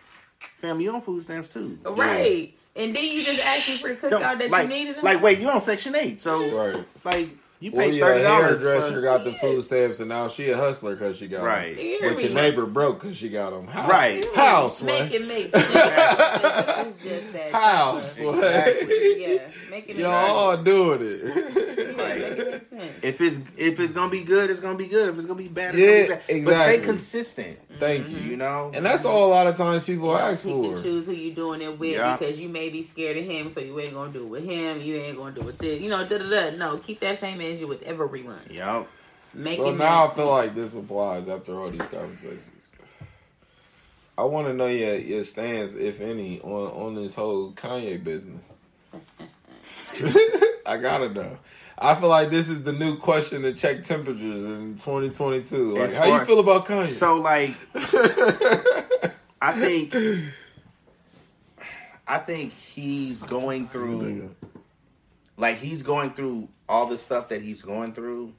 fam, 0.62 0.82
you 0.82 0.92
on 0.92 1.02
food 1.02 1.24
stamps 1.24 1.50
too? 1.50 1.78
right. 1.86 2.54
And 2.78 2.96
then 2.96 3.04
you 3.06 3.24
just 3.24 3.44
asked 3.46 3.68
me 3.68 3.78
for 3.78 3.88
the 3.90 3.96
cookout 3.96 4.10
Don't- 4.10 4.38
that 4.40 4.50
like, 4.52 4.64
you 4.64 4.70
needed. 4.70 5.04
like, 5.04 5.22
wait, 5.22 5.40
you 5.40 5.50
on 5.50 5.60
Section 5.62 5.96
Eight? 5.96 6.22
So, 6.22 6.50
right. 6.56 6.86
like, 7.04 7.30
you 7.60 7.72
Or 7.72 7.82
pay 7.82 7.90
your 7.92 8.08
thirty 8.08 8.24
dollars. 8.24 8.62
hairdresser 8.62 9.02
got 9.02 9.24
the 9.24 9.34
food 9.34 9.64
stamps, 9.64 10.00
and 10.00 10.10
now 10.10 10.28
she 10.28 10.50
a 10.50 10.58
hustler 10.58 10.96
because 10.96 11.18
she 11.18 11.28
got 11.28 11.40
'em. 11.40 11.46
Right. 11.46 11.76
You 11.76 11.82
hear 12.00 12.14
But 12.14 12.22
your 12.22 12.30
me? 12.30 12.36
neighbor 12.36 12.66
broke 12.66 13.00
because 13.02 13.18
she 13.18 13.30
got 13.30 13.50
them. 13.52 13.68
How? 13.68 13.88
Right. 13.88 14.24
House, 14.36 14.82
make 14.82 15.12
it 15.12 15.28
make 15.28 15.52
sense. 15.52 15.66
it's 15.72 17.04
just 17.04 17.34
that 17.34 17.52
House, 17.54 18.16
type 18.16 18.26
of- 18.28 18.36
man. 18.36 18.68
Exactly. 18.68 19.22
Yeah, 19.34 19.40
make 19.72 19.90
it 19.90 19.96
make 19.96 19.98
Y'all 19.98 20.26
sense. 20.26 20.38
all 20.38 20.58
doing 20.58 21.00
it. 21.02 21.64
Right. 21.98 22.20
make 22.20 22.38
it 22.38 22.52
make 22.52 22.70
sense. 22.70 22.92
If 23.02 23.22
it's 23.22 23.38
if 23.58 23.80
it's 23.80 23.94
gonna 23.94 24.12
be 24.12 24.22
good, 24.22 24.50
it's 24.52 24.60
gonna 24.60 24.78
be 24.78 24.86
good. 24.88 25.10
If 25.10 25.18
it's 25.18 25.26
gonna 25.26 25.42
be 25.42 25.48
bad, 25.50 25.74
it's 25.76 25.78
Yeah, 26.10 26.16
gonna 26.16 26.22
be 26.28 26.34
bad. 26.42 26.46
But 26.46 26.56
stay 26.56 26.80
consistent. 26.80 27.58
Thank 27.80 28.06
mm-hmm. 28.06 28.16
You 28.26 28.32
you. 28.32 28.38
know, 28.38 28.72
And 28.74 28.86
that's 28.86 29.06
all 29.06 29.26
a 29.28 29.32
lot 29.32 29.48
of 29.48 29.56
times 29.58 29.84
people 29.84 30.08
You 30.10 30.18
ask 30.18 30.44
pick 30.44 30.52
for. 30.52 30.74
and 30.74 30.84
choose 30.84 31.06
who 31.06 31.12
you're 31.14 31.34
doing 31.36 31.62
it 31.62 31.78
with 31.80 31.92
Yeah. 31.92 32.16
because 32.18 32.40
you 32.40 32.50
may 32.50 32.70
be 32.70 32.82
scared 32.84 33.18
of 33.18 33.24
him, 33.26 33.50
so 33.50 33.60
you 33.60 33.80
ain't 33.80 33.94
gonna 33.94 34.12
do 34.12 34.24
it 34.24 34.28
with 34.30 34.44
him. 34.46 34.82
You 34.82 34.96
ain't 34.96 35.18
gonna 35.18 35.32
do 35.34 35.42
it 35.42 35.46
with 35.48 35.58
this. 35.60 35.80
You 35.82 35.90
know, 35.90 36.06
da 36.08 36.18
da 36.18 36.30
da. 36.30 36.50
No, 36.58 36.78
keep 36.78 37.00
that 37.02 37.20
same 37.20 37.42
energy 37.48 37.66
with 37.66 37.82
everyone. 37.84 38.40
Yup. 38.50 38.88
Make 39.34 39.58
So 39.58 39.70
it 39.70 39.78
now 39.78 40.06
I 40.06 40.08
feel 40.16 40.16
sense. 40.16 40.30
like 40.30 40.56
this 40.56 40.76
applies 40.76 41.30
after 41.30 41.54
all 41.60 41.70
these 41.70 41.82
conversations. 41.82 42.72
I 44.18 44.24
want 44.24 44.48
to 44.48 44.54
know 44.54 44.66
your 44.68 44.96
your 44.96 45.24
stance, 45.24 45.76
if 45.76 46.02
any, 46.02 46.40
on 46.42 46.72
on 46.72 46.96
this 46.96 47.14
whole 47.16 47.52
Kanye 47.52 48.04
business. 48.04 48.44
I 50.66 50.78
gotta 50.78 51.10
know. 51.10 51.38
I 51.78 51.94
feel 51.94 52.10
like 52.10 52.32
this 52.32 52.50
is 52.50 52.64
the 52.64 52.74
new 52.74 52.98
question 52.98 53.44
to 53.44 53.54
check 53.54 53.84
temperatures 53.84 54.44
in 54.44 54.76
2022. 54.80 55.74
Like, 55.76 55.84
As 55.84 55.94
how 55.94 56.06
you 56.06 56.26
feel 56.26 56.40
about 56.40 56.66
Kanye? 56.66 56.88
So 56.88 57.18
like, 57.18 57.52
I 59.42 59.54
think 59.54 59.94
I 62.08 62.18
think 62.18 62.54
he's 62.54 63.22
going 63.22 63.68
through 63.68 64.34
like 65.38 65.58
he's 65.58 65.84
going 65.84 66.14
through 66.14 66.50
all 66.70 66.86
the 66.86 66.98
stuff 66.98 67.30
that 67.30 67.42
he's 67.42 67.62
going 67.62 67.94
through. 67.94 68.34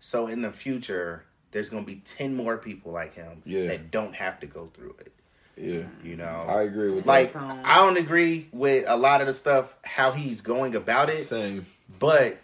So 0.00 0.26
in 0.26 0.42
the 0.42 0.52
future, 0.52 1.24
there's 1.52 1.68
gonna 1.70 1.84
be 1.84 1.96
ten 2.04 2.34
more 2.36 2.56
people 2.56 2.92
like 2.92 3.14
him 3.14 3.42
Yeah. 3.44 3.66
that 3.68 3.90
don't 3.90 4.14
have 4.14 4.40
to 4.40 4.46
go 4.46 4.70
through 4.74 4.96
it. 5.00 5.12
yeah, 5.56 5.82
You 6.04 6.16
know, 6.16 6.44
I 6.48 6.62
agree 6.62 6.90
with 6.92 7.06
like 7.06 7.32
That's 7.32 7.44
fine. 7.44 7.64
I 7.64 7.76
don't 7.76 7.96
agree 7.96 8.48
with 8.52 8.84
a 8.86 8.96
lot 8.96 9.20
of 9.20 9.26
the 9.26 9.34
stuff 9.34 9.74
how 9.82 10.12
he's 10.12 10.40
going 10.40 10.74
about 10.76 11.10
it, 11.10 11.18
Same. 11.24 11.66
but 11.98 12.38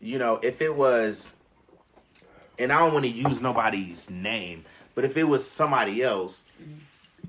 you 0.00 0.18
know, 0.18 0.38
if 0.42 0.60
it 0.62 0.74
was, 0.76 1.34
and 2.58 2.72
I 2.72 2.78
don't 2.80 2.92
want 2.92 3.04
to 3.04 3.10
use 3.10 3.40
nobody's 3.42 4.08
name, 4.10 4.64
but 4.94 5.04
if 5.04 5.16
it 5.16 5.24
was 5.24 5.48
somebody 5.48 6.02
else, 6.02 6.44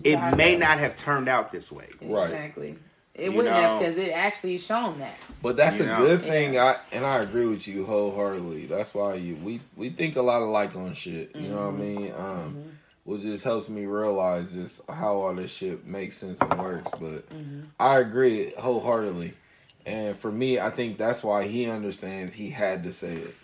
it 0.03 0.15
Not 0.15 0.37
may 0.37 0.53
that. 0.55 0.59
not 0.59 0.79
have 0.79 0.95
turned 0.95 1.27
out 1.27 1.51
this 1.51 1.71
way. 1.71 1.87
Right. 2.01 2.25
Exactly. 2.25 2.75
It 3.19 3.31
You 3.31 3.37
wouldn't 3.37 3.55
have 3.55 3.79
because 3.79 3.97
it 3.97 4.11
actually 4.11 4.57
shown 4.57 4.99
that. 4.99 5.15
But 5.41 5.55
that's 5.55 5.79
You 5.79 5.85
a 5.85 5.87
know? 5.87 5.97
good 5.97 6.21
thing. 6.21 6.55
Yeah. 6.55 6.75
I 6.91 6.95
and 6.95 7.05
I 7.05 7.17
agree 7.19 7.45
with 7.45 7.67
you 7.67 7.85
wholeheartedly. 7.85 8.65
That's 8.65 8.93
why 8.93 9.15
you 9.15 9.35
we 9.35 9.61
we 9.75 9.89
think 9.89 10.15
a 10.15 10.21
lot 10.21 10.41
alike 10.41 10.75
on 10.75 10.93
shit. 10.93 11.35
You 11.35 11.49
know 11.49 11.57
what 11.57 11.75
I 11.75 11.77
mm-hmm. 11.77 12.01
mean? 12.01 12.13
Um, 12.13 12.25
mm-hmm. 12.25 12.69
which 13.05 13.21
just 13.21 13.43
helps 13.43 13.69
me 13.69 13.85
realize 13.85 14.51
just 14.51 14.81
how 14.89 15.17
all 15.17 15.33
this 15.33 15.51
shit 15.51 15.85
makes 15.85 16.17
sense 16.17 16.41
and 16.41 16.59
works. 16.59 16.91
But 16.91 17.29
mm-hmm. 17.29 17.61
I 17.79 17.99
agree 17.99 18.51
wholeheartedly. 18.57 19.33
And 19.85 20.17
for 20.17 20.31
me, 20.31 20.59
I 20.59 20.69
think 20.69 20.97
that's 20.97 21.23
why 21.23 21.47
he 21.47 21.69
understands 21.69 22.33
he 22.33 22.49
had 22.49 22.83
to 22.83 22.93
say 22.93 23.13
it. 23.13 23.35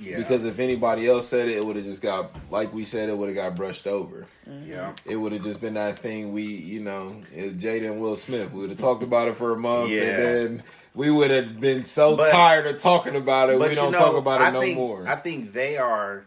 Yeah. 0.00 0.18
Because 0.18 0.44
if 0.44 0.58
anybody 0.60 1.08
else 1.08 1.28
said 1.28 1.48
it, 1.48 1.56
it 1.56 1.64
would 1.64 1.76
have 1.76 1.84
just 1.84 2.00
got 2.02 2.30
like 2.50 2.72
we 2.72 2.84
said, 2.84 3.08
it 3.08 3.16
would 3.18 3.28
have 3.28 3.36
got 3.36 3.56
brushed 3.56 3.86
over. 3.86 4.26
yeah. 4.64 4.92
It 5.04 5.16
would 5.16 5.32
have 5.32 5.42
just 5.42 5.60
been 5.60 5.74
that 5.74 5.98
thing 5.98 6.32
we, 6.32 6.42
you 6.44 6.80
know, 6.80 7.22
it 7.34 7.58
Jada 7.58 7.90
and 7.92 8.00
Will 8.00 8.16
Smith. 8.16 8.52
We 8.52 8.60
would 8.60 8.70
have 8.70 8.78
talked 8.78 9.02
about 9.02 9.28
it 9.28 9.36
for 9.36 9.52
a 9.52 9.58
month, 9.58 9.90
Yeah. 9.90 10.02
and 10.02 10.22
then 10.22 10.62
we 10.94 11.10
would 11.10 11.30
have 11.30 11.60
been 11.60 11.84
so 11.84 12.16
But- 12.16 12.30
tired 12.30 12.66
of 12.66 12.80
talking 12.80 13.16
about 13.16 13.50
it. 13.50 13.58
We 13.58 13.74
don't 13.74 13.92
know, 13.92 13.98
talk 13.98 14.16
about 14.16 14.40
it 14.40 14.44
I 14.44 14.50
no 14.50 14.60
think, 14.60 14.76
more. 14.76 15.06
I 15.06 15.16
think 15.16 15.52
they 15.52 15.76
are 15.78 16.24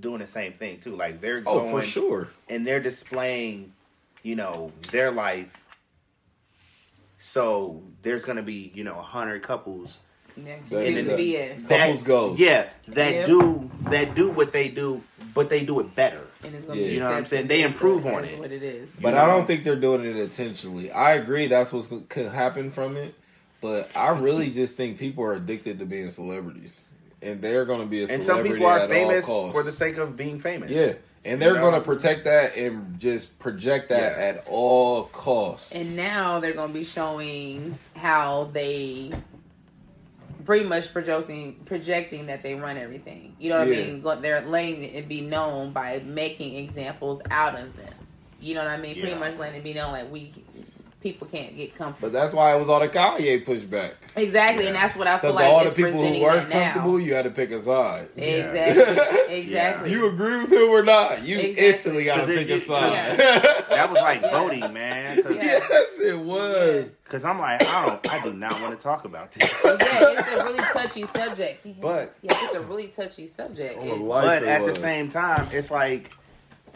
doing 0.00 0.18
the 0.20 0.26
same 0.26 0.52
thing 0.52 0.80
too. 0.80 0.96
Like 0.96 1.20
they're 1.20 1.42
oh, 1.46 1.60
going 1.60 1.70
for 1.70 1.82
sure. 1.82 2.28
and 2.48 2.66
they're 2.66 2.80
displaying, 2.80 3.72
you 4.22 4.36
know, 4.36 4.72
their 4.90 5.10
life. 5.10 5.52
So 7.18 7.82
there's 8.02 8.24
gonna 8.24 8.42
be, 8.42 8.72
you 8.74 8.84
know, 8.84 8.98
a 8.98 9.02
hundred 9.02 9.42
couples 9.42 9.98
Yeah, 10.36 10.54
That- 10.70 10.84
in 10.86 10.98
and 10.98 11.06
the 11.08 11.16
then- 11.16 11.18
BS. 11.58 11.62
Couples 11.68 12.02
goals. 12.02 12.38
Yeah, 12.40 12.66
that 12.88 13.12
Yep. 13.14 13.26
do 13.26 13.70
that 13.90 14.14
do 14.14 14.30
what 14.30 14.52
they 14.52 14.68
do, 14.68 15.02
but 15.34 15.50
they 15.50 15.64
do 15.64 15.80
it 15.80 15.94
better. 15.94 16.20
And 16.44 16.54
it's 16.54 16.66
gonna 16.66 16.80
Yeah. 16.80 16.86
be 16.86 16.92
You 16.94 17.00
know 17.00 17.06
what 17.06 17.14
I'm 17.16 17.26
saying? 17.26 17.46
They 17.48 17.62
improve 17.62 18.06
on 18.06 18.24
it. 18.24 18.38
What 18.38 18.52
it 18.52 18.62
is. 18.62 18.90
But 19.00 19.14
you 19.14 19.20
I 19.20 19.26
don't 19.26 19.46
think 19.46 19.64
they're 19.64 19.76
doing 19.76 20.04
it 20.04 20.16
intentionally. 20.16 20.90
I 20.90 21.14
agree 21.14 21.46
that's 21.46 21.72
what 21.72 22.08
could 22.08 22.28
happen 22.28 22.70
from 22.70 22.96
it, 22.96 23.14
but 23.60 23.90
I 23.94 24.08
really 24.10 24.50
just 24.50 24.76
think 24.76 24.98
people 24.98 25.24
are 25.24 25.34
addicted 25.34 25.78
to 25.80 25.84
being 25.86 26.10
celebrities, 26.10 26.80
and 27.20 27.40
they're 27.42 27.64
going 27.64 27.80
to 27.80 27.86
be 27.86 28.00
a 28.02 28.08
And 28.08 28.22
celebrity 28.22 28.48
some 28.50 28.54
people 28.56 28.66
are 28.66 28.78
at 28.80 28.88
famous 28.88 29.28
all 29.28 29.42
costs. 29.52 29.58
for 29.58 29.62
the 29.64 29.72
sake 29.76 29.96
of 29.98 30.16
being 30.16 30.40
famous. 30.40 30.70
yeah, 30.70 30.94
and 31.24 31.40
they're 31.40 31.54
know? 31.54 31.60
going 31.60 31.74
to 31.74 31.80
protect 31.80 32.24
that 32.24 32.56
and 32.56 32.98
just 32.98 33.38
project 33.38 33.88
that 33.90 34.18
Yeah. 34.18 34.24
at 34.24 34.44
all 34.48 35.04
costs. 35.04 35.72
And 35.72 35.94
now 35.96 36.40
they're 36.40 36.52
gonna 36.54 36.72
be 36.72 36.84
showing 36.84 37.78
how 37.94 38.50
they 38.52 39.12
pretty 40.44 40.64
much 40.66 40.92
projecting 40.92 41.54
projecting 41.64 42.26
that 42.26 42.42
they 42.42 42.54
run 42.54 42.76
everything. 42.76 43.34
You 43.38 43.50
know 43.50 43.58
what 43.60 43.68
Yeah. 43.68 43.82
I 43.82 43.86
mean? 43.86 44.22
They're 44.22 44.40
letting 44.42 44.82
it 44.82 45.08
be 45.08 45.20
known 45.20 45.72
by 45.72 46.00
making 46.04 46.56
examples 46.56 47.20
out 47.30 47.58
of 47.58 47.76
them. 47.76 47.94
You 48.40 48.54
know 48.54 48.64
what 48.64 48.72
I 48.72 48.76
mean? 48.76 48.94
Pretty 49.00 49.14
much 49.14 49.36
letting 49.38 49.60
it 49.60 49.64
be 49.64 49.74
known 49.74 49.92
like 49.92 50.10
we 50.10 50.32
people 51.02 51.26
can't 51.26 51.56
get 51.56 51.74
comfortable. 51.76 52.08
but 52.08 52.12
that's 52.12 52.32
why 52.32 52.54
it 52.54 52.58
was 52.58 52.68
all 52.68 52.80
the 52.80 52.88
Kanye 52.88 53.44
pushback. 53.44 53.92
Exactly, 54.16 54.66
and 54.66 54.76
that's 54.76 54.94
what 54.96 55.06
I 55.06 55.18
feel 55.18 55.32
like 55.32 55.46
all 55.46 55.64
the 55.64 55.70
people 55.70 55.92
who 55.92 56.20
weren't 56.22 56.50
comfortable, 56.50 56.92
now. 56.92 56.96
you 56.98 57.14
had 57.14 57.24
to 57.24 57.30
pick 57.30 57.50
a 57.50 57.60
side. 57.60 58.08
Exactly. 58.16 59.18
Exactly. 59.32 59.90
You 59.90 60.08
agree 60.08 60.40
with 60.42 60.52
him 60.52 60.68
or 60.68 60.82
not? 60.82 61.24
You 61.24 61.38
Exactly. 61.38 61.66
instantly 61.66 62.04
got 62.04 62.14
to 62.16 62.20
'Cause 62.20 62.28
it- 62.30 62.36
pick 62.38 62.50
a 62.50 62.54
it- 62.56 62.62
side. 62.62 63.16
That 63.72 63.90
was 63.90 64.00
like 64.02 64.20
voting, 64.20 64.72
man. 64.74 65.16
Yeah. 65.16 65.32
yes, 65.70 65.98
it 66.00 66.18
was. 66.18 66.84
Yes. 66.84 66.94
'cause 67.08 67.24
I'm 67.24 67.38
like, 67.38 67.62
I 67.62 67.86
don't, 67.86 68.12
I 68.12 68.22
do 68.22 68.32
not 68.34 68.60
want 68.60 68.76
to 68.78 68.82
talk 68.82 69.04
about 69.06 69.32
this. 69.32 69.50
yeah, 69.64 69.76
it's 69.80 70.32
a 70.32 70.44
really 70.44 70.58
touchy 70.72 71.04
subject. 71.06 71.66
But- 71.80 72.14
yeah, 72.22 72.32
it's 72.42 72.54
a 72.54 72.60
really 72.60 72.88
touchy 72.88 73.26
subject. 73.26 73.82
It- 73.82 74.06
But 74.06 74.42
it 74.42 74.48
at 74.48 74.64
the 74.66 74.74
same 74.76 75.08
time, 75.08 75.48
it's 75.52 75.70
like 75.70 76.10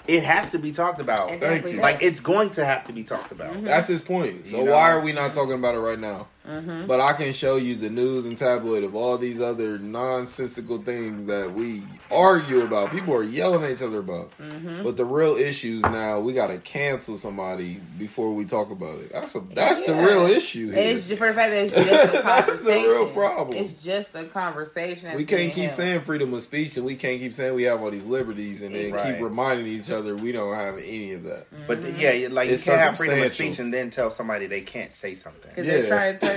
it 0.08 0.22
has 0.22 0.50
to 0.50 0.58
be 0.58 0.72
talked 0.72 1.00
about. 1.00 1.28
Thank 1.40 1.66
you. 1.66 1.80
Like 1.80 2.02
it's 2.02 2.20
going 2.20 2.50
to 2.50 2.64
have 2.64 2.84
to 2.86 2.92
be 2.92 3.04
talked 3.04 3.32
about. 3.32 3.52
Mm-hmm. 3.54 3.64
That's 3.66 3.88
his 3.88 4.02
point. 4.02 4.46
So 4.46 4.58
You 4.58 4.64
know? 4.64 4.72
why 4.72 4.90
are 4.92 5.00
we 5.00 5.12
not 5.12 5.34
talking 5.34 5.54
about 5.54 5.74
it 5.74 5.80
right 5.80 5.98
now? 5.98 6.28
Mm-hmm. 6.46 6.86
But 6.86 7.00
I 7.00 7.12
can 7.14 7.32
show 7.32 7.56
you 7.56 7.74
the 7.76 7.90
news 7.90 8.24
and 8.26 8.36
tabloid 8.38 8.84
of 8.84 8.94
all 8.94 9.18
these 9.18 9.40
other 9.40 9.78
nonsensical 9.78 10.78
things 10.82 11.26
that 11.26 11.52
we 11.52 11.82
argue 12.10 12.60
about. 12.62 12.90
People 12.92 13.14
are 13.14 13.22
yelling 13.22 13.64
at 13.64 13.70
each 13.72 13.82
other 13.82 13.98
about. 13.98 14.30
Mm-hmm. 14.38 14.82
But 14.82 14.96
the 14.96 15.04
real 15.04 15.34
issues 15.36 15.82
now, 15.82 16.20
we 16.20 16.32
got 16.34 16.48
to 16.48 16.58
cancel 16.58 17.18
somebody 17.18 17.80
before 17.98 18.32
we 18.34 18.44
talk 18.44 18.70
about 18.70 19.00
it. 19.00 19.12
That's 19.12 19.34
a 19.34 19.40
that's 19.54 19.80
the 19.82 19.94
real 19.94 20.26
issue 20.26 20.70
here. 20.70 20.78
It's 20.92 21.08
for 21.12 21.26
the 21.28 21.34
fact 21.34 21.50
that 21.50 21.64
it's 21.64 21.74
just 21.74 22.14
a 22.14 22.22
That's 22.22 22.46
the 22.46 22.52
conversation. 22.72 22.88
real 22.88 23.10
problem. 23.10 23.56
It's 23.58 23.74
just 23.74 24.14
a 24.14 24.24
conversation. 24.24 25.16
we 25.16 25.24
can't 25.24 25.52
keep 25.52 25.64
held. 25.64 25.74
saying 25.76 26.00
freedom 26.02 26.32
of 26.34 26.42
speech 26.42 26.76
and 26.76 26.86
we 26.86 26.94
can't 26.94 27.18
keep 27.20 27.34
saying 27.34 27.54
we 27.54 27.64
have 27.64 27.80
all 27.82 27.90
these 27.90 28.04
liberties 28.04 28.62
and 28.62 28.74
then 28.74 28.92
Right. 28.92 29.14
keep 29.14 29.22
reminding 29.22 29.66
each 29.66 29.90
other 29.90 30.14
we 30.16 30.30
don't 30.32 30.54
have 30.54 30.78
any 30.78 31.12
of 31.12 31.24
that. 31.24 31.46
But 31.66 31.82
the- 31.82 31.92
yeah, 31.92 32.28
like 32.30 32.48
It's 32.50 32.64
you 32.66 32.72
can't 32.72 32.82
have 32.82 32.96
freedom 32.96 33.20
of 33.22 33.32
speech 33.32 33.58
and 33.58 33.72
then 33.74 33.90
tell 33.90 34.10
somebody 34.10 34.46
they 34.46 34.60
can't 34.60 34.94
say 34.94 35.14
something. 35.16 35.50
because 35.50 35.66
Yeah. 35.66 35.72
they're 35.78 35.86
trying 35.88 36.18
to 36.18 36.20
turn 36.20 36.30
it 36.30 36.32
into. 36.34 36.35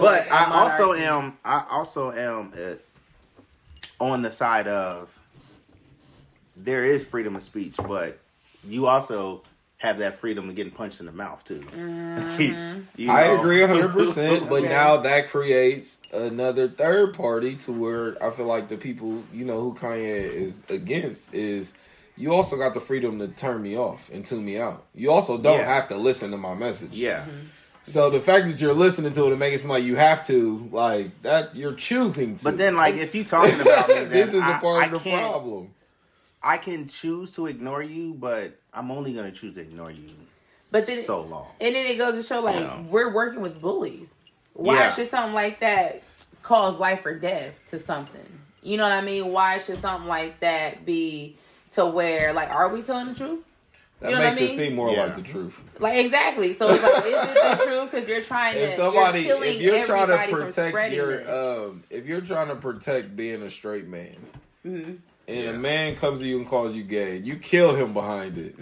But 0.00 0.30
I 0.32 0.52
also 0.52 0.92
am. 0.92 1.38
I 1.44 1.64
also 1.70 2.12
am 2.12 2.52
uh, 2.58 4.04
on 4.04 4.22
the 4.22 4.30
side 4.32 4.68
of 4.68 5.16
there 6.56 6.84
is 6.84 7.04
freedom 7.04 7.36
of 7.36 7.42
speech, 7.42 7.76
but 7.76 8.18
you 8.66 8.86
also 8.86 9.42
have 9.78 9.98
that 9.98 10.18
freedom 10.18 10.48
of 10.48 10.56
getting 10.56 10.72
punched 10.72 11.00
in 11.00 11.06
the 11.06 11.12
mouth 11.12 11.44
too. 11.44 11.64
You 12.96 13.12
I 13.12 13.26
know? 13.28 13.38
agree 13.38 13.60
100%, 13.60 14.48
but 14.48 14.56
Okay. 14.64 14.68
now 14.68 14.96
that 14.96 15.28
creates 15.30 15.98
another 16.12 16.66
third 16.66 17.14
party 17.14 17.54
to 17.58 17.70
where 17.72 18.20
I 18.20 18.30
feel 18.32 18.46
like 18.46 18.68
the 18.68 18.76
people, 18.76 19.22
you 19.32 19.44
know, 19.44 19.60
who 19.60 19.74
Kanye 19.74 20.24
is 20.34 20.64
against 20.68 21.32
is 21.32 21.74
you 22.16 22.34
also 22.34 22.56
got 22.56 22.74
the 22.74 22.80
freedom 22.80 23.20
to 23.20 23.28
turn 23.28 23.62
me 23.62 23.76
off 23.78 24.10
and 24.12 24.26
tune 24.26 24.44
me 24.44 24.58
out. 24.58 24.84
You 24.96 25.12
also 25.12 25.38
don't 25.38 25.60
Yeah. 25.60 25.66
have 25.66 25.86
to 25.88 25.96
listen 25.96 26.32
to 26.32 26.36
my 26.36 26.54
message. 26.54 26.98
yeah. 26.98 27.26
So 27.88 28.10
the 28.10 28.20
fact 28.20 28.46
that 28.46 28.60
you're 28.60 28.74
listening 28.74 29.12
to 29.12 29.24
it 29.26 29.30
and 29.30 29.38
making 29.38 29.54
it 29.56 29.60
seem 29.60 29.70
like 29.70 29.82
you 29.84 29.96
have 29.96 30.26
to, 30.26 30.68
like 30.72 31.22
that, 31.22 31.56
you're 31.56 31.72
choosing 31.74 32.36
to. 32.36 32.44
But 32.44 32.58
then, 32.58 32.76
like, 32.76 32.94
if 32.96 33.14
you 33.14 33.24
talking 33.24 33.60
about 33.60 33.88
me, 33.88 33.94
then 33.94 34.10
this 34.10 34.28
is 34.30 34.36
a 34.42 34.44
I- 34.44 34.58
part 34.58 34.82
I 34.82 34.86
of 34.86 34.92
the 34.92 35.10
problem. 35.10 35.74
I 36.42 36.58
can 36.58 36.86
choose 36.86 37.32
to 37.32 37.46
ignore 37.46 37.82
you, 37.82 38.14
but 38.14 38.52
I'm 38.72 38.90
only 38.92 39.12
gonna 39.12 39.32
choose 39.32 39.54
to 39.56 39.60
ignore 39.60 39.90
you 39.90 40.10
But 40.70 40.86
then, 40.86 41.02
so 41.02 41.22
long. 41.22 41.46
and 41.60 41.74
then 41.74 41.84
it 41.86 41.96
goes 41.98 42.14
to 42.14 42.22
show 42.22 42.40
like 42.42 42.60
Yeah. 42.60 42.80
we're 42.82 43.12
working 43.12 43.40
with 43.40 43.60
bullies. 43.60 44.14
Why 44.54 44.74
Yeah. 44.74 44.92
should 44.92 45.10
something 45.10 45.34
like 45.34 45.58
that 45.60 46.02
cause 46.42 46.78
life 46.78 47.04
or 47.04 47.18
death 47.18 47.54
to 47.70 47.78
something? 47.80 48.20
You 48.62 48.76
know 48.76 48.84
what 48.84 48.92
I 48.92 49.00
mean? 49.00 49.32
Why 49.32 49.58
should 49.58 49.80
something 49.80 50.08
like 50.08 50.38
that 50.40 50.84
be 50.86 51.36
to 51.72 51.86
where 51.86 52.32
like 52.32 52.50
are 52.54 52.68
we 52.68 52.82
telling 52.82 53.08
the 53.08 53.14
truth? 53.14 53.40
That 54.00 54.10
You 54.10 54.16
know 54.16 54.22
what 54.22 54.34
makes 54.36 54.42
I 54.42 54.54
it 54.54 54.56
seem 54.56 54.74
more 54.76 54.90
Yeah. 54.92 55.06
like 55.06 55.16
the 55.16 55.22
truth. 55.22 55.60
Like 55.80 56.04
exactly. 56.04 56.52
So 56.52 56.70
it's 56.70 56.82
like, 56.82 57.04
is 57.04 57.12
it 57.12 57.58
the 57.58 57.64
truth? 57.64 57.90
Because 57.90 58.08
you're 58.08 58.22
trying 58.22 58.54
to, 58.54 58.60
if 58.68 58.74
somebody 58.74 59.20
you're 59.22 59.28
killing 59.36 59.56
if 59.56 59.62
you're 59.62 59.84
trying 59.84 60.06
to 60.28 60.34
protect 60.36 60.92
your 60.94 61.16
this. 61.16 61.28
um 61.68 61.82
if 61.90 62.06
you're 62.06 62.20
trying 62.20 62.48
to 62.48 62.56
protect 62.56 63.16
being 63.16 63.42
a 63.42 63.50
straight 63.50 63.88
man 63.88 64.16
Mm-hmm. 64.66 64.90
and 64.90 65.00
Yeah. 65.44 65.50
a 65.50 65.52
man 65.54 65.96
comes 65.96 66.20
to 66.20 66.26
you 66.26 66.36
and 66.38 66.46
calls 66.46 66.74
you 66.74 66.82
gay 66.84 67.16
you 67.16 67.36
kill 67.36 67.74
him 67.74 67.92
behind 67.92 68.38
it 68.38 68.54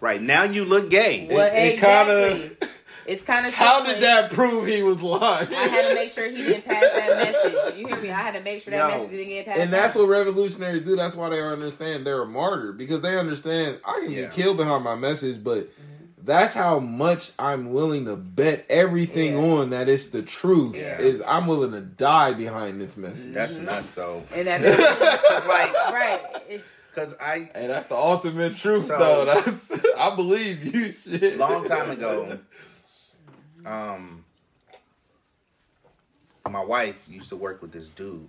Right 0.00 0.22
now, 0.22 0.44
you 0.44 0.64
look 0.64 0.88
gay. 0.88 1.28
well, 1.30 1.46
it 1.54 1.74
exactly. 1.74 2.38
kinda- 2.58 2.68
it's 3.06 3.22
kind 3.22 3.46
of 3.46 3.54
how 3.54 3.84
did 3.84 4.02
that 4.02 4.30
prove 4.32 4.66
he 4.66 4.82
was 4.82 5.02
lying 5.02 5.48
I 5.52 5.66
had 5.68 5.88
to 5.88 5.94
make 5.94 6.10
sure 6.10 6.28
he 6.30 6.36
didn't 6.36 6.64
pass 6.64 6.82
that 6.82 7.32
message. 7.32 7.78
You 7.78 7.86
hear 7.86 7.96
me? 7.96 8.10
I 8.10 8.20
had 8.20 8.34
to 8.34 8.40
make 8.40 8.62
sure 8.62 8.70
that 8.72 8.90
Yo. 8.90 8.96
message 8.96 9.10
didn't 9.10 9.28
get 9.28 9.46
passed. 9.46 9.60
and 9.60 9.72
that's 9.72 9.96
on. 9.96 10.02
what 10.02 10.08
revolutionaries 10.10 10.82
do 10.82 10.96
that's 10.96 11.14
why 11.14 11.28
they 11.28 11.42
understand 11.42 12.06
they're 12.06 12.22
a 12.22 12.26
martyr 12.26 12.72
because 12.72 13.02
they 13.02 13.18
understand 13.18 13.78
i 13.84 14.00
can 14.00 14.10
Yeah. 14.12 14.20
get 14.22 14.32
killed 14.32 14.56
behind 14.56 14.84
my 14.84 14.94
message 14.94 15.42
but 15.42 15.64
mm-hmm. 15.64 16.24
that's 16.24 16.52
how 16.54 16.78
much 16.78 17.32
I'm 17.38 17.72
willing 17.72 18.04
to 18.04 18.16
bet 18.16 18.66
everything 18.68 19.34
Yeah. 19.34 19.40
on 19.40 19.70
that 19.70 19.88
it's 19.88 20.08
the 20.08 20.22
truth. 20.22 20.76
Yeah. 20.76 20.98
Is 21.00 21.22
I'm 21.26 21.46
willing 21.46 21.72
to 21.72 21.80
die 21.80 22.32
behind 22.32 22.80
this 22.80 22.96
message. 22.96 23.32
That's 23.32 23.54
mm-hmm. 23.54 23.64
nuts, 23.66 23.94
though. 23.94 24.22
And 24.34 24.46
that, 24.46 24.60
Cause 24.60 25.46
like, 25.48 25.72
right. 25.90 26.20
It- 26.50 26.64
cause 26.94 27.14
I 27.20 27.48
Hey, 27.54 27.66
that's 27.68 27.86
the 27.86 27.94
ultimate 27.96 28.56
truth, 28.56 28.86
So- 28.86 28.98
though. 28.98 29.24
That's 29.34 29.72
I 29.96 30.14
believe 30.14 30.62
you. 30.74 30.92
Shit. 30.92 31.38
long 31.38 31.64
time 31.66 31.90
ago, 31.90 32.38
um, 33.66 34.24
my 36.48 36.62
wife 36.64 36.96
used 37.08 37.28
to 37.28 37.36
work 37.36 37.62
with 37.62 37.72
this 37.72 37.88
dude. 37.88 38.26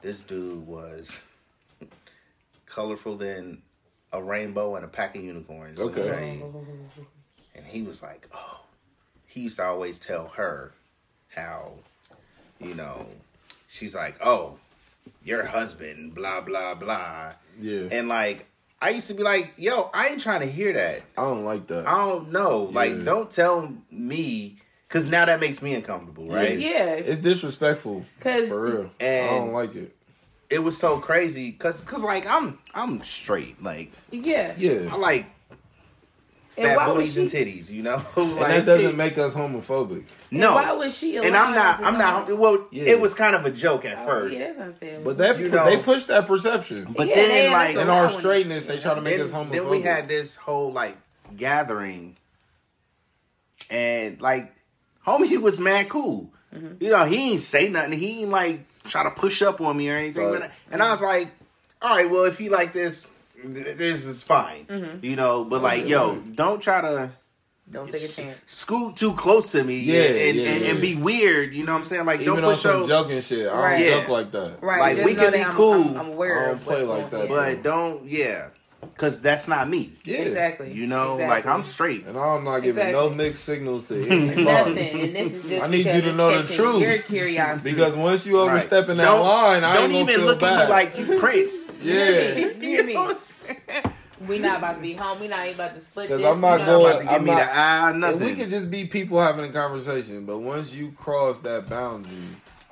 This 0.00 0.22
dude 0.22 0.66
was 0.66 1.20
colorful 2.66 3.16
than 3.16 3.62
a 4.12 4.22
rainbow 4.22 4.76
and 4.76 4.84
a 4.84 4.88
pack 4.88 5.16
of 5.16 5.22
unicorns. 5.24 5.78
Okay. 5.80 6.42
And 7.54 7.66
he 7.66 7.82
was 7.82 8.02
like, 8.02 8.28
oh, 8.32 8.60
he 9.26 9.42
used 9.42 9.56
to 9.56 9.66
always 9.66 9.98
tell 9.98 10.28
her 10.28 10.72
how, 11.28 11.72
you 12.60 12.74
know, 12.74 13.06
she's 13.68 13.94
like, 13.94 14.16
oh, 14.24 14.58
your 15.24 15.44
husband, 15.44 16.14
blah 16.14 16.40
blah 16.40 16.74
blah, 16.74 17.32
Yeah, 17.60 17.88
and 17.90 18.08
like. 18.08 18.46
I 18.80 18.90
used 18.90 19.08
to 19.08 19.14
be 19.14 19.22
like, 19.22 19.54
yo, 19.56 19.90
I 19.92 20.08
ain't 20.08 20.20
trying 20.20 20.40
to 20.40 20.46
hear 20.46 20.72
that. 20.72 21.02
I 21.16 21.22
don't 21.22 21.44
like 21.44 21.66
that. 21.66 21.86
I 21.86 21.96
don't 22.06 22.30
know. 22.30 22.64
Like, 22.72 23.04
don't 23.04 23.30
tell 23.30 23.72
me 23.90 24.58
because 24.86 25.10
now 25.10 25.24
that 25.24 25.40
makes 25.40 25.60
me 25.60 25.74
uncomfortable, 25.74 26.28
right? 26.28 26.58
yeah. 26.58 26.94
It's 26.94 27.20
disrespectful. 27.20 28.06
Cause 28.20 28.48
for 28.48 28.62
real, 28.62 28.90
and 29.00 29.28
I 29.28 29.38
don't 29.38 29.52
like 29.52 29.74
it. 29.74 29.94
It 30.48 30.60
was 30.60 30.78
so 30.78 30.98
crazy 30.98 31.50
because, 31.50 31.80
cause 31.82 32.02
like 32.02 32.26
I'm, 32.26 32.58
I'm 32.74 33.02
straight. 33.02 33.62
Like, 33.62 33.92
Yeah. 34.10 34.54
Yeah, 34.56 34.88
I 34.90 34.96
like 34.96 35.26
fat 36.62 36.76
why 36.76 36.88
would 36.88 36.94
booties 36.96 37.16
and 37.18 37.30
titties. 37.30 37.70
You 37.70 37.82
know, 37.82 38.02
And 38.16 38.36
that 38.38 38.66
doesn't 38.66 38.96
make 38.96 39.16
us 39.18 39.34
homophobic. 39.34 40.04
no. 40.30 40.54
why 40.54 40.72
would 40.72 40.92
she 40.92 41.16
and 41.16 41.36
I'm 41.36 41.54
not. 41.54 41.80
I'm 41.82 41.94
go- 41.94 41.98
not. 41.98 42.38
Well, 42.38 42.66
Yeah. 42.70 42.84
it 42.84 43.00
was 43.00 43.14
kind 43.14 43.34
of 43.36 43.44
a 43.46 43.50
joke 43.50 43.84
at 43.84 43.98
Oh, 43.98 44.06
first, 44.06 44.34
Yeah, 44.38 44.46
that's 44.48 44.58
understandable. 44.60 45.14
But 45.14 45.18
they 45.36 45.42
You 45.44 45.48
know- 45.50 45.64
they 45.64 45.78
push 45.78 46.04
that 46.06 46.26
perception. 46.26 46.94
but 46.96 47.06
Yeah, 47.08 47.14
then 47.16 47.52
like 47.52 47.76
In 47.76 47.88
our 47.88 48.10
straightness, 48.10 48.66
they 48.66 48.78
try 48.78 48.94
to 48.94 49.00
make 49.00 49.16
then, 49.18 49.26
us 49.26 49.32
homophobic. 49.32 49.52
then 49.52 49.68
we 49.68 49.82
had 49.82 50.08
this 50.08 50.36
whole 50.36 50.72
like 50.72 50.96
gathering, 51.36 52.16
and 53.70 54.20
like 54.20 54.52
homie 55.06 55.40
was 55.40 55.60
mad 55.60 55.88
cool. 55.88 56.32
Mm-hmm. 56.54 56.82
You 56.82 56.90
know, 56.90 57.04
he 57.04 57.32
ain't 57.32 57.40
say 57.40 57.68
nothing. 57.68 57.92
He 57.98 58.22
ain't 58.22 58.30
like 58.30 58.60
try 58.84 59.02
to 59.02 59.10
push 59.10 59.42
up 59.42 59.60
on 59.60 59.76
me 59.76 59.90
or 59.90 59.96
anything. 59.96 60.26
Right. 60.30 60.40
But 60.40 60.50
and 60.70 60.82
I 60.82 60.90
was 60.92 61.02
like, 61.02 61.28
all 61.82 61.94
right, 61.96 62.08
well, 62.10 62.24
if 62.24 62.38
he 62.38 62.48
like 62.48 62.72
this, 62.72 63.02
th- 63.04 63.12
this 63.44 64.06
is 64.06 64.22
fine. 64.22 64.66
Mm-hmm. 64.66 65.04
You 65.04 65.16
know, 65.16 65.44
but 65.44 65.62
like, 65.62 65.86
yo, 65.88 66.16
don't 66.16 66.60
try 66.60 66.80
to 66.80 67.10
Don't 67.70 67.90
take 67.90 68.02
a 68.02 68.08
chance. 68.08 68.38
scoot 68.46 68.96
too 68.96 69.12
close 69.14 69.52
to 69.52 69.62
me 69.62 69.78
Yeah, 69.78 70.02
and, 70.02 70.36
yeah, 70.36 70.48
and, 70.50 70.60
yeah. 70.62 70.68
and 70.70 70.80
be 70.80 70.94
weird. 70.96 71.52
You 71.54 71.64
know 71.64 71.72
what 71.72 71.80
I'm 71.80 71.84
saying? 71.84 72.06
Like, 72.06 72.20
Even 72.20 72.36
don't 72.36 72.44
on 72.44 72.54
push 72.54 72.62
some 72.62 72.82
up. 72.82 72.88
joking 72.88 73.20
shit. 73.20 73.46
I 73.48 73.50
don't 73.52 73.58
Right. 73.62 73.84
Yeah. 73.84 74.00
joke 74.00 74.08
like 74.08 74.32
that. 74.32 74.62
Right. 74.62 74.80
Like, 74.80 74.96
just 74.96 75.06
we 75.06 75.14
can 75.14 75.24
that 75.24 75.32
be 75.34 75.40
I'm, 75.44 75.52
cool. 75.52 75.74
I'm, 75.74 75.96
I'm 75.96 76.08
aware 76.08 76.40
I 76.42 76.44
don't 76.46 76.54
of 76.56 76.62
play 76.62 76.82
like 76.82 77.10
that. 77.10 77.28
But 77.28 77.62
don't, 77.62 78.04
yeah, 78.08 78.48
because 78.80 79.20
that's 79.20 79.48
not 79.48 79.68
me. 79.68 79.92
Yeah. 80.04 80.18
Exactly. 80.18 80.72
You 80.72 80.86
know, 80.86 81.14
Exactly. 81.14 81.26
like 81.28 81.46
I'm 81.46 81.64
straight. 81.64 82.06
And 82.06 82.16
I'm 82.18 82.44
not 82.44 82.60
giving 82.60 82.92
no 82.92 83.10
mixed 83.10 83.44
signals 83.44 83.86
to 83.86 83.94
anybody. 84.10 84.44
Nothing. 84.44 85.00
And 85.00 85.16
this 85.16 85.32
is 85.32 85.48
just 85.48 85.64
I 85.64 85.68
need 85.68 85.78
you 85.78 85.84
because 85.84 86.02
to 86.02 86.08
it's 86.08 86.16
know 86.16 86.30
the 86.36 86.42
catching 86.42 86.56
truth. 86.56 86.80
Your 86.82 86.98
curiosity. 86.98 87.70
Because 87.70 87.94
once 87.96 88.26
you 88.26 88.38
Right. 88.38 88.50
overstepping 88.50 88.96
that 88.98 89.04
Don't- 89.04 89.26
line, 89.26 89.64
I 89.64 89.74
don't 89.74 89.84
ain't 89.92 90.06
gonna 90.06 90.12
even 90.12 90.26
look 90.26 90.40
bad. 90.40 90.60
at 90.60 90.64
me 90.68 90.70
like 90.72 90.98
you 90.98 91.18
Prince. 91.18 91.54
yeah. 91.82 92.36
you 92.36 92.48
hear 92.54 92.84
me? 92.84 92.96
We 94.26 94.40
not 94.40 94.58
about 94.58 94.74
to 94.74 94.80
be 94.80 94.94
home. 94.94 95.20
We 95.20 95.28
not 95.28 95.46
even 95.46 95.54
about 95.54 95.76
to 95.76 95.80
split 95.80 96.08
this. 96.08 96.16
Because 96.18 96.34
I'm 96.34 96.40
not 96.40 96.66
going- 96.66 96.86
About 96.86 96.98
to 96.98 97.04
give 97.04 97.12
I'm 97.12 97.24
me 97.24 97.30
not- 97.30 97.38
the 97.38 97.56
eye, 97.56 97.92
nothing. 97.92 98.20
we 98.24 98.34
could 98.34 98.50
just 98.50 98.68
be 98.68 98.84
people 98.84 99.22
having 99.22 99.44
a 99.48 99.52
conversation, 99.52 100.24
but 100.26 100.38
once 100.38 100.74
you 100.74 100.90
cross 100.90 101.38
that 101.42 101.68
boundary, 101.68 102.16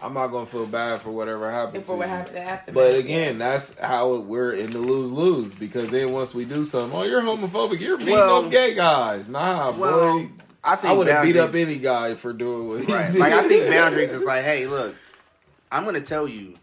I'm 0.02 0.12
not 0.12 0.26
gonna 0.28 0.46
feel 0.46 0.66
bad 0.66 1.00
for 1.00 1.10
whatever 1.10 1.50
happened 1.50 1.82
Before 1.82 1.94
to 1.94 1.98
what 2.00 2.08
you. 2.08 2.14
happened 2.14 2.38
after. 2.38 2.72
But 2.72 2.94
again, 2.96 3.38
that's 3.38 3.78
how 3.78 4.14
we're 4.16 4.52
in 4.52 4.70
the 4.70 4.78
lose 4.78 5.10
lose 5.10 5.54
because 5.54 5.88
then 5.90 6.12
once 6.12 6.34
we 6.34 6.44
do 6.44 6.64
something, 6.64 6.98
oh, 6.98 7.02
you're 7.04 7.22
homophobic, 7.22 7.80
you're 7.80 7.96
beating 7.98 8.12
Well- 8.14 8.44
up 8.44 8.50
gay 8.50 8.74
guys. 8.74 9.26
Nah, 9.26 9.70
well, 9.72 10.18
boy, 10.18 10.28
I 10.62 10.76
think 10.76 10.90
I 10.90 10.92
would 10.94 11.06
have 11.06 11.22
beat 11.24 11.36
up 11.36 11.54
any 11.54 11.76
guy 11.76 12.14
for 12.14 12.32
doing 12.34 12.68
what 12.68 12.84
he 12.84 12.92
Right. 12.92 13.10
did. 13.10 13.18
Like 13.20 13.32
I 13.32 13.48
think 13.48 13.70
boundaries 13.70 14.12
is 14.12 14.22
like, 14.24 14.44
hey, 14.44 14.66
look, 14.66 14.94
I'm 15.72 15.84
gonna 15.86 16.00
tell 16.02 16.28
you, 16.28 16.54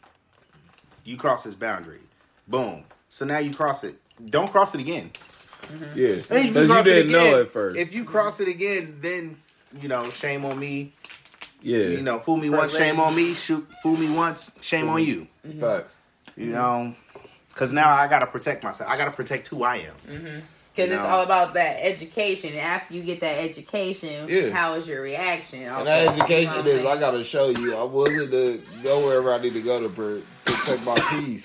you 1.03 1.17
cross 1.17 1.43
this 1.43 1.55
boundary. 1.55 2.01
Boom. 2.47 2.83
So 3.09 3.25
now 3.25 3.39
you 3.39 3.53
cross 3.53 3.83
it. 3.83 3.95
Don't 4.29 4.49
cross 4.51 4.75
it 4.75 4.81
again. 4.81 5.11
Mm-hmm. 5.63 5.97
yeah, 5.97 6.07
And 6.07 6.15
if 6.17 6.29
because 6.29 6.55
you 6.55 6.67
cross 6.67 6.85
it 6.85 6.89
didn't 6.93 7.11
know 7.13 7.19
again- 7.27 7.39
at 7.39 7.51
first. 7.51 7.77
If 7.77 7.93
you 7.93 8.03
cross 8.05 8.39
it 8.39 8.47
again, 8.47 8.97
then 9.01 9.37
you 9.81 9.87
know, 9.87 10.07
shame 10.11 10.45
on 10.45 10.59
me. 10.59 10.93
Yeah, 11.63 11.77
You 11.77 12.01
know, 12.01 12.19
fool 12.19 12.37
me 12.37 12.49
But 12.49 12.59
once, 12.59 12.77
shame 12.77 12.99
on 12.99 13.15
me. 13.15 13.33
Shoot, 13.33 13.65
fool 13.81 13.95
me 13.97 14.09
once, 14.13 14.51
shame 14.61 14.89
on 14.89 15.03
you. 15.03 15.27
Mm-hmm. 15.47 15.59
facts. 15.59 15.97
You 16.35 16.47
know, 16.47 16.93
because 17.49 17.71
now 17.71 17.93
I 17.95 18.07
gotta 18.07 18.27
protect 18.27 18.63
myself. 18.63 18.89
I 18.89 18.97
gotta 18.97 19.11
protect 19.11 19.47
who 19.47 19.63
I 19.63 19.77
am. 19.77 19.93
Mm-hmm. 20.07 20.39
Because 20.75 20.91
it's 20.91 21.03
No. 21.03 21.07
all 21.07 21.23
about 21.23 21.53
that 21.53 21.85
education. 21.85 22.49
And 22.49 22.59
after 22.59 22.95
you 22.95 23.03
get 23.03 23.21
that 23.21 23.43
education, 23.43 24.27
Yeah. 24.27 24.49
how 24.49 24.73
is 24.73 24.87
your 24.87 25.01
reaction? 25.03 25.61
And 25.63 25.85
that 25.87 26.07
education 26.07 26.65
is, 26.65 26.83
I 26.85 26.99
gotta 26.99 27.23
show 27.23 27.49
you, 27.49 27.77
I'm 27.77 27.93
willing 27.93 28.29
to 28.31 28.61
go 28.81 29.05
wherever 29.05 29.33
I 29.33 29.37
need 29.37 29.53
to 29.53 29.61
go 29.61 29.87
to 29.87 29.89
protect 30.43 30.83
my 30.83 30.99
peace 31.11 31.43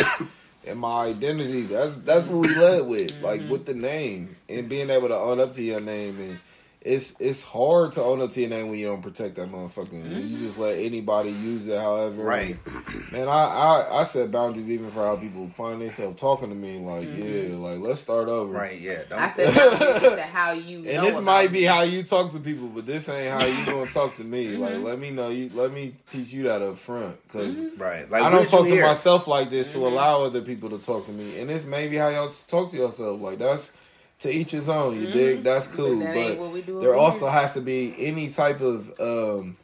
and 0.67 0.81
my 0.81 1.05
identity. 1.07 1.63
That's 1.63 1.97
that's 1.99 2.27
what 2.27 2.49
we 2.49 2.55
led 2.55 2.87
with, 2.87 3.23
like 3.23 3.43
mm-hmm. 3.43 3.51
with 3.51 3.67
the 3.67 3.75
name 3.75 4.37
and 4.49 4.69
being 4.69 4.91
able 4.91 5.09
to 5.09 5.17
own 5.17 5.39
up 5.39 5.53
to 5.55 5.63
your 5.63 5.81
name. 5.81 6.19
And 6.19 6.39
it's 6.81 7.15
it's 7.19 7.43
hard 7.43 7.93
to 7.93 8.03
own 8.03 8.21
up 8.23 8.31
to 8.33 8.41
your 8.41 8.51
name 8.51 8.69
when 8.71 8.79
you 8.79 8.87
don't 8.87 9.03
protect 9.03 9.35
that 9.37 9.51
motherfucker. 9.51 9.91
When 9.93 10.29
you 10.29 10.39
just 10.39 10.59
let 10.59 10.79
anybody 10.79 11.31
use 11.31 11.67
it, 11.67 11.75
however. 11.77 12.23
Right. 12.23 12.57
Man, 13.13 13.27
I, 13.29 13.33
I 13.33 14.01
I 14.01 14.03
set 14.05 14.31
boundaries 14.31 14.71
even 14.71 14.91
for 14.93 15.05
how 15.05 15.17
people 15.17 15.49
find 15.49 15.83
themselves 15.83 16.21
talking 16.21 16.49
to 16.51 16.55
me. 16.55 16.79
Like, 16.79 17.09
yeah, 17.17 17.57
like 17.57 17.79
let's 17.81 18.01
start 18.01 18.29
over. 18.29 18.53
Right? 18.53 18.81
Yeah. 18.81 19.03
Don't, 19.09 19.19
I 19.19 19.29
said 19.31 19.55
boundaries 19.81 20.03
to 20.15 20.23
how 20.23 20.53
you 20.53 20.79
know 20.81 20.91
And 20.91 21.07
this 21.07 21.15
about 21.17 21.25
might 21.25 21.53
be 21.53 21.61
me. 21.61 21.65
how 21.65 21.83
you 21.83 22.05
talk 22.05 22.31
to 22.33 22.39
people, 22.39 22.69
but 22.69 22.87
this 22.87 23.09
ain't 23.09 23.33
how 23.41 23.45
you 23.45 23.67
gonna 23.67 23.91
talk 23.91 24.17
to 24.19 24.25
me. 24.25 24.47
Mm-hmm. 24.47 24.63
Like, 24.63 24.79
let 24.79 24.99
me 25.01 25.11
know 25.11 25.31
you. 25.31 25.51
Let 25.53 25.73
me 25.73 25.95
teach 26.11 26.33
you 26.33 26.45
that 26.45 26.63
up 26.63 26.79
front, 26.79 27.17
because 27.27 27.59
right. 27.77 28.09
Like 28.11 28.23
I 28.23 28.31
don't 28.31 28.49
talk 28.49 28.67
to 28.67 28.71
hear? 28.71 28.87
myself 28.87 29.27
like 29.27 29.51
this 29.51 29.67
Mm-hmm. 29.69 29.81
to 29.81 29.87
allow 29.89 30.23
other 30.23 30.41
people 30.43 30.71
to 30.71 30.79
talk 30.79 31.07
to 31.07 31.13
me. 31.13 31.41
And 31.41 31.51
this 31.51 31.65
may 31.65 31.89
be 31.89 31.97
how 31.97 32.09
y'all 32.09 32.31
talk 32.47 32.71
to 32.71 32.77
yourself. 32.77 33.21
Like 33.21 33.39
that's 33.39 33.73
to 34.21 34.31
each 34.31 34.51
his 34.51 34.69
own. 34.69 35.01
You 35.01 35.07
dig? 35.11 35.43
That's 35.43 35.67
cool, 35.67 35.91
Mm-hmm. 35.91 36.01
But 36.01 36.17
ain't 36.17 36.39
but 36.39 36.45
what 36.45 36.53
we 36.53 36.63
do 36.63 36.81
there 36.81 36.91
over 36.91 36.99
also 36.99 37.21
here. 37.31 37.41
has 37.41 37.55
to 37.55 37.61
be 37.61 37.95
any 37.99 38.29
type 38.31 38.61
of 38.61 38.93
um, 39.01 39.57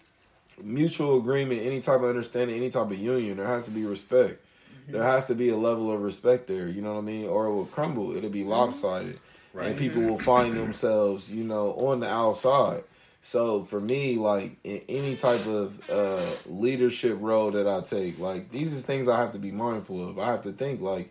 mutual 0.63 1.19
agreement, 1.19 1.63
any 1.63 1.81
type 1.81 2.01
of 2.01 2.05
understanding, 2.05 2.57
any 2.57 2.71
type 2.71 2.91
of 2.91 2.99
union. 2.99 3.37
There 3.37 3.47
has 3.47 3.65
to 3.67 3.71
be 3.71 3.85
respect. 3.85 4.41
Mm-hmm. 4.83 4.93
There 4.93 5.03
has 5.03 5.27
to 5.27 5.35
be 5.35 5.49
a 5.49 5.57
level 5.57 5.91
of 5.93 6.01
respect 6.03 6.47
there. 6.47 6.69
You 6.69 6.83
know 6.83 6.93
what 6.95 7.01
I 7.01 7.03
mean? 7.03 7.27
Or 7.27 7.47
it 7.47 7.55
will 7.55 7.67
crumble. 7.67 8.11
It'll 8.17 8.23
Mm-hmm. 8.31 8.33
be 8.33 8.45
lopsided, 8.45 9.19
Right. 9.53 9.69
and 9.69 9.79
people 9.79 10.03
will 10.03 10.19
find 10.19 10.57
themselves, 10.57 11.31
you 11.31 11.45
know, 11.45 11.73
on 11.75 12.01
the 12.01 12.09
outside. 12.09 12.85
So 13.23 13.63
for 13.63 13.81
me, 13.81 14.17
like 14.17 14.57
in 14.65 14.83
any 14.89 15.17
type 15.17 15.47
of 15.47 15.89
uh, 15.91 16.27
leadership 16.47 17.17
role 17.21 17.51
that 17.53 17.67
I 17.67 17.81
take, 17.81 18.19
like 18.19 18.51
these 18.51 18.73
are 18.75 18.77
things 18.77 19.09
I 19.09 19.19
have 19.19 19.33
to 19.33 19.39
be 19.39 19.51
mindful 19.51 20.07
of. 20.11 20.19
I 20.19 20.27
have 20.27 20.43
to 20.43 20.53
think 20.53 20.81
like, 20.83 21.11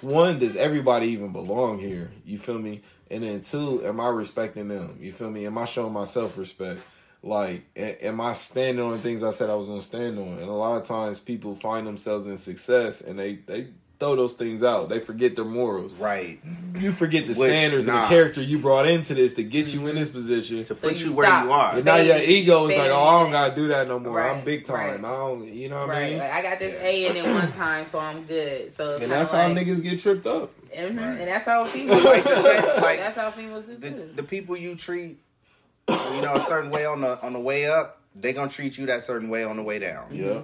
one, 0.00 0.38
does 0.38 0.56
everybody 0.56 1.08
even 1.08 1.32
belong 1.32 1.78
here? 1.78 2.10
You 2.24 2.38
feel 2.38 2.58
me? 2.58 2.82
And 3.10 3.24
then 3.24 3.40
two, 3.40 3.84
am 3.86 4.00
I 4.00 4.08
respecting 4.08 4.68
them? 4.68 4.98
You 5.00 5.12
feel 5.12 5.30
me? 5.30 5.46
Am 5.46 5.56
I 5.58 5.64
showing 5.64 5.92
myself 5.92 6.36
respect? 6.36 6.80
Like, 7.22 7.64
am 7.76 8.20
I 8.20 8.34
standing 8.34 8.84
on 8.84 8.98
things 8.98 9.24
I 9.24 9.32
said 9.32 9.50
I 9.50 9.54
was 9.54 9.66
gonna 9.66 9.82
stand 9.82 10.18
on? 10.18 10.38
And 10.38 10.48
a 10.48 10.52
lot 10.52 10.80
of 10.80 10.86
times, 10.86 11.18
people 11.18 11.54
find 11.56 11.86
themselves 11.86 12.26
in 12.26 12.36
success 12.36 13.00
and 13.00 13.18
they 13.18 13.36
they 13.36 13.68
throw 13.98 14.14
those 14.14 14.34
things 14.34 14.62
out. 14.62 14.88
They 14.88 15.00
forget 15.00 15.34
their 15.34 15.44
morals. 15.44 15.96
Right. 15.96 16.38
You 16.78 16.92
forget 16.92 17.26
the 17.26 17.34
Which, 17.34 17.50
standards 17.50 17.86
and 17.88 17.96
the 17.96 18.06
character 18.06 18.40
you 18.40 18.58
brought 18.60 18.86
into 18.86 19.12
this 19.14 19.34
to 19.34 19.42
get 19.42 19.74
you 19.74 19.86
in 19.88 19.96
this 19.96 20.08
position. 20.08 20.64
To 20.66 20.74
put 20.74 20.96
you 20.98 21.08
you, 21.10 21.16
where 21.16 21.28
you 21.44 21.50
are. 21.52 21.74
And 21.76 21.84
now 21.84 21.96
your 21.96 22.14
Baby, 22.18 22.34
ego 22.34 22.68
is 22.68 22.76
like, 22.76 22.90
oh, 22.90 23.02
I 23.02 23.22
don't 23.22 23.32
gotta 23.32 23.54
do 23.56 23.68
that 23.68 23.88
no 23.88 23.98
more. 23.98 24.22
I'm 24.22 24.44
big 24.44 24.64
time. 24.64 25.02
right. 25.02 25.12
I 25.12 25.16
don't, 25.16 25.52
you 25.52 25.68
know 25.68 25.86
what 25.86 25.96
I 25.96 26.10
mean? 26.10 26.18
like 26.18 26.30
I 26.30 26.42
got 26.42 26.58
this 26.60 26.80
A 26.80 27.06
in 27.06 27.16
it 27.16 27.24
one 27.24 27.52
time, 27.52 27.86
so 27.90 27.98
I'm 27.98 28.22
good. 28.24 28.76
So 28.76 28.98
And 28.98 29.10
that's 29.10 29.32
like, 29.32 29.48
how 29.48 29.54
niggas 29.54 29.82
get 29.82 30.00
tripped 30.00 30.26
up. 30.26 30.52
mhm, 30.70 30.96
Right. 30.96 31.20
and 31.20 31.28
that's 31.28 31.44
how 31.44 31.64
females. 31.64 32.04
Like 32.04 32.24
like 32.24 32.98
that's 33.00 33.16
how 33.16 33.30
females 33.32 33.64
do 33.66 33.76
the, 33.76 33.90
the 34.14 34.22
people 34.22 34.56
you 34.56 34.76
treat, 34.76 35.18
you 35.88 36.20
know, 36.22 36.34
a 36.34 36.44
certain 36.46 36.70
way 36.70 36.86
on 36.86 37.00
the 37.00 37.20
on 37.22 37.32
the 37.32 37.40
way 37.40 37.66
up, 37.66 38.00
they 38.14 38.32
gonna 38.32 38.50
treat 38.50 38.78
you 38.78 38.86
that 38.86 39.02
certain 39.02 39.28
way 39.28 39.42
on 39.42 39.56
the 39.56 39.62
way 39.62 39.78
down. 39.80 40.14
Yeah. 40.14 40.42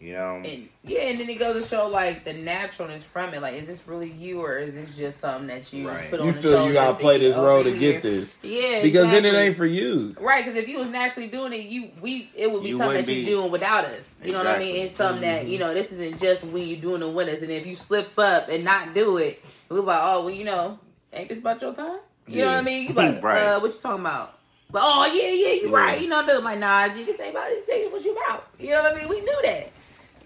You 0.00 0.12
know. 0.12 0.42
And 0.44 0.68
yeah, 0.84 1.00
and 1.00 1.18
then 1.18 1.28
it 1.28 1.40
goes 1.40 1.60
to 1.60 1.68
show 1.68 1.88
like 1.88 2.24
the 2.24 2.32
naturalness 2.32 3.02
from 3.02 3.34
it. 3.34 3.42
Like, 3.42 3.54
is 3.54 3.66
this 3.66 3.80
really 3.84 4.08
you, 4.12 4.40
or 4.40 4.56
is 4.58 4.74
this 4.74 4.94
just 4.96 5.18
something 5.18 5.48
that 5.48 5.72
you 5.72 5.88
Right. 5.88 6.08
put 6.08 6.20
on 6.20 6.26
You 6.28 6.32
the 6.34 6.40
feel 6.42 6.52
show 6.52 6.66
you 6.68 6.72
just 6.72 6.84
gotta 6.86 6.98
play 6.98 7.18
this 7.18 7.34
role 7.34 7.64
to 7.64 7.70
here? 7.70 7.94
get 7.94 8.02
this. 8.02 8.38
Yeah, 8.44 8.80
Because 8.82 9.10
then 9.10 9.24
it 9.24 9.34
ain't 9.34 9.56
for 9.56 9.66
you. 9.66 10.14
Right, 10.20 10.44
because 10.44 10.56
if 10.56 10.68
you 10.68 10.78
was 10.78 10.88
naturally 10.88 11.28
doing 11.28 11.52
it, 11.52 11.62
you 11.62 11.90
we 12.00 12.30
it 12.36 12.48
would 12.48 12.62
be 12.62 12.68
You 12.68 12.74
something 12.78 12.88
wouldn't 12.90 13.06
that 13.06 13.12
you're 13.12 13.24
be- 13.24 13.30
doing 13.32 13.50
without 13.50 13.86
us. 13.86 14.04
You 14.24 14.32
know 14.32 14.38
what 14.38 14.46
I 14.46 14.58
mean? 14.60 14.76
It's 14.76 14.94
something 14.94 15.22
that 15.22 15.46
you 15.48 15.58
know. 15.58 15.74
This 15.74 15.90
isn't 15.90 16.20
just 16.20 16.44
when 16.44 16.68
you're 16.68 16.80
doing 16.80 17.02
it 17.02 17.12
with 17.12 17.28
us, 17.28 17.42
and 17.42 17.50
if 17.50 17.66
you 17.66 17.74
slip 17.74 18.16
up 18.18 18.48
and 18.48 18.62
not 18.64 18.94
do 18.94 19.16
it, 19.16 19.42
we're 19.68 19.80
like, 19.80 20.00
oh, 20.00 20.26
well, 20.26 20.30
you 20.34 20.44
know, 20.44 20.78
ain't 21.12 21.28
this 21.28 21.40
about 21.40 21.60
your 21.60 21.74
time? 21.74 21.98
You 22.28 22.42
know 22.44 22.50
what 22.52 22.58
I 22.58 22.62
mean? 22.62 22.86
You 22.86 22.94
like, 22.94 23.20
Right. 23.22 23.42
uh, 23.42 23.58
what 23.60 23.72
you 23.72 23.80
talking 23.80 24.00
about? 24.02 24.38
But 24.70 24.82
oh 24.84 25.06
yeah, 25.06 25.30
yeah, 25.30 25.54
you're 25.60 25.70
Yeah. 25.70 25.76
right. 25.76 26.00
You 26.00 26.08
know, 26.08 26.24
they're 26.24 26.38
like, 26.40 26.58
nah, 26.60 26.86
G, 26.88 27.02
this 27.02 27.18
ain't 27.18 27.30
about 27.34 27.48
this 27.48 27.68
ain't 27.70 27.90
what 27.90 28.04
you 28.04 28.12
about. 28.16 28.46
You 28.60 28.70
know 28.70 28.82
what 28.84 28.96
I 28.96 29.00
mean? 29.00 29.08
We 29.08 29.20
knew 29.22 29.38
that. 29.44 29.70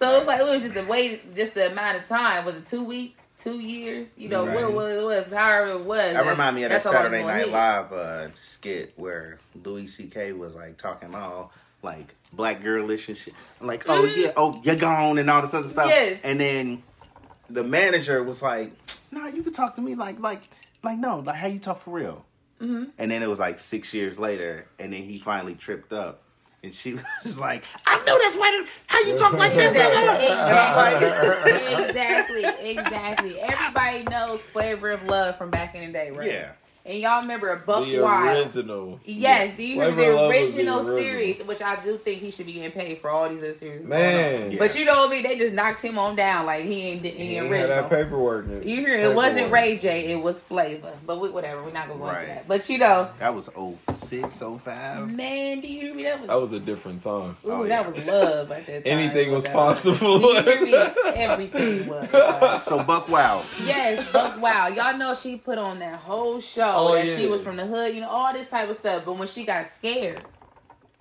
So 0.03 0.19
it's 0.19 0.27
like 0.27 0.41
it 0.41 0.45
was 0.45 0.63
just 0.63 0.75
the 0.75 0.85
wait, 0.85 1.35
just 1.37 1.55
the 1.55 1.71
amount 1.71 1.97
of 1.99 2.09
time. 2.09 2.45
Was 2.45 2.57
it 2.57 2.67
two 2.67 2.83
weeks, 2.85 3.23
two 3.39 3.61
years? 3.61 4.09
You 4.17 4.29
know, 4.31 4.45
Right. 4.47 4.57
what, 4.65 4.73
what 4.73 4.91
it 4.91 5.03
was, 5.05 5.29
however 5.29 5.71
it 5.73 5.85
was. 5.85 6.13
That 6.15 6.27
remind 6.27 6.57
me 6.57 6.65
of 6.65 6.71
that 6.71 6.83
Saturday 6.83 7.23
Night. 7.23 7.49
Live 7.49 7.93
uh, 7.93 8.29
skit 8.43 8.95
where 8.97 9.39
Louis 9.65 9.87
C.K. 9.87 10.33
was 10.33 10.55
like 10.57 10.77
talking 10.77 11.15
all 11.15 11.53
like 11.83 12.15
black 12.33 12.63
girlish 12.63 13.09
and 13.09 13.17
shit. 13.17 13.35
Like, 13.61 13.89
oh 13.89 14.03
Mhm. 14.03 14.17
yeah, 14.17 14.33
oh 14.37 14.61
you're 14.65 14.75
gone 14.77 15.19
and 15.19 15.31
all 15.31 15.43
this 15.43 15.55
other 15.55 15.69
stuff. 15.69 15.87
Yes. 15.89 16.19
And 16.25 16.41
then 16.41 16.83
the 17.49 17.63
manager 17.63 18.23
was 18.25 18.43
like, 18.43 18.73
"Nah, 19.13 19.27
you 19.27 19.43
can 19.45 19.53
talk 19.53 19.77
to 19.77 19.81
me 19.83 19.95
like 19.95 20.19
like 20.19 20.43
like 20.83 20.99
no, 20.99 21.21
like 21.21 21.37
how 21.37 21.47
you 21.47 21.61
talk 21.61 21.81
for 21.83 21.91
real." 21.93 22.25
Mm-hmm. 22.61 22.85
And 22.99 23.11
then 23.11 23.23
it 23.23 23.29
was 23.29 23.39
like 23.39 23.61
six 23.61 23.95
years 23.95 24.19
later, 24.19 24.67
and 24.81 24.93
then 24.93 25.03
he 25.03 25.19
finally 25.19 25.55
tripped 25.55 25.93
up, 25.93 26.22
and 26.63 26.75
she 26.75 26.95
was 27.25 27.39
like, 27.39 27.65
"I 27.87 27.97
know 28.05 28.19
that's 28.19 28.37
why. 28.37 28.67
How 28.87 29.01
you 29.01 29.19
talk 29.19 29.33
like 29.35 29.55
that?" 29.55 29.75
exactly, 31.89 32.45
exactly, 32.45 32.71
exactly. 32.71 33.41
Everybody 33.41 34.05
knows 34.05 34.41
"Flavor 34.41 34.91
of 34.91 35.03
Love" 35.05 35.37
from 35.37 35.51
back 35.51 35.75
in 35.75 35.87
the 35.87 35.93
day, 35.93 36.11
right? 36.11 36.31
yeah, 36.31 36.53
And 36.85 36.99
y'all 36.99 37.21
remember 37.23 37.55
Buck 37.65 37.85
the 37.87 38.01
Wild? 38.01 38.47
original. 38.47 38.99
Yes, 39.05 39.57
do 39.57 39.63
you 39.63 39.77
Flavor 39.77 39.97
remember 39.97 40.13
the 40.13 40.17
was 40.19 40.33
the 40.33 40.41
original, 40.59 40.79
original. 40.81 40.99
series? 40.99 41.39
Which 41.45 41.63
I 41.63 41.85
do 41.85 41.97
think 41.97 42.21
he 42.21 42.33
should 42.33 42.47
be 42.47 42.55
getting 42.55 42.73
paid 42.73 42.99
for 43.01 43.09
all 43.09 43.29
these 43.29 43.39
other 43.39 43.53
series. 43.53 43.87
Man, 43.87 44.51
Yeah. 44.51 44.59
But 44.59 44.75
you 44.77 44.85
know 44.85 44.99
what 44.99 45.11
I 45.11 45.13
mean? 45.13 45.23
They 45.23 45.39
just 45.39 45.55
knocked 45.55 45.81
him 45.81 45.97
on 45.97 46.17
down 46.17 46.45
like 46.45 46.65
he 46.65 46.83
ain't, 46.89 47.05
he 47.05 47.11
he 47.11 47.37
ain't 47.37 47.45
had 47.47 47.53
original. 47.53 47.77
that 47.83 47.89
paperwork. 47.91 48.47
in- 48.47 48.69
You 48.69 48.77
hear 48.79 48.97
it 48.99 49.15
wasn't. 49.15 49.53
Ray 49.53 49.77
J, 49.79 50.07
it 50.13 50.23
was 50.23 50.41
Flavor. 50.41 50.93
But 51.07 51.21
we, 51.21 51.31
whatever, 51.31 51.63
we're 51.63 51.71
not 51.71 51.87
gonna 51.87 52.01
go 52.01 52.07
Right. 52.07 52.23
into 52.23 52.35
that. 52.35 52.49
But 52.49 52.69
you 52.69 52.79
know, 52.79 53.09
That 53.21 53.33
was 53.35 53.49
06, 53.95 54.43
05. 54.43 55.09
man, 55.09 55.61
do 55.61 55.69
you 55.69 55.81
hear 55.83 55.95
me? 55.95 56.03
That 56.03 56.19
was, 56.19 56.27
That 56.29 56.41
was 56.41 56.53
a 56.53 56.59
different 56.61 57.03
time. 57.05 57.37
ooh, 57.47 57.53
Oh, 57.53 57.65
that 57.65 57.87
was 57.95 58.05
love 58.05 58.51
at 58.51 58.67
that 58.67 58.85
time. 58.85 58.99
Anything 58.99 59.31
was 59.31 59.45
That 59.45 59.53
possible. 59.53 60.19
Do 60.19 60.27
you 60.27 60.43
hear 60.43 60.63
me? 60.63 60.75
Everything 61.15 61.87
was. 61.87 62.09
So 62.65 62.83
Buck 62.83 63.09
Wild. 63.09 63.45
Yes, 63.65 64.11
Buck 64.13 64.41
Wow. 64.41 64.67
Y'all 64.69 64.97
know 64.99 65.15
she 65.15 65.37
put 65.37 65.59
on 65.59 65.79
that 65.79 66.01
whole 66.01 66.41
show 66.41 66.72
Oh, 66.77 66.95
that 66.95 67.07
yeah. 67.07 67.17
she 67.17 67.27
was 67.27 67.43
from 67.43 67.57
the 67.57 67.67
hood, 67.67 67.95
you 67.95 68.01
know, 68.01 68.09
all 68.09 68.33
this 68.33 68.49
type 68.49 68.69
of 68.69 68.77
stuff. 68.77 69.05
But 69.05 69.15
when 69.19 69.29
she 69.29 69.45
got 69.45 69.67
scared, 69.67 70.23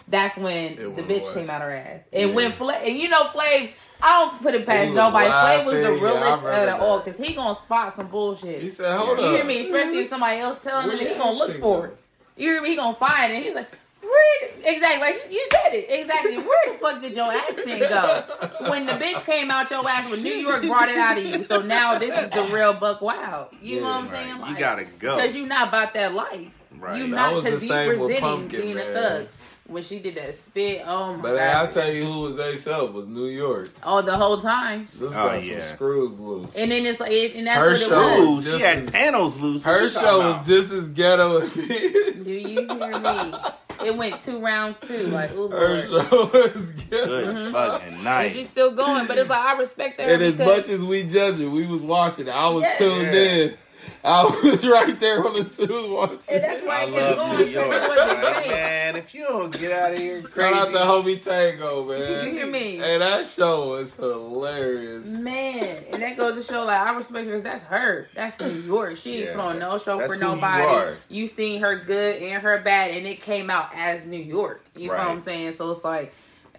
that's 0.08 0.38
when 0.38 0.76
the 0.76 1.02
bitch 1.04 1.24
away. 1.24 1.34
came 1.34 1.50
out 1.50 1.62
her 1.62 1.72
ass. 1.72 2.02
And 2.12 2.30
Yeah. 2.30 2.36
when 2.36 2.52
Flav, 2.54 2.86
and 2.88 2.98
you 2.98 3.10
know, 3.10 3.24
Flav, 3.26 3.72
I 4.02 4.20
don't 4.20 4.42
put 4.42 4.56
it 4.56 4.66
past 4.66 4.90
was 4.90 4.96
nobody. 4.98 5.28
Flav 5.30 5.66
was 5.66 5.74
the 5.76 5.82
laughing. 5.82 5.98
Yeah, 5.98 6.04
realest 6.04 6.44
of 6.44 6.66
the 6.66 6.78
all 6.82 7.00
because 7.02 7.20
he 7.20 7.34
gonna 7.34 7.56
spot 7.56 7.96
some 7.96 8.08
bullshit. 8.08 8.62
He 8.62 8.70
said, 8.70 8.98
"Hold 8.98 9.20
you 9.20 9.26
up." 9.26 9.36
hear 9.36 9.44
me? 9.46 9.62
Especially 9.62 10.00
if 10.00 10.10
somebody 10.10 10.40
else 10.40 10.58
telling 10.64 10.90
him, 10.92 10.98
he 10.98 11.14
gonna 11.16 11.32
look 11.34 11.60
for 11.60 11.88
it. 11.88 11.98
You 12.36 12.50
hear 12.50 12.62
me? 12.62 12.70
He 12.70 12.76
gonna 12.76 12.96
find 12.96 13.32
it. 13.32 13.36
And 13.36 13.46
he's 13.46 13.54
like, 13.56 13.70
where? 14.12 14.74
Exactly, 14.76 15.00
like 15.02 15.28
you 15.32 15.48
said 15.52 15.74
it. 15.74 15.86
Exactly. 15.90 16.38
Where 16.38 16.72
the 16.74 16.78
fuck 16.80 17.02
did 17.02 17.16
your 17.16 17.32
accent 17.32 17.80
go? 17.82 18.24
When 18.70 18.86
the 18.86 18.94
bitch 18.94 19.24
came 19.26 19.50
out 19.50 19.72
your 19.72 19.88
ass, 19.88 20.10
when 20.12 20.22
New 20.22 20.34
York 20.34 20.64
brought 20.64 20.90
it 20.90 20.98
out 20.98 21.18
of 21.18 21.26
you. 21.26 21.44
So 21.44 21.62
now 21.62 21.98
this 21.98 22.16
is 22.18 22.30
the 22.32 22.44
real 22.54 22.74
Buck 22.74 23.02
Wild. 23.02 23.48
You 23.62 23.82
know 23.82 23.88
what 23.88 23.96
I'm 23.96 24.10
Right. 24.10 24.26
saying? 24.26 24.44
You 24.50 24.56
gotta 24.58 24.84
go. 25.00 25.16
because 25.16 25.36
you 25.36 25.46
not 25.48 25.70
about 25.70 25.94
that 25.96 26.14
life. 26.14 26.48
Right. 26.78 26.98
You 26.98 27.04
That 27.06 27.16
not 27.16 27.34
was 27.36 27.44
the 27.44 27.50
because 27.52 27.64
you 27.64 27.70
same 27.70 27.90
with 27.90 27.98
presenting 28.00 28.22
Pumpkin, 28.22 28.62
being 28.62 28.72
a 28.74 28.76
man. 28.76 28.94
thug. 28.94 29.28
When 29.68 29.84
she 29.84 30.00
did 30.00 30.16
that 30.16 30.36
spit, 30.36 30.82
oh 30.86 31.14
my 31.16 31.22
But 31.22 31.36
god! 31.38 31.56
I'll 31.56 31.68
tell 31.70 31.90
you 31.90 32.04
who 32.04 32.20
was 32.24 32.36
they 32.36 32.58
self 32.58 32.92
was 32.92 33.08
New 33.08 33.28
York. 33.28 33.70
oh, 33.84 34.02
the 34.02 34.18
whole 34.18 34.40
time. 34.42 34.82
This 34.84 35.02
Oh, 35.02 35.10
got 35.10 35.42
yeah. 35.44 35.62
some 35.62 35.76
screws 35.76 36.20
loose. 36.20 36.54
And 36.58 36.72
then 36.72 36.86
it's 36.86 37.00
like, 37.00 37.12
it, 37.12 37.36
and 37.36 37.48
that's 37.48 37.58
Her 37.60 37.72
what 37.72 37.82
it 37.82 37.88
show 37.88 38.32
was. 38.34 38.44
She 38.44 38.60
had 38.60 38.80
as- 38.80 38.90
panels 38.90 39.40
loose. 39.40 39.64
Her 39.64 39.90
show 39.90 40.02
talking 40.22 40.38
was 40.40 40.48
just 40.48 40.72
as 40.74 40.90
ghetto 40.90 41.38
as 41.40 41.54
this. 41.54 42.24
Do 42.24 42.32
you 42.32 42.68
hear 42.68 43.00
me? 43.00 43.34
It 43.86 43.98
went 43.98 44.22
two 44.22 44.40
rounds 44.40 44.78
too. 44.86 44.98
Like, 45.08 45.32
ooh, 45.34 45.50
Her 45.50 45.88
Lord. 45.88 46.10
show 46.10 46.26
was 46.26 46.72
ghetto. 46.72 46.90
Good 46.90 47.36
mm-hmm. 47.36 47.52
fucking 47.54 47.94
And 47.94 48.04
night. 48.04 48.32
she's 48.34 48.48
still 48.48 48.76
going, 48.76 49.08
but 49.08 49.18
it's 49.18 49.30
like 49.30 49.46
I 49.46 49.58
respect 49.60 50.00
her 50.00 50.08
And 50.08 50.22
as 50.22 50.38
much 50.38 50.70
as 50.70 50.84
we 50.84 51.04
judge 51.04 51.40
it, 51.40 51.48
we 51.48 51.66
was 51.66 51.82
watching 51.82 52.28
it. 52.28 52.32
I 52.32 52.48
was 52.50 52.64
Yeah. 52.64 52.76
tuned 52.78 53.02
Yeah. 53.04 53.12
in. 53.14 53.58
I 54.04 54.24
was 54.24 54.66
right 54.68 55.00
there 55.00 55.26
on 55.26 55.34
the 55.34 55.44
tube 55.44 55.92
watching. 55.92 56.20
And 56.32 56.44
that's 56.44 56.64
why 56.64 56.82
I 56.82 56.84
it 56.86 56.92
kept 56.94 57.18
love 57.18 57.38
New 57.40 57.46
because 57.46 57.54
York. 57.54 57.68
it 57.76 57.90
wasn't 57.90 58.24
Like, 58.24 58.36
fake. 58.38 58.48
man, 58.52 58.96
if 58.96 59.14
you 59.14 59.24
don't 59.26 59.52
get 59.60 59.72
out 59.72 59.94
of 59.94 60.00
here 60.00 60.22
crazy. 60.24 60.54
Shout 60.54 60.54
out 60.54 60.72
to 60.72 60.78
homie 60.80 61.24
Tango, 61.24 61.86
man. 61.86 62.26
You 62.26 62.32
hear 62.34 62.46
me? 62.48 62.78
Hey, 62.78 62.98
that 62.98 63.26
show 63.28 63.70
was 63.70 63.94
hilarious. 63.94 65.06
Man, 65.06 65.84
and 65.92 66.02
that 66.02 66.18
goes 66.18 66.36
to 66.36 66.44
show 66.44 66.64
like 66.64 66.80
I 66.80 66.96
respect 66.96 67.28
her 67.28 67.34
'cause 67.34 67.44
that's 67.44 67.64
her. 67.66 68.08
That's 68.16 68.40
New 68.40 68.50
York. 68.62 68.98
She 68.98 69.18
ain't 69.18 69.26
Yeah. 69.28 69.36
put 69.36 69.42
on 69.42 69.60
no 69.60 69.78
show 69.78 70.00
for 70.00 70.08
who 70.08 70.14
you 70.14 70.20
nobody. 70.20 70.96
You, 71.10 71.28
seen 71.28 71.62
her 71.62 71.76
good 71.78 72.22
and 72.22 72.42
her 72.42 72.60
bad, 72.62 72.92
and 72.92 73.06
it 73.06 73.22
came 73.22 73.50
out 73.50 73.70
as 73.76 74.06
New 74.06 74.18
York. 74.18 74.64
You 74.76 74.88
know 74.88 74.94
what 74.94 75.02
I'm 75.08 75.22
saying? 75.22 75.54
So 75.54 75.70
it's 75.72 75.84
like 75.84 76.14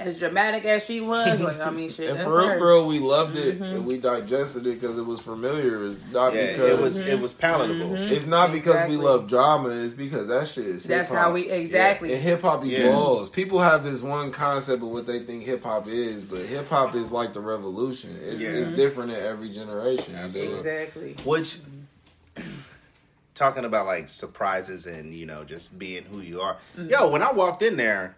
as 0.06 0.18
dramatic 0.18 0.64
as 0.64 0.84
she 0.84 1.00
was. 1.00 1.40
Like 1.40 1.60
I 1.60 1.70
mean, 1.70 1.90
shit. 1.90 2.08
And 2.10 2.18
that's 2.18 2.28
for 2.28 2.38
real, 2.38 2.58
for 2.58 2.66
real, 2.68 2.86
we 2.86 2.98
loved 2.98 3.36
it 3.36 3.58
Mhm. 3.60 3.74
and 3.74 3.86
we 3.86 3.98
digested 3.98 4.66
it 4.66 4.80
because 4.80 4.98
it 4.98 5.06
was 5.06 5.20
familiar. 5.20 5.84
It's 5.86 6.04
not 6.12 6.34
Yeah, 6.34 6.52
because 6.52 6.70
it 6.70 6.80
was 6.80 6.96
it 6.98 7.20
was 7.20 7.32
palatable. 7.32 7.90
Mhm. 7.96 8.10
It's 8.10 8.26
not 8.26 8.52
because 8.52 8.88
we 8.88 8.96
love 8.96 9.28
drama. 9.28 9.70
It's 9.70 9.94
because 9.94 10.28
that 10.28 10.48
shit 10.48 10.66
is. 10.66 10.84
That's 10.84 11.08
hip-hop. 11.08 11.26
how 11.26 11.32
we 11.32 11.50
exactly. 11.50 12.12
And 12.12 12.22
hip 12.22 12.42
hop 12.42 12.64
Yeah. 12.64 12.88
evolves. 12.90 13.30
People 13.30 13.60
have 13.60 13.84
this 13.84 14.02
one 14.02 14.30
concept 14.30 14.82
of 14.82 14.88
what 14.88 15.06
they 15.06 15.20
think 15.20 15.44
hip 15.44 15.62
hop 15.64 15.88
is, 15.88 16.22
but 16.24 16.40
hip 16.40 16.68
hop 16.68 16.94
is 16.94 17.10
like 17.12 17.32
the 17.32 17.40
revolution. 17.40 18.16
It's, 18.22 18.40
Yeah. 18.42 18.50
it's 18.50 18.68
different 18.76 19.10
in 19.12 19.16
every 19.24 19.48
generation. 19.50 20.14
Absolutely. 20.14 20.56
Exactly. 20.58 21.16
Which 21.24 21.58
talking 23.34 23.64
about 23.64 23.86
like 23.86 24.08
surprises 24.08 24.86
and 24.86 25.14
you 25.14 25.26
know 25.26 25.44
just 25.44 25.78
being 25.78 26.04
who 26.04 26.20
you 26.20 26.40
are. 26.40 26.56
Mm-hmm. 26.76 26.90
Yo, 26.90 27.08
when 27.08 27.22
I 27.22 27.32
walked 27.32 27.62
in 27.62 27.76
there, 27.76 28.14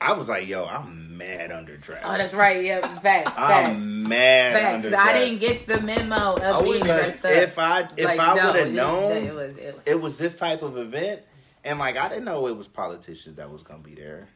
I 0.00 0.12
was 0.12 0.28
like, 0.28 0.46
yo, 0.46 0.64
I'm 0.64 1.16
mad 1.18 1.50
underdressed. 1.50 2.02
Oh, 2.04 2.16
that's 2.16 2.32
right. 2.34 2.64
Yeah, 2.64 2.80
facts. 3.00 3.30
Facts. 3.36 3.68
I'm 3.68 4.04
mad 4.08 4.52
Facts. 4.52 4.84
underdressed. 4.84 4.96
I 4.96 5.12
didn't 5.14 5.38
get 5.40 5.66
the 5.66 5.80
memo 5.80 6.34
of 6.36 6.42
I 6.42 6.62
being 6.62 6.82
dressed 6.84 7.24
up. 7.24 7.32
if 7.32 7.58
I 7.58 7.88
if 7.96 8.04
Like, 8.04 8.20
I 8.20 8.34
no, 8.36 8.46
would 8.46 8.54
have 8.56 8.70
known 8.70 9.12
it 9.16 9.34
was. 9.34 9.56
It, 9.56 9.80
it 9.86 10.00
was 10.00 10.16
this 10.18 10.36
type 10.36 10.62
of 10.62 10.76
event, 10.78 11.22
and 11.64 11.78
like 11.80 11.96
I 11.96 12.08
didn't 12.08 12.24
know 12.24 12.46
it 12.46 12.56
was 12.56 12.68
politicians 12.68 13.36
that 13.36 13.50
was 13.50 13.62
gonna 13.64 13.80
be 13.80 13.94
there. 13.94 14.28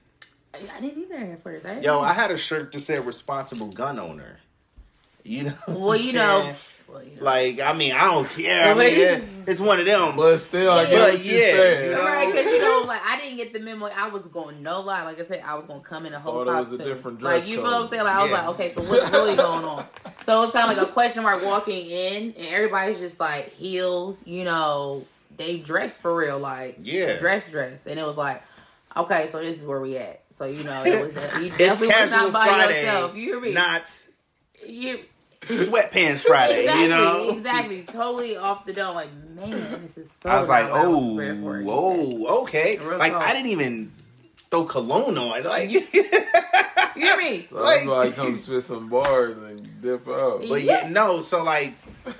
I 0.54 0.80
didn't 0.80 1.00
either 1.04 1.14
at 1.16 1.42
first. 1.42 1.64
I 1.64 1.74
Yo, 1.80 1.94
know. 1.94 2.00
I 2.00 2.12
had 2.12 2.30
a 2.32 2.36
shirt 2.36 2.72
that 2.72 2.80
said 2.80 3.06
"responsible 3.06 3.68
gun 3.68 3.98
owner." 4.00 4.40
You 5.24 5.44
know, 5.44 5.54
well, 5.68 5.96
you 5.96 6.12
know? 6.14 6.52
Well, 6.92 7.02
you 7.02 7.16
know. 7.16 7.24
like 7.24 7.60
I 7.60 7.72
mean, 7.72 7.92
I 7.94 8.04
don't 8.04 8.28
care. 8.28 8.70
I 8.70 8.74
mean, 8.74 8.92
it- 8.98 9.24
it's 9.46 9.58
one 9.60 9.80
of 9.80 9.86
them. 9.86 10.16
But 10.16 10.38
still, 10.38 10.70
I 10.72 10.82
Yeah. 10.82 10.90
get 10.90 11.00
what 11.00 11.12
But 11.12 11.24
you're 11.24 11.34
yeah, 11.38 11.44
saying. 11.52 11.84
you 11.86 11.96
know, 11.96 12.04
Right, 12.04 12.26
because 12.32 12.46
you 12.46 12.58
know, 12.60 12.84
like 12.86 13.00
I 13.04 13.16
didn't 13.18 13.36
get 13.38 13.52
the 13.52 13.58
memo. 13.60 13.86
I 13.86 14.08
was 14.08 14.22
going 14.28 14.62
no 14.62 14.80
lie. 14.80 15.02
Like 15.02 15.18
I 15.20 15.24
said, 15.24 15.42
I 15.44 15.54
was 15.56 15.64
going 15.66 15.80
to 15.82 15.86
come 15.88 16.06
in 16.06 16.14
a 16.14 16.20
whole 16.20 16.44
Thought 16.44 16.54
it 16.54 16.58
was 16.58 16.72
a 16.72 16.78
different 16.78 17.18
dress 17.18 17.40
like 17.40 17.48
you 17.48 17.56
know 17.56 17.62
what 17.64 17.82
I'm 17.82 17.88
saying? 17.88 18.04
Like 18.04 18.14
I 18.14 18.22
was 18.22 18.30
Yeah. 18.30 18.38
like, 18.46 18.48
okay, 18.54 18.74
so 18.76 18.82
what's 18.84 19.10
really 19.10 19.36
going 19.36 19.64
on? 19.64 19.84
So 20.24 20.40
it's 20.44 20.52
kind 20.52 20.70
of 20.70 20.78
like 20.78 20.86
a 20.88 20.92
question 20.92 21.24
mark 21.24 21.42
walking 21.44 21.84
in, 21.84 22.34
and 22.38 22.46
everybody's 22.54 23.00
just 23.00 23.18
like 23.18 23.48
heels. 23.54 24.22
You 24.24 24.44
know, 24.44 25.04
they 25.36 25.58
dress 25.58 25.96
for 25.96 26.14
real, 26.14 26.38
like 26.38 26.76
Yeah. 26.82 27.18
dress, 27.18 27.48
dress, 27.50 27.80
and 27.86 27.98
it 27.98 28.06
was 28.06 28.16
like, 28.16 28.40
okay, 28.96 29.26
so 29.26 29.40
this 29.40 29.58
is 29.60 29.64
where 29.66 29.80
we 29.80 29.96
at. 29.96 30.22
So 30.30 30.44
you 30.44 30.62
know, 30.62 30.84
it 30.84 31.00
was 31.02 31.12
you 31.40 31.46
It's 31.48 31.58
definitely 31.58 31.88
was 31.88 31.96
casual 31.96 32.18
not 32.30 32.32
by 32.32 32.46
Friday, 32.46 32.82
yourself. 32.84 33.16
You 33.16 33.22
hear 33.32 33.40
me? 33.40 33.52
Not 33.52 33.82
you, 34.64 35.00
sweatpants 35.46 36.20
Friday. 36.20 36.60
exactly, 36.60 36.82
You 36.82 36.88
know, 36.88 37.30
exactly, 37.30 37.82
totally 37.82 38.36
off 38.36 38.64
the 38.64 38.72
dome. 38.72 38.94
Like 38.94 39.08
man, 39.34 39.82
this 39.82 39.98
is 39.98 40.10
so. 40.22 40.30
I 40.30 40.40
was 40.40 40.48
like, 40.48 40.64
not 40.66 40.72
what 40.72 40.80
I 40.84 40.86
was 40.88 40.96
oh, 41.04 41.16
prepared 41.16 41.40
for. 41.42 41.62
oh, 41.68 42.42
okay. 42.42 42.78
Real 42.78 42.98
Like 42.98 43.12
talk. 43.12 43.22
I 43.22 43.32
didn't 43.32 43.50
even 43.50 43.92
throw 44.50 44.64
cologne 44.64 45.18
on. 45.18 45.42
Like, 45.44 45.70
You 46.94 47.06
hear 47.06 47.16
me? 47.16 47.48
That's 47.50 47.52
Like- 47.52 47.86
why 47.88 48.02
I 48.06 48.10
come 48.10 48.36
spit 48.38 48.62
some 48.64 48.88
bars 48.88 49.36
and 49.36 49.80
dip 49.80 50.06
out. 50.08 50.44
But 50.48 50.62
yeah, 50.62 50.88
no. 50.88 51.22
So 51.22 51.42
like, 51.42 51.74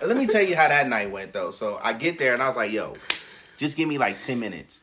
let 0.04 0.16
me 0.16 0.26
tell 0.26 0.42
you 0.42 0.56
how 0.56 0.68
that 0.68 0.88
night 0.88 1.10
went 1.10 1.32
though. 1.32 1.50
So 1.52 1.78
I 1.82 1.92
get 1.92 2.18
there 2.18 2.32
and 2.32 2.42
I 2.42 2.46
was 2.48 2.56
like, 2.56 2.72
"Yo, 2.72 2.96
just 3.58 3.76
give 3.76 3.88
me 3.88 3.98
like 3.98 4.20
ten 4.22 4.40
minutes 4.40 4.80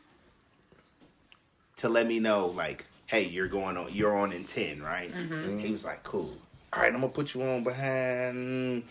to 1.77 1.89
let 1.89 2.05
me 2.07 2.19
know, 2.19 2.47
like, 2.47 2.85
hey, 3.07 3.23
you're 3.23 3.47
going 3.47 3.77
on, 3.77 3.93
you're 3.93 4.15
on 4.17 4.31
in 4.31 4.43
ten, 4.45 4.81
right?" 4.81 5.11
Mm-hmm. 5.13 5.59
He 5.59 5.71
was 5.71 5.83
like, 5.85 6.03
"Cool. 6.03 6.33
All 6.71 6.81
right, 6.81 6.93
I'm 6.93 7.01
gonna 7.01 7.09
put 7.09 7.33
you 7.33 7.43
on 7.43 7.63
behind." 7.63 8.83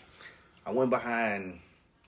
I 0.65 0.71
went 0.71 0.89
behind 0.89 1.59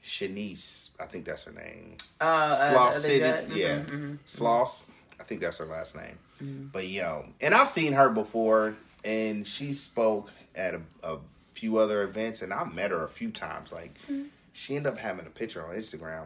Shanice. 0.05 0.89
I 0.99 1.05
think 1.05 1.25
that's 1.25 1.43
her 1.43 1.51
name. 1.51 1.97
Uh, 2.19 2.23
uh, 2.23 2.71
Sloss 2.73 2.93
the 2.95 2.99
City, 2.99 3.19
judge? 3.19 3.49
yeah, 3.53 3.75
Mhm, 3.79 3.89
mhm. 3.89 4.17
Sloss. 4.27 4.83
I 5.19 5.23
think 5.23 5.41
that's 5.41 5.57
her 5.57 5.65
last 5.65 5.95
name. 5.95 6.17
Mm-hmm. 6.43 6.67
But 6.73 6.87
yo, 6.87 7.25
and 7.39 7.53
I've 7.55 7.69
seen 7.69 7.93
her 7.93 8.09
before, 8.09 8.75
and 9.05 9.47
she 9.47 9.73
spoke 9.73 10.31
at 10.55 10.73
a, 10.75 10.81
a 11.03 11.17
few 11.53 11.77
other 11.77 12.03
events, 12.03 12.41
and 12.41 12.51
I 12.53 12.63
met 12.65 12.91
her 12.91 13.03
a 13.03 13.09
few 13.09 13.31
times. 13.31 13.71
Like, 13.71 13.93
Mm-hmm. 14.09 14.23
she 14.53 14.75
ended 14.75 14.91
up 14.93 14.99
having 14.99 15.25
a 15.25 15.29
picture 15.29 15.65
on 15.65 15.75
Instagram, 15.75 16.25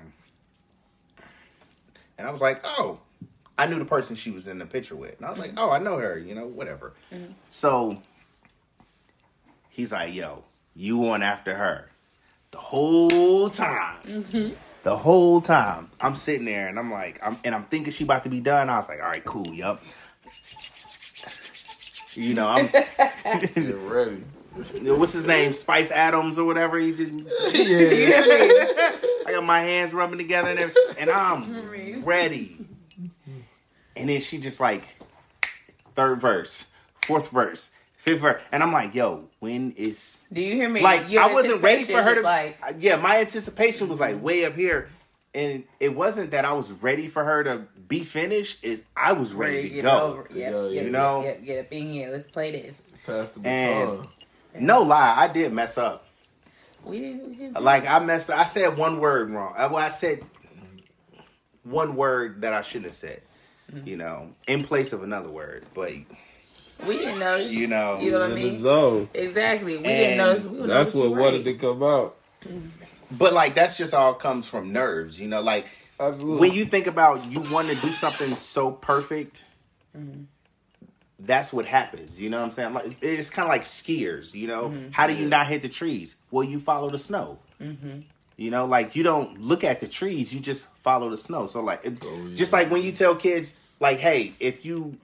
and 2.17 2.27
I 2.27 2.31
was 2.31 2.41
like, 2.41 2.61
oh, 2.65 2.99
I 3.57 3.67
knew 3.67 3.79
the 3.79 3.85
person 3.85 4.15
she 4.15 4.31
was 4.31 4.47
in 4.47 4.59
the 4.59 4.65
picture 4.65 4.95
with, 4.95 5.15
and 5.17 5.25
I 5.25 5.29
was 5.29 5.39
like, 5.39 5.51
oh, 5.57 5.69
I 5.71 5.79
know 5.79 5.97
her, 5.97 6.17
you 6.17 6.35
know, 6.35 6.47
whatever. 6.47 6.93
Mm-hmm. 7.13 7.31
So 7.51 8.01
he's 9.75 9.91
like, 9.91 10.13
yo, 10.13 10.43
you 10.73 11.09
on 11.09 11.21
after 11.21 11.55
her 11.55 11.89
the 12.51 12.57
whole 12.57 13.49
time. 13.49 13.97
Mm-hmm. 14.03 14.53
The 14.83 14.95
whole 14.95 15.41
time 15.41 15.89
I'm 15.99 16.15
sitting 16.15 16.45
there 16.45 16.67
and 16.67 16.79
I'm 16.79 16.91
like, 16.91 17.19
I'm 17.21 17.37
and 17.43 17.53
I'm 17.53 17.65
thinking 17.65 17.91
she 17.91 18.03
about 18.03 18.23
to 18.23 18.29
be 18.29 18.39
done. 18.39 18.69
I 18.69 18.77
was 18.77 18.87
like, 18.87 18.99
all 19.01 19.07
right, 19.07 19.25
cool, 19.25 19.47
yup. 19.53 19.83
You 22.13 22.33
know, 22.33 22.47
I'm 22.47 22.69
ready. 23.87 24.23
what's 24.81 25.11
his 25.11 25.25
name, 25.25 25.51
Spice 25.51 25.91
Adams 25.91 26.39
or 26.39 26.45
whatever. 26.45 26.79
He 26.79 26.93
did. 26.93 27.21
yeah. 27.53 28.91
I 29.27 29.31
got 29.31 29.43
my 29.43 29.59
hands 29.59 29.93
rubbing 29.93 30.17
together 30.17 30.49
and, 30.49 30.71
and 30.97 31.09
I'm 31.09 32.05
ready. 32.05 32.65
And 33.97 34.09
then 34.09 34.21
she 34.21 34.37
just 34.37 34.61
like 34.61 34.87
third 35.95 36.21
verse, 36.21 36.65
fourth 37.05 37.31
verse, 37.31 37.71
fifth 38.05 38.19
verse, 38.21 38.41
and 38.51 38.61
I'm 38.63 38.71
like, 38.71 38.93
yo, 38.95 39.25
when 39.39 39.71
is 39.73 40.17
Do 40.31 40.39
you 40.41 40.53
hear 40.53 40.69
me? 40.69 40.81
like 40.81 41.11
Your 41.11 41.23
I 41.23 41.33
wasn't 41.33 41.61
ready 41.61 41.83
for 41.83 42.01
her 42.01 42.15
to 42.15 42.21
like 42.21 42.57
yeah, 42.79 42.95
my 42.97 43.17
anticipation 43.19 43.89
was 43.89 43.99
like 43.99 44.21
way 44.23 44.45
up 44.45 44.55
here. 44.55 44.89
And 45.33 45.65
it 45.81 45.93
wasn't 45.93 46.31
that 46.31 46.45
I 46.45 46.53
was 46.53 46.71
ready 46.71 47.09
for 47.09 47.21
her 47.21 47.43
to 47.43 47.63
be 47.89 48.05
finished, 48.05 48.63
is 48.63 48.83
I 48.95 49.11
was 49.11 49.31
like, 49.33 49.39
ready 49.41 49.61
to 49.63 49.69
get 49.69 49.81
go. 49.83 50.01
over. 50.01 50.27
Yep, 50.33 50.51
Yo, 50.51 50.69
yep, 50.69 50.85
you 50.85 50.89
know? 50.89 51.23
Yep, 51.23 51.39
yep, 51.43 51.47
yep, 51.57 51.73
in 51.73 51.91
here. 51.91 52.09
Let's 52.09 52.25
play 52.27 52.51
this. 52.51 52.75
Pass 53.05 53.31
the 53.31 53.45
And- 53.45 53.89
baton. 53.89 54.07
No 54.57 54.83
lie, 54.83 55.13
I 55.17 55.27
did 55.27 55.51
mess 55.51 55.77
up. 55.77 56.07
We 56.85 57.01
didn't. 57.01 57.29
We 57.31 57.35
didn't 57.35 57.61
Like 57.61 57.85
I 57.85 57.99
messed 57.99 58.29
up. 58.29 58.37
I 58.39 58.45
said 58.45 58.77
one 58.77 59.01
word 59.01 59.29
wrong. 59.29 59.53
Uh, 59.57 59.67
Well, 59.69 59.83
I 59.83 59.89
said 59.89 60.23
one 61.63 61.95
word 61.97 62.41
that 62.41 62.53
I 62.53 62.61
shouldn't 62.61 62.85
have 62.85 62.95
said. 62.95 63.21
Mm-hmm. 63.73 63.87
You 63.87 63.97
know, 63.97 64.29
in 64.47 64.63
place 64.63 64.93
of 64.93 65.03
another 65.03 65.29
word, 65.29 65.65
but 65.73 65.91
We 66.87 66.97
didn't 66.97 67.19
know. 67.19 67.35
you 67.37 67.67
know, 67.67 67.99
You 67.99 68.11
know 68.11 68.19
what 68.19 68.29
I 68.31 68.33
in 68.33 68.35
the 68.41 68.51
mean? 68.51 68.61
zone. 68.61 69.09
Exactly. 69.13 69.73
We 69.77 69.85
And 69.85 69.85
didn't 69.85 70.17
notice. 70.17 70.43
We 70.43 70.49
didn't 70.57 70.67
That's 70.67 70.93
notice 70.93 70.93
what 70.95 71.03
you 71.09 71.15
wanted 71.23 71.45
right. 71.45 71.45
to 71.45 71.53
come 71.55 71.83
out. 71.83 72.15
Mm. 72.45 72.69
but 73.17 73.33
like 73.33 73.55
that's 73.55 73.75
just 73.77 73.93
all 73.93 74.13
comes 74.13 74.47
from 74.47 74.71
nerves. 74.71 75.19
You 75.19 75.27
know, 75.27 75.41
like 75.41 75.65
Absolutely. 75.99 76.39
when 76.49 76.57
you 76.57 76.65
think 76.65 76.85
about 76.87 77.31
you 77.31 77.39
want 77.39 77.69
to 77.69 77.75
do 77.75 77.89
something 77.89 78.35
so 78.37 78.71
perfect. 78.71 79.43
Mm-hmm. 79.97 80.23
That's 81.17 81.53
what 81.53 81.65
happens, 81.65 82.19
you 82.19 82.29
know 82.29 82.39
what 82.39 82.45
I'm 82.47 82.51
saying? 82.51 82.73
Like 82.73 83.01
it's 83.01 83.29
kind 83.29 83.47
of 83.47 83.49
like 83.49 83.63
skiers, 83.63 84.33
you 84.33 84.47
know. 84.47 84.67
Mm-hmm. 84.69 84.89
How 84.91 85.07
do 85.07 85.13
you 85.13 85.27
not 85.29 85.47
hit 85.47 85.61
the 85.61 85.69
trees? 85.69 86.15
Well, 86.29 86.43
you 86.43 86.59
follow 86.59 86.89
the 86.89 86.99
snow. 86.99 87.39
Mm-hmm. 87.61 87.99
You 88.35 88.51
know, 88.51 88.65
like 88.65 88.97
you 88.97 89.03
don't 89.03 89.39
look 89.41 89.63
at 89.63 89.79
the 89.79 89.87
trees, 89.87 90.33
you 90.33 90.41
just 90.41 90.65
follow 90.83 91.09
the 91.09 91.17
snow. 91.17 91.47
So 91.47 91.61
like, 91.61 91.85
it, 91.85 91.97
Oh, 92.03 92.13
yeah. 92.27 92.35
just 92.35 92.51
like 92.51 92.69
when 92.69 92.83
you 92.83 92.91
tell 92.91 93.15
kids, 93.15 93.55
like, 93.79 93.99
hey, 93.99 94.33
if 94.41 94.65
you, 94.65 94.97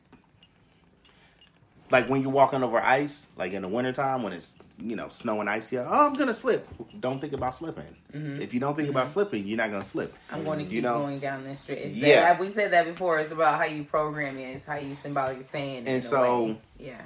like 1.92 2.10
when 2.10 2.22
you're 2.22 2.32
walking 2.32 2.64
over 2.64 2.80
ice, 2.80 3.28
like 3.38 3.54
in 3.54 3.62
the 3.62 3.68
wintertime 3.68 4.24
when 4.24 4.34
it's 4.34 4.56
you 4.80 4.96
know 4.96 5.10
snow 5.10 5.42
and 5.42 5.50
ice, 5.50 5.72
yeah, 5.72 5.88
oh, 5.88 6.08
I'm 6.08 6.14
gonna 6.14 6.34
slip. 6.34 6.68
Don't 7.00 7.20
think 7.20 7.34
about 7.34 7.54
slipping. 7.56 7.96
Mm-hmm. 8.14 8.42
If 8.42 8.54
you 8.54 8.60
don't 8.60 8.76
think 8.76 8.90
about 8.90 9.06
mm-hmm. 9.06 9.14
slipping, 9.14 9.48
you're 9.48 9.58
not 9.58 9.70
gonna 9.72 9.84
slip. 9.84 10.14
I'm 10.32 10.44
going 10.44 10.60
to 10.60 10.66
keep 10.66 10.74
You 10.74 10.82
know? 10.82 11.00
going 11.00 11.20
down 11.20 11.44
this 11.44 11.60
street. 11.60 11.80
It's 11.80 11.96
Yeah. 11.96 12.22
that, 12.22 12.40
we 12.40 12.52
said 12.52 12.72
that 12.72 12.86
before. 12.86 13.20
It's 13.20 13.32
about 13.32 13.58
how 13.60 13.66
you 13.66 13.84
program 13.84 14.38
it. 14.38 14.56
It's 14.56 14.66
how 14.66 14.76
you 14.78 14.96
symbolically 14.96 15.44
saying 15.44 15.88
And 15.88 16.04
so- 16.04 16.46
way. 16.46 16.62
yeah. 16.80 17.02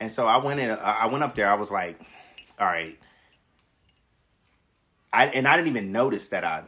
And 0.00 0.10
so 0.12 0.26
I 0.26 0.38
went 0.38 0.60
in. 0.60 0.70
I 0.70 1.00
I 1.02 1.06
went 1.06 1.22
up 1.24 1.34
there. 1.34 1.48
I 1.50 1.54
was 1.54 1.70
like, 1.70 2.00
all 2.58 2.66
right. 2.66 2.98
I 5.12 5.26
and 5.26 5.46
I 5.46 5.56
didn't 5.56 5.68
even 5.68 5.92
notice 5.92 6.28
that 6.28 6.44
I 6.44 6.62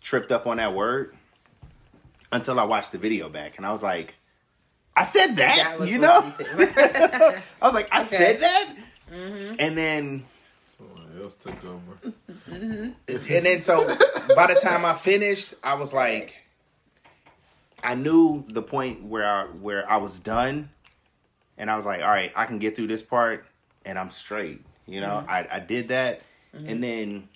tripped 0.00 0.30
up 0.30 0.46
on 0.46 0.58
that 0.58 0.74
word 0.74 1.16
until 2.32 2.60
I 2.60 2.64
watched 2.64 2.92
the 2.92 2.98
video 2.98 3.28
back, 3.28 3.56
and 3.56 3.66
I 3.66 3.72
was 3.72 3.82
like, 3.82 4.14
I 4.96 5.04
said 5.04 5.36
that, 5.36 5.56
That 5.56 5.80
was 5.80 5.88
you 5.88 5.98
know. 5.98 6.32
you. 6.58 6.68
I 6.76 7.42
was 7.62 7.74
like, 7.74 7.88
I 7.92 8.00
Okay. 8.02 8.16
said 8.16 8.40
that, 8.40 8.74
Mm-hmm. 9.12 9.54
and 9.58 9.76
then 9.76 10.24
Someone 10.78 11.20
else 11.22 11.34
took 11.34 11.64
over. 11.64 12.12
Mm-hmm. 12.50 12.90
and 13.34 13.46
then 13.46 13.60
so 13.62 13.86
by 14.36 14.46
the 14.46 14.58
time 14.62 14.84
I 14.84 14.94
finished, 14.94 15.54
I 15.64 15.74
was 15.74 15.92
like, 15.92 16.34
I 17.82 17.94
knew 17.94 18.44
the 18.48 18.62
point 18.62 19.04
where 19.04 19.26
I 19.26 19.44
where 19.46 19.90
I 19.90 19.96
was 19.96 20.18
done, 20.20 20.70
and 21.58 21.70
I 21.70 21.76
was 21.76 21.86
like, 21.86 22.02
all 22.02 22.08
right, 22.08 22.32
I 22.36 22.44
can 22.46 22.58
get 22.58 22.76
through 22.76 22.86
this 22.88 23.02
part, 23.02 23.46
and 23.84 23.98
I'm 23.98 24.10
straight. 24.10 24.62
You 24.86 25.00
know, 25.00 25.24
mm-hmm. 25.26 25.30
I 25.30 25.48
I 25.52 25.58
did 25.60 25.88
that, 25.88 26.22
mm-hmm. 26.54 26.68
and 26.68 26.84
then 26.84 27.28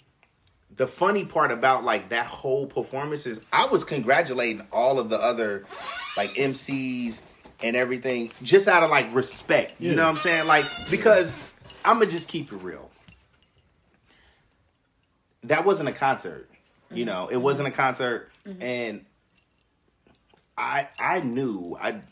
the 0.76 0.86
funny 0.86 1.24
part 1.24 1.50
about 1.50 1.82
like 1.84 2.11
that 2.11 2.26
whole 2.26 2.66
performance 2.66 3.26
is 3.26 3.40
I 3.52 3.66
was 3.66 3.84
congratulating 3.84 4.66
all 4.72 4.98
of 4.98 5.09
the 5.09 5.18
other 5.20 5.64
like 6.16 6.30
MCs 6.34 7.20
and 7.65 7.77
everything 7.77 8.31
just 8.43 8.69
out 8.69 8.83
of 8.83 8.91
like 8.91 9.12
respect. 9.15 9.81
You 9.81 9.91
Yeah. 9.91 9.97
know 9.97 10.03
what 10.05 10.11
I'm 10.11 10.17
saying? 10.17 10.47
Like 10.47 10.67
because 10.91 11.35
I'm 11.85 11.99
gonna 11.99 12.11
just 12.11 12.29
keep 12.29 12.53
it 12.53 12.57
real. 12.57 12.91
That 15.45 15.65
wasn't 15.65 15.89
a 15.89 15.93
concert. 15.93 16.51
You 16.91 17.05
mm-hmm. 17.05 17.07
know, 17.07 17.29
it 17.29 17.39
wasn't 17.39 17.69
a 17.69 17.71
mm-hmm. 17.71 17.81
concert 17.81 18.31
mm-hmm. 18.47 18.62
and 18.62 19.07
I 20.59 20.89
I 20.99 21.21
knew 21.21 21.77
I 21.81 22.03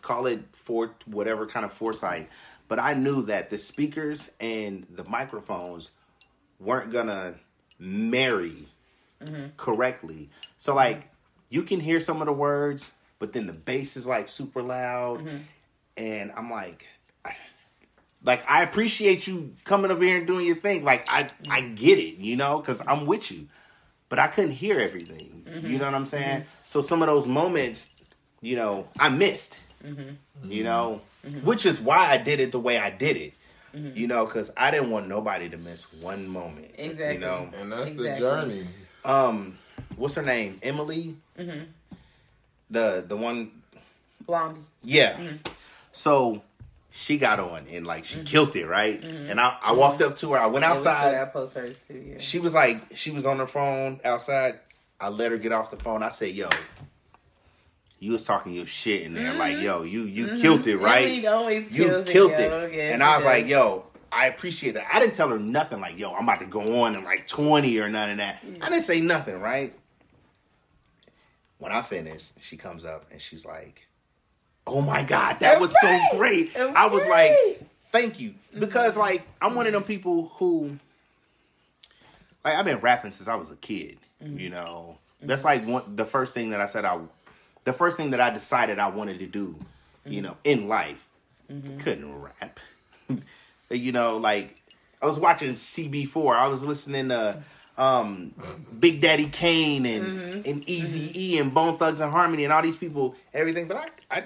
call 0.00 0.26
it 0.26 0.40
for 0.52 0.94
whatever 1.04 1.46
kind 1.46 1.66
of 1.66 1.72
foresight, 1.72 2.30
but 2.66 2.78
I 2.78 2.94
knew 2.94 3.22
that 3.26 3.50
the 3.50 3.58
speakers 3.58 4.30
and 4.40 4.86
the 4.90 5.04
microphones 5.04 5.90
weren't 6.58 6.90
gonna 6.90 7.34
marry 7.78 8.68
correctly. 9.58 10.30
So 10.56 10.74
like 10.74 11.10
you 11.50 11.62
can 11.62 11.80
hear 11.80 12.00
some 12.00 12.22
of 12.22 12.26
the 12.26 12.32
words, 12.32 12.90
but 13.18 13.32
then 13.32 13.46
the 13.46 13.52
bass 13.52 13.96
is 13.96 14.06
like 14.06 14.28
super 14.28 14.62
loud, 14.62 15.20
mm-hmm. 15.20 15.38
and 15.96 16.32
I'm 16.36 16.50
like, 16.50 16.86
I- 17.24 17.36
like 18.24 18.48
I 18.48 18.62
appreciate 18.62 19.26
you 19.26 19.54
coming 19.64 19.90
up 19.90 20.00
here 20.00 20.16
and 20.16 20.26
doing 20.26 20.46
your 20.46 20.56
thing. 20.56 20.84
Like 20.84 21.06
I 21.10 21.28
I 21.50 21.60
mm-hmm. 21.60 21.74
get 21.74 21.98
it, 21.98 22.16
you 22.16 22.36
know, 22.36 22.58
because 22.58 22.80
I'm 22.86 23.06
with 23.06 23.30
you, 23.30 23.48
but 24.08 24.18
I 24.18 24.28
couldn't 24.28 24.52
hear 24.52 24.80
everything. 24.80 25.44
Mm-hmm. 25.46 25.66
You 25.66 25.78
know 25.78 25.84
what 25.84 25.94
I'm 25.94 26.06
saying? 26.06 26.44
So 26.64 26.80
some 26.80 27.02
of 27.02 27.08
those 27.08 27.26
moments, 27.26 27.90
you 28.40 28.56
know, 28.56 28.88
I 28.98 29.08
missed. 29.10 29.58
You 30.42 30.64
know, 30.64 31.02
which 31.42 31.66
is 31.66 31.78
why 31.78 32.10
I 32.10 32.16
did 32.16 32.40
it 32.40 32.52
the 32.52 32.58
way 32.58 32.78
I 32.78 32.88
did 32.88 33.18
it. 33.18 33.34
You 33.74 34.06
know, 34.06 34.24
because 34.24 34.50
I 34.56 34.70
didn't 34.70 34.90
want 34.90 35.08
nobody 35.08 35.48
to 35.50 35.58
miss 35.58 35.82
one 36.00 36.26
moment. 36.28 36.70
Exactly. 36.78 37.14
You 37.14 37.20
know, 37.20 37.50
And 37.58 37.72
that's 37.72 37.90
the 37.90 38.14
journey. 38.16 38.68
um, 39.04 39.56
what's 39.96 40.14
her 40.14 40.22
name? 40.22 40.58
Emily. 40.62 41.16
The 42.70 43.04
the 43.06 43.16
one 43.16 43.50
Blondie. 44.26 44.60
yeah. 44.82 45.14
Mm. 45.16 45.38
So 45.92 46.42
she 46.90 47.18
got 47.18 47.40
on 47.40 47.66
and 47.70 47.86
like 47.86 48.04
she 48.04 48.16
mm-hmm. 48.16 48.24
killed 48.24 48.56
it, 48.56 48.66
right? 48.66 49.00
Mm-hmm. 49.00 49.30
And 49.30 49.40
I, 49.40 49.56
I 49.62 49.72
walked 49.72 50.00
up 50.00 50.16
to 50.18 50.32
her. 50.32 50.38
I 50.38 50.46
went 50.46 50.64
Yeah, 50.64 50.72
we 50.72 50.78
still 50.78 50.92
outside. 50.92 51.12
got 51.12 51.32
post 51.32 51.54
hers 51.54 51.76
too. 51.88 52.04
Yeah. 52.06 52.16
She 52.20 52.38
was 52.38 52.54
like, 52.54 52.96
she 52.96 53.10
was 53.10 53.26
on 53.26 53.38
her 53.38 53.46
phone 53.46 54.00
outside. 54.04 54.60
I 55.00 55.08
let 55.08 55.32
her 55.32 55.38
get 55.38 55.52
off 55.52 55.70
the 55.70 55.76
phone. 55.76 56.02
I 56.02 56.08
said, 56.10 56.30
"Yo, 56.34 56.48
you 57.98 58.12
was 58.12 58.24
talking 58.24 58.54
your 58.54 58.66
shit 58.66 59.02
in 59.02 59.14
there. 59.14 59.34
Like, 59.34 59.54
mm-hmm. 59.54 59.64
yo, 59.64 59.82
you 59.82 60.04
you 60.04 60.40
killed 60.40 60.66
it, 60.66 60.78
right? 60.78 61.24
Always 61.26 61.70
you 61.70 62.04
killed 62.06 62.30
it. 62.32 62.40
it." 62.40 62.74
Yeah, 62.74 62.94
and 62.94 63.02
I 63.02 63.16
was 63.16 63.24
does. 63.24 63.32
like, 63.32 63.46
"Yo, 63.48 63.84
I 64.12 64.26
appreciate 64.26 64.74
that." 64.74 64.86
I 64.92 65.00
didn't 65.00 65.14
tell 65.14 65.28
her 65.28 65.38
nothing. 65.38 65.80
Like, 65.80 65.98
"Yo, 65.98 66.12
I'm 66.14 66.22
about 66.22 66.38
to 66.40 66.46
go 66.46 66.82
on 66.82 66.94
in 66.94 67.04
like 67.04 67.26
20 67.28 67.78
or 67.80 67.88
none 67.90 68.10
of 68.10 68.16
that." 68.18 68.42
I 68.62 68.70
didn't 68.70 68.84
say 68.84 69.00
nothing, 69.00 69.40
right? 69.40 69.74
When 71.64 71.72
I 71.72 71.80
finished, 71.80 72.32
she 72.42 72.58
comes 72.58 72.84
up 72.84 73.06
and 73.10 73.22
she's 73.22 73.46
like, 73.46 73.86
"Oh 74.66 74.82
my 74.82 75.02
god, 75.02 75.40
that 75.40 75.58
was 75.58 75.74
so 75.80 75.98
great!" 76.12 76.54
I 76.54 76.88
was 76.88 77.06
like, 77.06 77.34
"Thank 77.90 78.20
you," 78.20 78.34
because 78.58 78.90
mm-hmm. 78.90 79.00
like 79.00 79.26
I'm 79.40 79.54
one 79.54 79.66
of 79.66 79.72
them 79.72 79.82
people 79.82 80.30
who 80.34 80.78
like 82.44 82.54
I've 82.54 82.66
been 82.66 82.80
rapping 82.80 83.12
since 83.12 83.28
I 83.28 83.36
was 83.36 83.50
a 83.50 83.56
kid. 83.56 83.96
Mm-hmm. 84.22 84.38
You 84.38 84.50
know, 84.50 84.98
mm-hmm. 85.16 85.26
that's 85.26 85.42
like 85.42 85.66
one 85.66 85.96
the 85.96 86.04
first 86.04 86.34
thing 86.34 86.50
that 86.50 86.60
I 86.60 86.66
said 86.66 86.84
I, 86.84 86.98
the 87.64 87.72
first 87.72 87.96
thing 87.96 88.10
that 88.10 88.20
I 88.20 88.28
decided 88.28 88.78
I 88.78 88.90
wanted 88.90 89.20
to 89.20 89.26
do. 89.26 89.58
You 90.04 90.20
know, 90.20 90.36
in 90.44 90.68
life, 90.68 91.08
couldn't 91.48 92.14
rap. 92.20 92.60
you 93.70 93.90
know, 93.90 94.18
like 94.18 94.62
I 95.00 95.06
was 95.06 95.18
watching 95.18 95.54
CB4. 95.54 96.36
I 96.36 96.46
was 96.46 96.62
listening 96.62 97.08
to 97.08 97.42
um 97.76 98.32
Big 98.78 99.00
Daddy 99.00 99.26
Kane 99.26 99.86
and 99.86 100.06
mm-hmm. 100.06 100.50
and 100.50 100.68
Easy 100.68 101.10
E 101.14 101.38
and 101.38 101.52
Bone 101.52 101.76
Thugs-n-Harmony 101.76 102.44
and 102.44 102.52
all 102.52 102.62
these 102.62 102.76
people, 102.76 103.16
everything. 103.32 103.66
But 103.66 103.90
I 104.10 104.18
I 104.18 104.24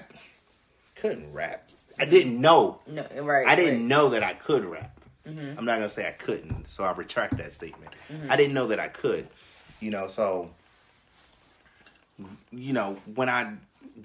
couldn't 0.95 1.33
rap. 1.33 1.69
I 1.97 2.03
mm-hmm. 2.03 2.11
didn't 2.11 2.41
know. 2.41 2.79
no, 2.87 3.05
right. 3.21 3.47
I 3.47 3.55
didn't 3.55 3.79
right. 3.79 3.81
know 3.81 4.09
that 4.09 4.23
I 4.23 4.33
could 4.33 4.65
rap. 4.65 4.99
Mm-hmm. 5.27 5.59
I'm 5.59 5.65
not 5.65 5.75
gonna 5.77 5.89
say 5.89 6.07
I 6.07 6.11
couldn't, 6.11 6.69
so 6.69 6.83
I 6.83 6.91
retract 6.91 7.37
that 7.37 7.53
statement. 7.53 7.95
I 8.29 8.35
didn't 8.35 8.53
know 8.53 8.67
that 8.67 8.79
I 8.79 8.87
could, 8.87 9.27
you 9.79 9.91
know. 9.91 10.07
So, 10.07 10.49
you 12.51 12.73
know, 12.73 12.97
when 13.15 13.29
I 13.29 13.53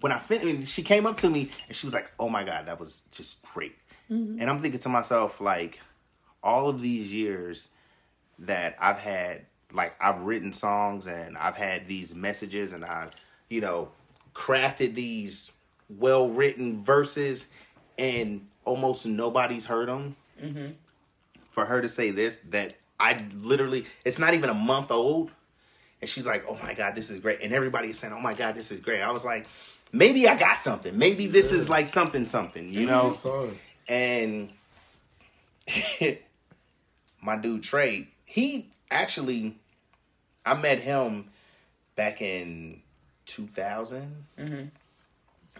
when 0.00 0.12
I 0.12 0.18
finished, 0.18 0.72
she 0.72 0.82
came 0.82 1.06
up 1.06 1.18
to 1.18 1.30
me 1.30 1.50
and 1.68 1.76
she 1.76 1.86
was 1.86 1.94
like, 1.94 2.10
"Oh 2.18 2.28
my 2.28 2.44
god, 2.44 2.66
that 2.66 2.80
was 2.80 3.02
just 3.12 3.42
great." 3.42 3.76
And 4.40 4.50
I'm 4.50 4.60
thinking 4.60 4.80
to 4.80 4.88
myself, 4.88 5.40
like, 5.40 5.80
all 6.42 6.68
of 6.68 6.82
these 6.82 7.10
years 7.10 7.68
that 8.40 8.76
I've 8.80 8.98
had, 8.98 9.42
like, 9.72 9.94
I've 10.00 10.22
written 10.22 10.52
songs 10.52 11.06
and 11.06 11.36
I've 11.38 11.56
had 11.56 11.86
these 11.88 12.14
messages 12.14 12.72
and 12.72 12.84
I've, 12.84 13.12
you 13.48 13.60
know, 13.60 13.90
crafted 14.34 14.94
these 14.94 15.50
well 15.88 16.28
written 16.28 16.84
verses 16.84 17.48
and 17.98 18.46
almost 18.64 19.06
nobody's 19.06 19.66
heard 19.66 19.88
them. 19.88 20.16
For 21.50 21.64
her 21.66 21.80
to 21.80 21.88
say 21.88 22.10
this, 22.10 22.38
that 22.50 22.74
I 22.98 23.24
literally, 23.36 23.86
it's 24.04 24.18
not 24.18 24.34
even 24.34 24.50
a 24.50 24.54
month 24.54 24.90
old. 24.90 25.30
And 26.00 26.10
she's 26.10 26.26
like, 26.26 26.44
oh 26.48 26.58
my 26.62 26.74
God, 26.74 26.94
this 26.94 27.10
is 27.10 27.20
great. 27.20 27.40
And 27.42 27.52
everybody's 27.54 27.98
saying, 27.98 28.12
oh 28.12 28.20
my 28.20 28.34
God, 28.34 28.54
this 28.56 28.70
is 28.72 28.80
great. 28.80 29.00
I 29.00 29.10
was 29.12 29.24
like, 29.24 29.46
maybe 29.92 30.28
I 30.28 30.36
got 30.36 30.60
something. 30.60 30.98
Maybe 30.98 31.26
this 31.28 31.52
is 31.52 31.68
like 31.68 31.88
something, 31.88 32.26
something, 32.26 32.72
you 32.72 32.86
know? 32.86 33.10
And 33.88 34.50
my 37.22 37.36
dude 37.36 37.62
Trey, 37.62 38.08
he 38.24 38.70
actually, 38.90 39.56
I 40.44 40.54
met 40.54 40.80
him 40.80 41.30
back 41.96 42.20
in 42.20 42.80
2000. 43.26 44.24
Mm-hmm. 44.38 44.64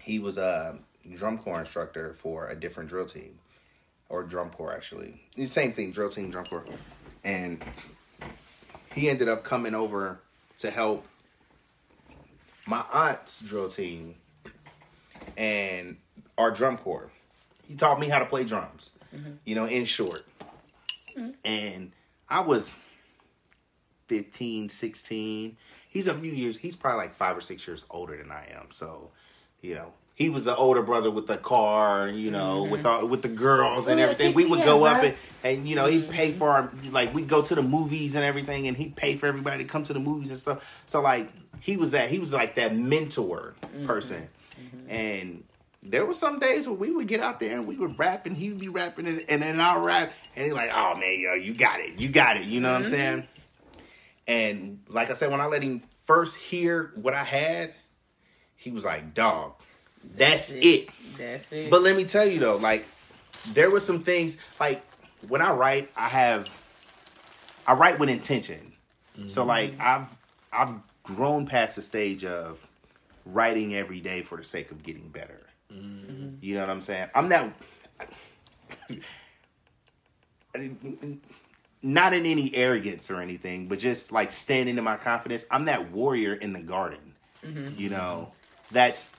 He 0.01 0.19
was 0.19 0.39
a 0.39 0.77
drum 1.15 1.39
corps 1.39 1.61
instructor 1.61 2.15
for 2.21 2.49
a 2.49 2.55
different 2.55 2.89
drill 2.89 3.07
team, 3.07 3.39
or 4.09 4.23
drum 4.23 4.51
corps 4.51 4.73
actually. 4.73 5.23
The 5.37 5.47
same 5.47 5.73
thing, 5.73 5.93
drill 5.93 6.11
team, 6.11 6.31
drum 6.31 6.47
corps. 6.47 6.65
And 7.23 7.63
he 8.95 9.09
ended 9.09 9.29
up 9.29 9.45
coming 9.45 9.75
over 9.75 10.21
to 10.59 10.71
help 10.71 11.07
my 12.67 12.85
aunt's 12.93 13.41
drill 13.41 13.69
team 13.69 14.15
and 15.37 15.97
our 16.39 16.51
drum 16.51 16.77
corps. 16.77 17.11
He 17.67 17.75
taught 17.75 17.99
me 17.99 18.09
how 18.09 18.19
to 18.19 18.27
play 18.27 18.45
drums, 18.45 18.91
mm-hmm. 19.15 19.33
you 19.45 19.55
know, 19.55 19.67
in 19.67 19.87
short. 19.87 20.25
Mm-hmm. 21.17 21.31
And 21.45 21.93
I 22.29 22.41
was 22.41 22.77
15, 24.09 24.69
16. 24.69 25.57
He's 25.89 26.07
a 26.09 26.15
few 26.15 26.33
years. 26.33 26.59
He's 26.59 26.77
probably 26.77 26.99
like 26.99 27.17
five 27.17 27.37
or 27.37 27.41
six 27.41 27.67
years 27.67 27.85
older 27.91 28.17
than 28.17 28.31
I 28.31 28.47
am. 28.57 28.71
So, 28.71 29.11
you 29.61 29.75
know, 29.75 29.93
he 30.15 30.31
was 30.31 30.45
the 30.45 30.55
older 30.55 30.83
brother 30.83 31.11
with 31.11 31.27
the 31.27 31.37
car, 31.37 32.09
you 32.09 32.31
know, 32.31 32.63
with 32.63 32.87
all, 32.87 33.05
with 33.07 33.23
the 33.23 33.29
girls 33.29 33.89
and 33.89 33.99
everything. 33.99 34.33
We 34.33 34.47
would 34.47 34.65
go 34.65 34.85
up 34.85 35.03
and, 35.03 35.15
and 35.43 35.69
you 35.69 35.75
know 35.75 35.87
he'd 35.87 36.09
pay 36.09 36.33
for 36.33 36.51
our 36.51 36.71
like 36.93 37.13
we'd 37.13 37.29
go 37.29 37.43
to 37.43 37.55
the 37.55 37.63
movies 37.63 38.15
and 38.15 38.25
everything, 38.25 38.69
and 38.69 38.77
he'd 38.77 38.95
pay 38.95 39.17
for 39.17 39.27
everybody 39.27 39.65
to 39.65 39.69
come 39.69 39.83
to 39.85 39.93
the 39.93 39.99
movies 39.99 40.31
and 40.31 40.39
stuff. 40.39 40.83
So 40.87 41.03
like 41.03 41.31
he 41.59 41.77
was 41.77 41.91
that 41.91 42.11
he 42.11 42.21
was 42.21 42.33
like 42.33 42.55
that 42.55 42.77
mentor 42.77 43.55
person, 43.87 44.29
and 44.89 45.43
there 45.85 46.07
were 46.07 46.15
some 46.15 46.39
days 46.39 46.67
where 46.67 46.75
we 46.75 46.91
would 46.91 47.07
get 47.07 47.21
out 47.21 47.39
there 47.39 47.53
and 47.53 47.67
we 47.67 47.77
would 47.77 47.99
rap 47.99 48.27
and 48.27 48.35
he 48.37 48.49
would 48.49 48.61
be 48.61 48.69
rapping 48.69 49.07
and, 49.07 49.23
and 49.29 49.43
then 49.43 49.61
I'll 49.61 49.81
rap 49.81 50.15
and 50.35 50.45
he's 50.45 50.55
like, 50.55 50.71
oh 50.73 50.95
man, 50.95 51.21
yo, 51.21 51.35
you 51.35 51.55
got 51.55 51.81
it, 51.81 52.01
you 52.01 52.09
got 52.09 52.39
it, 52.39 52.45
you 52.45 52.61
know 52.61 52.73
what 52.73 52.77
I'm 52.77 52.83
mm-hmm. 52.83 52.91
saying? 52.91 53.29
And 54.27 54.81
like 54.89 55.11
I 55.11 55.15
said, 55.15 55.31
when 55.31 55.41
I 55.41 55.47
let 55.47 55.63
him 55.63 55.83
first 56.07 56.37
hear 56.37 56.91
what 56.95 57.13
I 57.13 57.23
had, 57.23 57.75
he 58.57 58.71
was 58.71 58.85
like, 58.85 59.13
dog, 59.13 59.53
that's 60.17 60.51
it. 60.53 60.89
That's 61.19 61.51
it. 61.53 61.71
But 61.71 61.83
let 61.83 61.97
me 61.97 62.05
tell 62.05 62.27
you 62.27 62.41
though, 62.41 62.57
like 62.57 62.87
there 63.53 63.71
were 63.71 63.81
some 63.81 64.03
things 64.03 64.39
like 64.59 64.83
when 65.29 65.43
I 65.43 65.53
write, 65.53 65.91
I 65.97 66.09
have 66.09 66.49
I 67.67 67.75
write 67.75 67.99
with 67.99 68.09
intention. 68.09 68.73
So 69.27 69.43
mm-hmm. 69.43 69.49
like 69.49 69.81
I've 69.81 70.07
I've 70.51 70.75
grown 71.03 71.47
past 71.47 71.77
the 71.77 71.83
stage 71.83 72.25
of 72.25 72.59
writing 73.27 73.75
every 73.75 74.01
day 74.01 74.23
for 74.23 74.39
the 74.39 74.45
sake 74.45 74.71
of 74.71 74.83
getting 74.83 75.09
better. 75.09 75.44
Mm-hmm. 75.73 76.37
You 76.41 76.55
know 76.55 76.61
what 76.61 76.71
I'm 76.71 76.81
saying? 76.81 77.09
I'm 77.15 77.29
not 77.29 77.53
not 81.83 82.15
in 82.15 82.27
any 82.27 82.55
arrogance 82.55 83.11
or 83.11 83.21
anything, 83.21 83.69
but 83.69 83.79
just 83.79 84.13
like 84.13 84.33
standing 84.33 84.79
in 84.79 84.85
my 84.85 84.97
confidence. 84.97 85.45
I'm 85.51 85.67
that 85.67 85.91
warrior 85.91 86.35
in 86.35 86.53
the 86.53 86.61
garden. 86.61 87.15
Mm-hmm. 87.45 87.79
You 87.81 87.91
know, 87.91 88.33
that's 88.71 89.13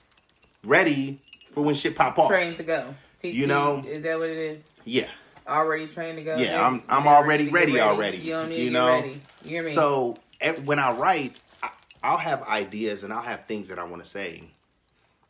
ready 0.64 1.20
for 1.52 1.62
when 1.62 1.74
shit 1.74 1.94
pop 1.94 2.18
off. 2.18 2.28
trained 2.28 2.56
to 2.56 2.64
go. 2.64 2.94
TT, 3.20 3.26
You 3.26 3.46
know- 3.46 3.84
is 3.86 4.02
that 4.02 4.18
what 4.18 4.28
it 4.28 4.38
is? 4.38 4.62
Yeah. 4.84 5.08
Already 5.46 5.86
trained 5.86 6.16
to 6.18 6.24
go. 6.24 6.36
Yeah, 6.36 6.60
I'm- 6.60 6.82
I'm 6.88 7.06
already 7.06 7.46
to 7.46 7.50
ready 7.52 7.78
already, 7.78 8.18
You 8.18 8.32
don't 8.32 8.48
need 8.48 8.62
you 8.64 8.70
know? 8.70 8.88
ready. 9.00 9.20
You 9.44 9.50
hear 9.50 9.64
me? 9.64 9.72
So 9.72 10.16
eh, 10.40 10.52
when 10.64 10.80
I 10.80 10.90
write, 10.90 11.36
I, 11.62 11.70
I'll 12.02 12.16
have 12.16 12.42
ideas 12.42 13.04
and 13.04 13.12
I'll 13.12 13.22
have 13.22 13.46
things 13.46 13.68
that 13.68 13.78
I 13.78 13.84
want 13.84 14.02
to 14.02 14.10
say, 14.10 14.42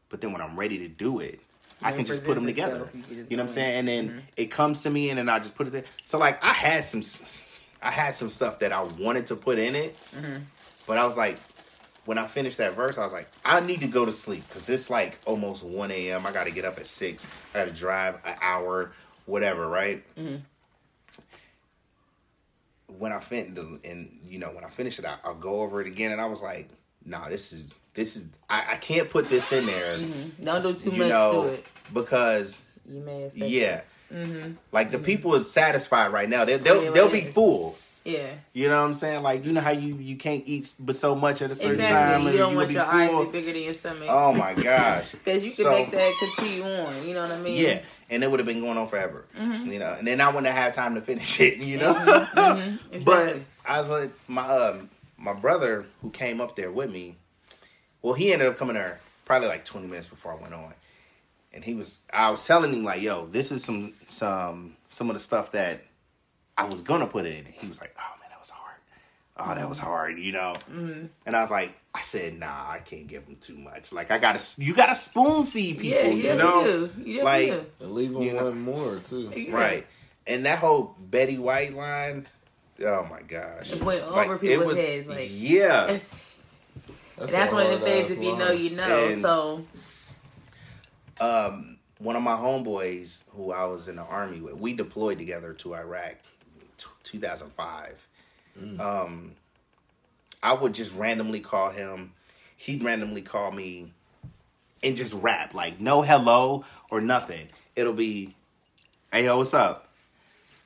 but 0.08 0.20
then 0.20 0.32
when 0.32 0.40
I'm 0.40 0.58
ready 0.58 0.78
to 0.78 0.88
do 0.88 1.20
it, 1.20 1.40
I 1.82 1.92
can 1.92 2.06
just 2.06 2.24
put 2.24 2.34
them 2.34 2.46
together. 2.46 2.76
itself, 2.84 2.94
you 3.10 3.26
You 3.28 3.36
know 3.36 3.42
what 3.42 3.50
I'm 3.50 3.54
saying? 3.54 3.76
And 3.78 3.88
then 3.88 4.08
Mm-hmm. 4.08 4.18
it 4.36 4.46
comes 4.50 4.80
to 4.82 4.90
me, 4.90 5.10
and 5.10 5.18
then 5.18 5.28
I 5.28 5.38
just 5.38 5.54
put 5.54 5.66
it 5.66 5.70
there. 5.70 5.84
So 6.04 6.18
like 6.18 6.42
I 6.42 6.52
had 6.52 6.84
some, 6.86 7.02
I 7.82 7.90
had 7.90 8.16
some 8.16 8.30
stuff 8.30 8.58
that 8.60 8.72
I 8.72 8.82
wanted 8.82 9.26
to 9.28 9.36
put 9.36 9.58
in 9.58 9.74
it, 9.76 9.96
Mm-hmm. 10.16 10.42
but 10.86 10.96
I 10.98 11.04
was 11.06 11.16
like, 11.16 11.38
when 12.06 12.18
I 12.18 12.28
finished 12.28 12.58
that 12.58 12.74
verse, 12.76 12.98
I 12.98 13.04
was 13.04 13.12
like, 13.12 13.28
I 13.44 13.58
need 13.60 13.80
to 13.80 13.88
go 13.88 14.04
to 14.04 14.12
sleep 14.12 14.44
because 14.48 14.68
it's 14.68 14.88
like 14.88 15.18
almost 15.24 15.62
1 15.64 15.90
a.m. 15.90 16.24
I 16.24 16.32
got 16.32 16.44
to 16.44 16.52
get 16.52 16.64
up 16.64 16.78
at 16.78 16.86
six. 16.86 17.26
I 17.52 17.58
got 17.58 17.64
to 17.66 17.72
drive 17.74 18.14
an 18.24 18.36
hour, 18.40 18.92
whatever, 19.26 19.66
right? 19.68 20.04
Mm-hmm. 20.16 20.36
when 22.98 23.12
I 23.12 23.18
fin 23.20 23.78
and 23.84 24.18
you 24.26 24.38
know 24.38 24.48
when 24.50 24.64
I 24.64 24.70
finish 24.70 24.98
it, 24.98 25.04
I, 25.04 25.16
I'll 25.24 25.34
go 25.34 25.60
over 25.60 25.80
it 25.80 25.86
again, 25.88 26.12
and 26.12 26.20
I 26.20 26.26
was 26.26 26.40
like, 26.42 26.68
"Nah, 27.04 27.28
this 27.28 27.52
is 27.52 27.74
this 27.96 28.14
is 28.16 28.26
I, 28.48 28.74
I 28.74 28.76
can't 28.76 29.10
put 29.10 29.28
this 29.28 29.52
in 29.52 29.66
there, 29.66 29.98
don't 30.40 30.62
do 30.62 30.74
too 30.74 30.90
you 30.92 30.98
much 31.00 31.08
know, 31.08 31.42
to 31.42 31.48
it. 31.54 31.66
because 31.92 32.62
You 32.88 33.00
may 33.00 33.24
affect 33.24 33.50
yeah, 33.50 33.80
Mm-hmm. 34.12 34.52
like 34.70 34.92
the 34.92 35.00
people 35.00 35.34
is 35.34 35.50
satisfied 35.50 36.12
right 36.12 36.28
now. 36.28 36.44
They, 36.44 36.56
they'll 36.58 36.84
Yeah, 36.84 36.90
they'll 36.92 37.08
be 37.10 37.22
full. 37.24 37.76
Yeah, 38.04 38.34
You 38.52 38.68
know 38.68 38.80
what 38.80 38.86
I'm 38.86 38.94
saying? 38.94 39.24
Like 39.24 39.44
you 39.44 39.50
know 39.52 39.60
how 39.60 39.70
you 39.72 39.96
you 39.96 40.14
can't 40.16 40.44
eat 40.46 40.72
but 40.78 40.96
so 40.96 41.16
much 41.16 41.42
at 41.42 41.50
a 41.50 41.56
certain 41.56 41.78
time, 41.78 41.86
exactly. 41.86 42.26
and 42.26 42.32
You 42.34 42.38
don't 42.38 42.50
you'll 42.52 42.60
want 42.60 42.70
your 42.70 42.84
eyes 42.84 43.10
to 43.10 43.24
be 43.24 43.32
bigger 43.32 43.52
than 43.52 43.62
your 43.62 43.74
stomach. 43.74 44.06
Oh 44.08 44.32
my 44.32 44.54
gosh. 44.54 45.10
Because 45.24 45.42
you 45.44 45.50
can 45.50 45.64
So- 45.64 45.72
make 45.72 45.90
that 45.90 46.12
continue 46.20 46.62
on. 46.62 47.04
You 47.08 47.14
know 47.14 47.22
what 47.22 47.32
I 47.32 47.40
mean? 47.40 47.56
Yeah, 47.60 47.80
and 48.08 48.22
it 48.22 48.30
would 48.30 48.38
have 48.38 48.46
been 48.46 48.60
going 48.60 48.78
on 48.78 48.86
forever. 48.86 49.24
Mm-hmm. 49.36 49.72
You 49.72 49.80
know, 49.80 49.96
and 49.98 50.06
then 50.06 50.20
I 50.20 50.28
wouldn't 50.28 50.46
have 50.46 50.54
had 50.54 50.74
time 50.74 50.94
to 50.94 51.00
finish 51.00 51.40
it. 51.48 51.56
You 51.56 51.78
know, 51.78 51.96
Exactly. 52.92 53.00
but 53.04 53.40
I 53.66 53.80
was 53.80 53.90
like, 53.90 54.12
my 54.28 54.46
um, 54.48 54.88
my 55.18 55.32
brother 55.32 55.84
who 56.00 56.10
came 56.10 56.40
up 56.40 56.54
there 56.54 56.70
with 56.70 56.90
me. 56.92 57.16
Well, 58.06 58.14
he 58.14 58.32
ended 58.32 58.46
up 58.46 58.56
coming 58.56 58.74
there 58.74 59.00
probably 59.24 59.48
like 59.48 59.64
twenty 59.64 59.88
minutes 59.88 60.06
before 60.06 60.30
I 60.30 60.36
went 60.36 60.54
on, 60.54 60.72
and 61.52 61.64
he 61.64 61.74
was. 61.74 61.98
I 62.12 62.30
was 62.30 62.46
telling 62.46 62.72
him 62.72 62.84
like, 62.84 63.02
"Yo, 63.02 63.26
this 63.26 63.50
is 63.50 63.64
some 63.64 63.94
some 64.06 64.76
some 64.90 65.10
of 65.10 65.14
the 65.14 65.20
stuff 65.20 65.50
that 65.52 65.82
I 66.56 66.66
was 66.66 66.82
gonna 66.82 67.08
put 67.08 67.26
it 67.26 67.36
in." 67.36 67.46
He 67.46 67.66
was 67.66 67.80
like, 67.80 67.96
"Oh 67.98 68.20
man, 68.20 68.30
that 68.30 68.38
was 68.38 68.50
hard. 68.50 68.76
Oh, 69.36 69.54
that 69.60 69.68
was 69.68 69.80
hard," 69.80 70.20
you 70.20 70.30
know. 70.30 70.52
Mm-hmm. 70.70 71.06
And 71.26 71.34
I 71.34 71.42
was 71.42 71.50
like, 71.50 71.72
I 71.96 72.02
said, 72.02 72.38
"Nah, 72.38 72.46
I 72.70 72.78
can't 72.78 73.08
give 73.08 73.24
him 73.24 73.38
too 73.40 73.58
much. 73.58 73.90
Like, 73.90 74.12
I 74.12 74.18
gotta, 74.18 74.40
you 74.56 74.72
gotta 74.72 74.94
spoon 74.94 75.44
feed 75.44 75.80
people, 75.80 75.98
yeah, 75.98 76.06
you, 76.06 76.28
you 76.30 76.34
know." 76.36 76.62
do. 76.64 76.90
You 77.02 77.24
Like, 77.24 77.46
definitely 77.48 77.70
And 77.86 77.92
leave 77.92 78.12
them 78.12 78.22
You 78.22 78.32
know- 78.34 78.44
one 78.44 78.60
more 78.60 78.96
too. 78.98 79.30
do. 79.30 79.50
Right. 79.50 79.84
And 80.28 80.46
that 80.46 80.60
whole 80.60 80.94
Betty 81.00 81.38
White 81.38 81.74
line, 81.74 82.28
oh 82.84 83.04
my 83.10 83.22
gosh. 83.22 83.72
It 83.72 83.82
went 83.82 84.08
Like, 84.08 84.26
over 84.26 84.36
it 84.36 84.40
people's 84.42 84.66
was- 84.68 84.78
heads. 84.78 85.08
Like, 85.08 85.30
yeah. 85.32 85.86
It's, 87.18 87.32
that's 87.32 87.52
one 87.52 87.66
of 87.66 87.80
the 87.80 87.84
things. 87.86 88.08
hard-ass 88.08 88.18
If 88.18 88.22
you 88.24 88.36
know, 88.36 88.50
you 88.52 88.70
know. 88.76 89.06
And- 89.06 89.22
so 89.22 89.64
Um, 91.20 91.78
one 91.98 92.14
of 92.16 92.22
my 92.22 92.36
homeboys 92.36 93.24
who 93.30 93.52
I 93.52 93.64
was 93.64 93.88
in 93.88 93.96
the 93.96 94.02
army 94.02 94.40
with, 94.40 94.54
we 94.56 94.74
deployed 94.74 95.18
together 95.18 95.54
to 95.54 95.74
Iraq, 95.74 96.16
t- 96.78 96.86
2005. 97.04 97.94
Um, 98.80 99.32
I 100.42 100.52
would 100.52 100.72
just 100.74 100.94
randomly 100.94 101.40
call 101.40 101.70
him. 101.70 102.12
He'd 102.56 102.82
randomly 102.82 103.20
call 103.22 103.50
me, 103.50 103.92
and 104.82 104.96
just 104.96 105.12
rap 105.14 105.52
like 105.54 105.80
no 105.80 106.02
hello 106.02 106.64
or 106.90 107.00
nothing. 107.00 107.48
It'll 107.74 107.92
be, 107.94 108.30
hey 109.12 109.24
yo, 109.26 109.38
what's 109.38 109.52
up? 109.54 109.88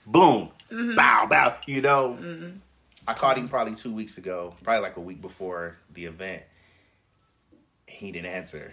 Boom, 0.07 0.51
bow 0.71 1.27
bow. 1.27 1.57
You 1.67 1.81
know. 1.83 2.17
I 3.11 3.15
called 3.15 3.37
him 3.37 3.49
probably 3.49 3.75
two 3.75 3.93
weeks 3.93 4.19
ago, 4.19 4.55
probably 4.63 4.83
like 4.83 4.97
a 4.97 5.01
week 5.01 5.21
before 5.21 5.77
the 5.93 6.05
event. 6.05 6.45
He 7.89 8.13
didn't 8.13 8.31
answer, 8.31 8.73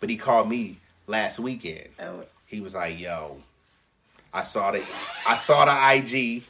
but 0.00 0.08
he 0.08 0.16
called 0.16 0.48
me 0.48 0.78
last 1.06 1.38
weekend. 1.38 1.88
oh, 2.00 2.24
He 2.46 2.62
was 2.62 2.74
like, 2.74 2.98
"Yo, 2.98 3.42
I 4.32 4.44
saw 4.44 4.70
the, 4.70 4.78
I 5.26 5.36
saw 5.36 5.66
the 5.66 5.96
IG. 5.96 6.44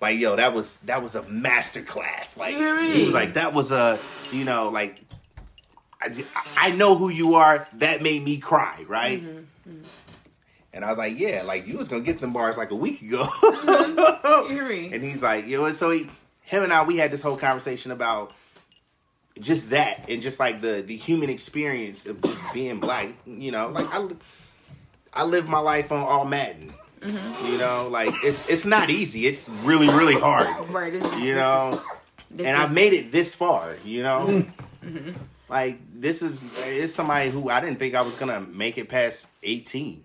Like, 0.00 0.18
yo, 0.18 0.36
that 0.36 0.54
was 0.54 0.74
that 0.84 1.02
was 1.02 1.14
a 1.14 1.24
master 1.24 1.82
class. 1.82 2.38
Like, 2.38 2.54
he 2.96 3.04
was 3.04 3.12
like, 3.14 3.34
that 3.34 3.52
was 3.52 3.70
a, 3.70 3.98
you 4.32 4.46
know, 4.46 4.70
like, 4.70 4.98
I, 6.00 6.24
I 6.56 6.70
know 6.70 6.96
who 6.96 7.10
you 7.10 7.34
are. 7.34 7.68
That 7.74 8.00
made 8.02 8.24
me 8.24 8.38
cry, 8.38 8.82
right? 8.88 9.22
And 10.72 10.84
I 10.86 10.88
was 10.88 10.96
like, 10.96 11.18
yeah, 11.18 11.42
like 11.42 11.66
you 11.66 11.76
was 11.76 11.88
gonna 11.88 12.02
get 12.02 12.18
them 12.20 12.32
bars 12.32 12.56
like 12.56 12.70
a 12.70 12.74
week 12.76 13.02
ago. 13.02 13.24
hear? 14.48 14.90
And 14.94 15.04
he's 15.04 15.22
like, 15.22 15.46
you 15.46 15.58
know, 15.58 15.70
so 15.72 15.90
he, 15.90 16.08
him 16.46 16.62
and 16.62 16.72
I, 16.72 16.82
we 16.84 16.96
had 16.96 17.10
this 17.10 17.22
whole 17.22 17.36
conversation 17.36 17.90
about 17.90 18.32
just 19.38 19.70
that 19.70 20.06
and 20.08 20.22
just 20.22 20.40
like 20.40 20.60
the 20.62 20.82
the 20.86 20.96
human 20.96 21.28
experience 21.28 22.06
of 22.06 22.20
just 22.22 22.40
being 22.54 22.80
black. 22.80 23.10
You 23.26 23.50
know, 23.50 23.68
like 23.68 23.86
I, 23.92 24.08
I 25.12 25.24
live 25.24 25.46
my 25.48 25.58
life 25.58 25.92
on 25.92 26.00
all 26.02 26.24
Madden. 26.24 26.72
Mm-hmm. 27.00 27.46
You 27.52 27.58
know, 27.58 27.88
like 27.88 28.14
it's 28.24 28.48
it's 28.48 28.64
not 28.64 28.88
easy. 28.90 29.26
It's 29.26 29.48
really 29.48 29.88
really 29.88 30.14
hard. 30.18 30.48
Right. 30.70 30.92
This, 30.92 31.02
You 31.16 31.34
this 31.34 31.36
know, 31.36 31.70
is- 31.72 32.44
and 32.46 32.56
I've 32.56 32.72
made 32.72 32.92
it 32.94 33.12
this 33.12 33.34
far. 33.34 33.76
You 33.84 34.02
know, 34.02 34.26
mm-hmm. 34.26 34.88
Mm-hmm. 34.96 35.12
like 35.48 35.78
this 36.00 36.22
is 36.22 36.42
it's 36.64 36.94
somebody 36.94 37.30
who 37.30 37.50
I 37.50 37.60
didn't 37.60 37.78
think 37.78 37.94
I 37.94 38.02
was 38.02 38.14
gonna 38.14 38.40
make 38.40 38.78
it 38.78 38.88
past 38.88 39.26
18 39.42 40.02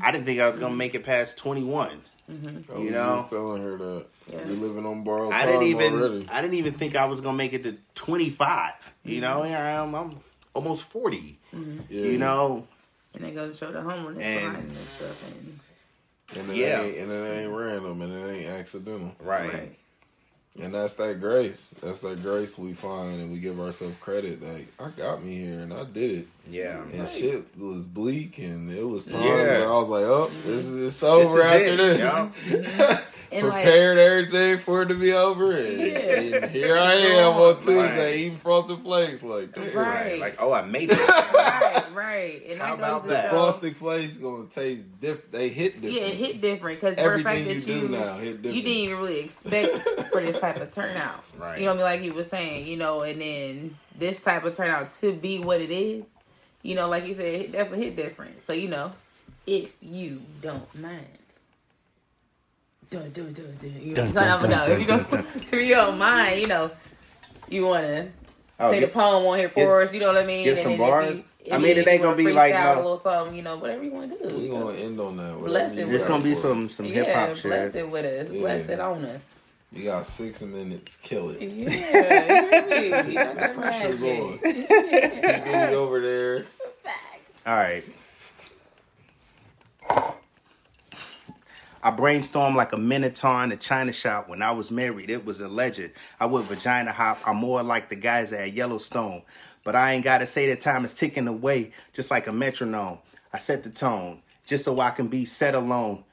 I 0.00 0.10
didn't 0.12 0.24
think 0.24 0.38
I 0.40 0.46
was 0.46 0.56
gonna 0.56 0.76
make 0.76 0.94
it 0.94 1.04
past 1.04 1.36
twenty 1.36 1.64
one. 1.64 2.02
I 2.28 2.32
You 2.32 2.84
was 2.84 2.90
know? 2.92 3.16
just 3.18 3.30
telling 3.30 3.62
her 3.64 3.76
that 3.76 4.06
Yeah. 4.30 4.46
you're 4.46 4.56
living 4.56 4.84
on 4.84 5.04
borrowed 5.04 5.32
I 5.32 5.46
didn't 5.46 5.64
even 5.64 5.94
already. 5.94 6.28
I 6.30 6.42
didn't 6.42 6.54
even 6.54 6.74
think 6.74 6.96
I 6.96 7.06
was 7.06 7.20
gonna 7.20 7.36
make 7.36 7.52
it 7.52 7.62
to 7.64 7.76
25. 7.94 8.72
You 9.04 9.12
mm-hmm. 9.12 9.20
know, 9.22 9.42
here 9.42 9.56
I 9.56 9.70
am. 9.70 9.94
I'm 9.94 10.20
almost 10.54 10.84
40. 10.84 11.38
Mm-hmm. 11.54 11.80
Yeah. 11.88 12.00
You 12.02 12.18
know, 12.18 12.66
and 13.14 13.24
it 13.24 13.34
goes 13.34 13.58
to 13.58 13.66
show 13.66 13.72
the 13.72 13.80
homeless 13.80 14.18
And- 14.18 14.52
behind 14.52 14.70
this 14.70 14.88
stuff. 14.96 15.24
And, 15.26 15.60
and 16.36 16.50
it 16.50 16.56
yeah. 16.56 16.82
ain't, 16.82 16.98
and 16.98 17.10
it 17.12 17.40
ain't 17.40 17.52
random, 17.52 18.02
and 18.02 18.12
it 18.12 18.36
ain't 18.36 18.50
accidental, 18.50 19.14
right? 19.18 19.50
right. 19.50 19.78
and 20.60 20.74
that's 20.74 20.92
that 20.94 21.20
grace. 21.20 21.70
That's 21.80 22.00
that 22.00 22.20
grace 22.22 22.58
we 22.58 22.74
find, 22.74 23.18
and 23.18 23.32
we 23.32 23.38
give 23.38 23.58
ourselves 23.58 23.96
credit. 24.00 24.42
Like 24.42 24.68
I 24.78 24.90
got 24.90 25.24
me 25.24 25.36
here, 25.38 25.60
and 25.60 25.72
I 25.72 25.84
did 25.84 26.18
it. 26.18 26.28
Yeah. 26.50 26.82
And 26.92 27.08
shit 27.08 27.46
was 27.56 27.86
bleak, 27.86 28.36
and 28.38 28.70
it 28.70 28.82
was 28.82 29.06
times 29.06 29.24
Yeah. 29.24 29.32
where 29.32 29.72
I 29.72 29.78
was 29.78 29.88
like, 29.88 30.04
"Oh, 30.04 30.30
this 30.44 30.66
is 30.66 30.76
it's 30.76 31.02
over 31.02 31.38
is 31.40 31.44
after 31.46 31.64
it, 31.64 31.76
this." 31.76 31.98
yeah. 32.78 33.00
And 33.30 33.40
And 33.40 33.48
like, 33.48 33.64
prepared 33.64 33.98
everything 33.98 34.58
for 34.58 34.82
it 34.82 34.86
to 34.86 34.94
be 34.94 35.12
over, 35.12 35.54
and, 35.54 35.78
Yeah. 35.80 36.38
and 36.38 36.50
here 36.50 36.78
I 36.78 36.94
am 36.94 37.34
on 37.34 37.54
Right. 37.54 37.60
Tuesday 37.60 38.18
eating 38.20 38.38
frosted 38.38 38.80
flakes. 38.82 39.22
Like, 39.22 39.54
damn. 39.54 39.74
Right. 39.76 40.18
Like, 40.18 40.36
oh, 40.40 40.52
I 40.52 40.62
made 40.64 40.90
it. 40.90 40.98
right, 40.98 41.84
right. 41.94 42.42
And 42.48 42.58
How 42.60 42.68
that 42.68 42.78
about 42.78 42.92
goes 43.02 43.02
to 43.02 43.08
that? 43.08 43.24
show. 43.24 43.30
frosted 43.30 43.76
flakes 43.76 44.16
gonna 44.16 44.46
taste 44.46 44.84
different. 45.00 45.30
They 45.32 45.48
hit 45.50 45.74
different. 45.82 45.94
Yeah, 46.00 46.06
it 46.08 46.14
hit 46.14 46.40
different 46.40 46.80
because 46.80 46.98
for 46.98 47.16
the 47.18 47.22
fact 47.22 47.38
Everything 47.40 47.58
that 47.58 47.66
you 47.66 47.74
you 47.74 47.80
do 47.82 47.88
now 47.98 48.16
hit 48.16 48.36
different. 48.42 48.56
you 48.56 48.62
didn't 48.62 48.78
even 48.78 48.96
really 48.96 49.18
expect 49.20 49.76
for 50.10 50.20
this 50.22 50.36
type 50.38 50.56
of 50.56 50.72
turnout. 50.72 51.24
Right. 51.38 51.58
You 51.60 51.66
know 51.66 51.74
what 51.74 51.84
I 51.84 51.96
mean? 51.96 52.00
Like 52.00 52.00
he 52.00 52.10
was 52.10 52.28
saying, 52.28 52.66
you 52.66 52.76
know, 52.78 53.02
and 53.02 53.20
then 53.20 53.76
this 53.98 54.18
type 54.18 54.44
of 54.44 54.56
turnout 54.56 54.92
to 55.00 55.12
be 55.12 55.38
what 55.38 55.60
it 55.60 55.70
is, 55.70 56.04
you 56.62 56.74
know, 56.74 56.88
like 56.88 57.06
you 57.06 57.14
said, 57.14 57.26
it 57.26 57.52
definitely 57.52 57.84
hit 57.86 57.96
different. 57.96 58.44
So, 58.46 58.52
you 58.54 58.68
know, 58.68 58.90
if 59.46 59.76
you 59.82 60.22
don't 60.40 60.74
mind. 60.74 61.06
Dun, 62.90 63.10
dun, 63.10 63.32
dun, 63.34 63.56
dun. 63.60 63.74
You 63.80 63.94
Dun, 63.94 64.14
no, 64.14 64.20
dun, 64.22 64.26
no, 64.28 64.38
dun, 64.38 64.50
no, 64.50 64.64
dun, 64.64 64.70
if 64.72 64.80
you 64.80 64.86
don't, 64.86 65.10
dun, 65.10 65.26
if 65.36 65.52
you 65.68 65.74
don't 65.74 65.98
mind, 65.98 66.40
you 66.40 66.46
know, 66.46 66.70
you 67.48 67.66
want 67.66 67.84
to 67.84 68.08
Oh, 68.60 68.72
say 68.72 68.80
the 68.80 68.88
poem 68.88 69.24
on 69.26 69.38
here 69.38 69.50
for 69.50 69.82
us. 69.82 69.92
You 69.94 70.00
know 70.00 70.08
what 70.08 70.16
I 70.16 70.26
mean? 70.26 70.44
get 70.44 70.54
And 70.54 70.60
some 70.62 70.76
bars? 70.78 71.20
I 71.52 71.58
mean, 71.58 71.76
it 71.78 71.86
ain't 71.86 72.02
gonna 72.02 72.16
be 72.16 72.32
like 72.32 72.52
no- 72.52 72.74
a 72.74 72.76
little 72.76 72.98
something, 72.98 73.34
you 73.34 73.42
know, 73.42 73.56
whatever 73.56 73.84
you 73.84 73.92
want 73.92 74.18
to 74.18 74.28
do. 74.28 74.36
We 74.36 74.44
you 74.44 74.50
gonna 74.50 74.72
end 74.76 74.98
on 75.00 75.16
that. 75.18 75.38
Bless 75.38 75.70
whatever 75.70 75.72
it 75.72 75.76
you 75.78 75.86
with 75.86 75.94
It's 75.94 76.04
got 76.04 76.08
gonna 76.10 76.24
be 76.24 76.34
some 76.34 76.68
some 76.68 76.86
hip 76.86 77.06
hop 77.06 77.28
bless 77.42 77.72
shit. 77.72 77.76
it 77.76 77.88
with 77.90 78.04
us. 78.04 78.28
Bless 78.28 78.66
Yeah. 78.66 78.72
it 78.74 78.80
on 78.80 79.04
us. 79.04 79.22
You 79.70 79.84
got 79.84 80.06
six 80.06 80.42
minutes. 80.42 80.96
Kill 80.96 81.30
it. 81.30 81.40
Yeah, 81.42 81.46
you 81.46 81.68
hear 81.68 83.04
me? 83.04 83.12
You 83.12 83.14
know 83.18 83.34
the 83.34 83.48
Pressure's 83.54 84.02
on. 84.02 84.40
magic. 84.42 84.68
Get 84.68 85.74
over 85.74 86.00
there. 86.00 86.46
All 87.46 87.54
right. 87.54 87.84
I 91.88 91.90
brainstormed 91.90 92.54
like 92.54 92.74
a 92.74 92.76
minotaur 92.76 93.42
in 93.44 93.50
a 93.50 93.56
china 93.56 93.94
shop 93.94 94.28
when 94.28 94.42
I 94.42 94.50
was 94.50 94.70
married. 94.70 95.08
It 95.08 95.24
was 95.24 95.40
a 95.40 95.48
legend. 95.48 95.92
I 96.20 96.26
would 96.26 96.44
vagina 96.44 96.92
hop. 96.92 97.26
I'm 97.26 97.36
more 97.38 97.62
like 97.62 97.88
the 97.88 97.96
guys 97.96 98.30
at 98.34 98.52
Yellowstone. 98.52 99.22
But 99.64 99.74
I 99.74 99.92
ain't 99.92 100.04
gotta 100.04 100.26
say 100.26 100.50
that 100.50 100.60
time 100.60 100.84
is 100.84 100.92
ticking 100.92 101.26
away 101.26 101.72
just 101.94 102.10
like 102.10 102.26
a 102.26 102.32
metronome. 102.32 102.98
I 103.32 103.38
set 103.38 103.64
the 103.64 103.70
tone 103.70 104.20
just 104.44 104.66
so 104.66 104.78
I 104.80 104.90
can 104.90 105.08
be 105.08 105.24
set 105.24 105.54
alone. 105.54 106.04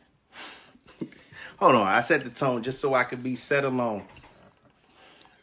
Hold 1.60 1.76
on, 1.76 1.88
I 1.88 2.00
set 2.00 2.22
the 2.22 2.30
tone 2.30 2.64
just 2.64 2.80
so 2.80 2.96
I 2.96 3.04
can 3.04 3.22
be 3.22 3.36
set 3.36 3.66
alone. 3.66 4.06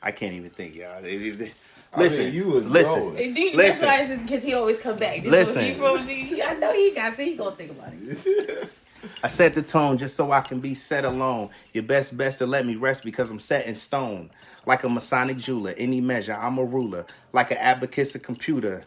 I 0.03 0.13
can't 0.13 0.33
even 0.33 0.49
think, 0.49 0.77
y'all. 0.77 1.03
Listen, 1.03 1.53
I 1.93 2.25
mean, 2.25 2.33
you 2.33 2.47
was 2.47 2.67
listen. 2.67 2.95
going. 3.01 3.23
And 3.23 3.35
do 3.35 3.43
you- 3.43 3.55
Listen. 3.55 3.87
That's 3.87 4.09
why 4.09 4.17
just 4.17 4.23
because 4.27 4.45
he 4.45 4.55
always 4.55 4.79
come 4.79 4.97
back. 4.97 5.25
This 5.25 5.31
Listen. 5.31 5.65
Is 5.65 5.79
what 5.79 6.01
he 6.01 6.27
from, 6.27 6.41
I 6.43 6.55
know 6.55 6.73
he 6.73 6.95
got. 6.95 7.19
He 7.19 7.37
gonna 7.37 7.55
think 7.55 7.73
about 7.73 7.93
it. 7.93 8.71
I 9.23 9.29
set 9.29 9.55
the 9.55 9.63
tone 9.63 9.99
just 9.99 10.15
so 10.17 10.31
I 10.33 10.41
can 10.41 10.61
be 10.61 10.75
set 10.75 11.05
alone. 11.05 11.51
Your 11.73 11.85
best 11.85 12.17
best 12.17 12.39
to 12.39 12.47
let 12.47 12.65
me 12.67 12.77
rest 12.77 13.05
because 13.05 13.31
I'm 13.31 13.41
set 13.41 13.67
in 13.67 13.77
stone. 13.77 14.31
Like 14.65 14.85
a 14.85 14.89
Masonic 14.89 15.39
jeweler, 15.39 15.75
any 15.77 16.01
measure, 16.01 16.35
I'm 16.35 16.57
a 16.59 16.65
ruler. 16.65 17.05
Like 17.33 17.51
an 17.51 17.57
abacus, 17.59 18.15
a 18.15 18.19
computer. 18.21 18.85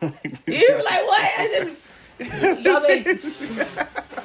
You 0.00 0.10
be 0.48 0.72
like 0.82 1.06
what? 1.06 1.30
I 1.38 1.48
just, 1.52 1.76
y'all 2.64 2.82
been, 2.86 3.04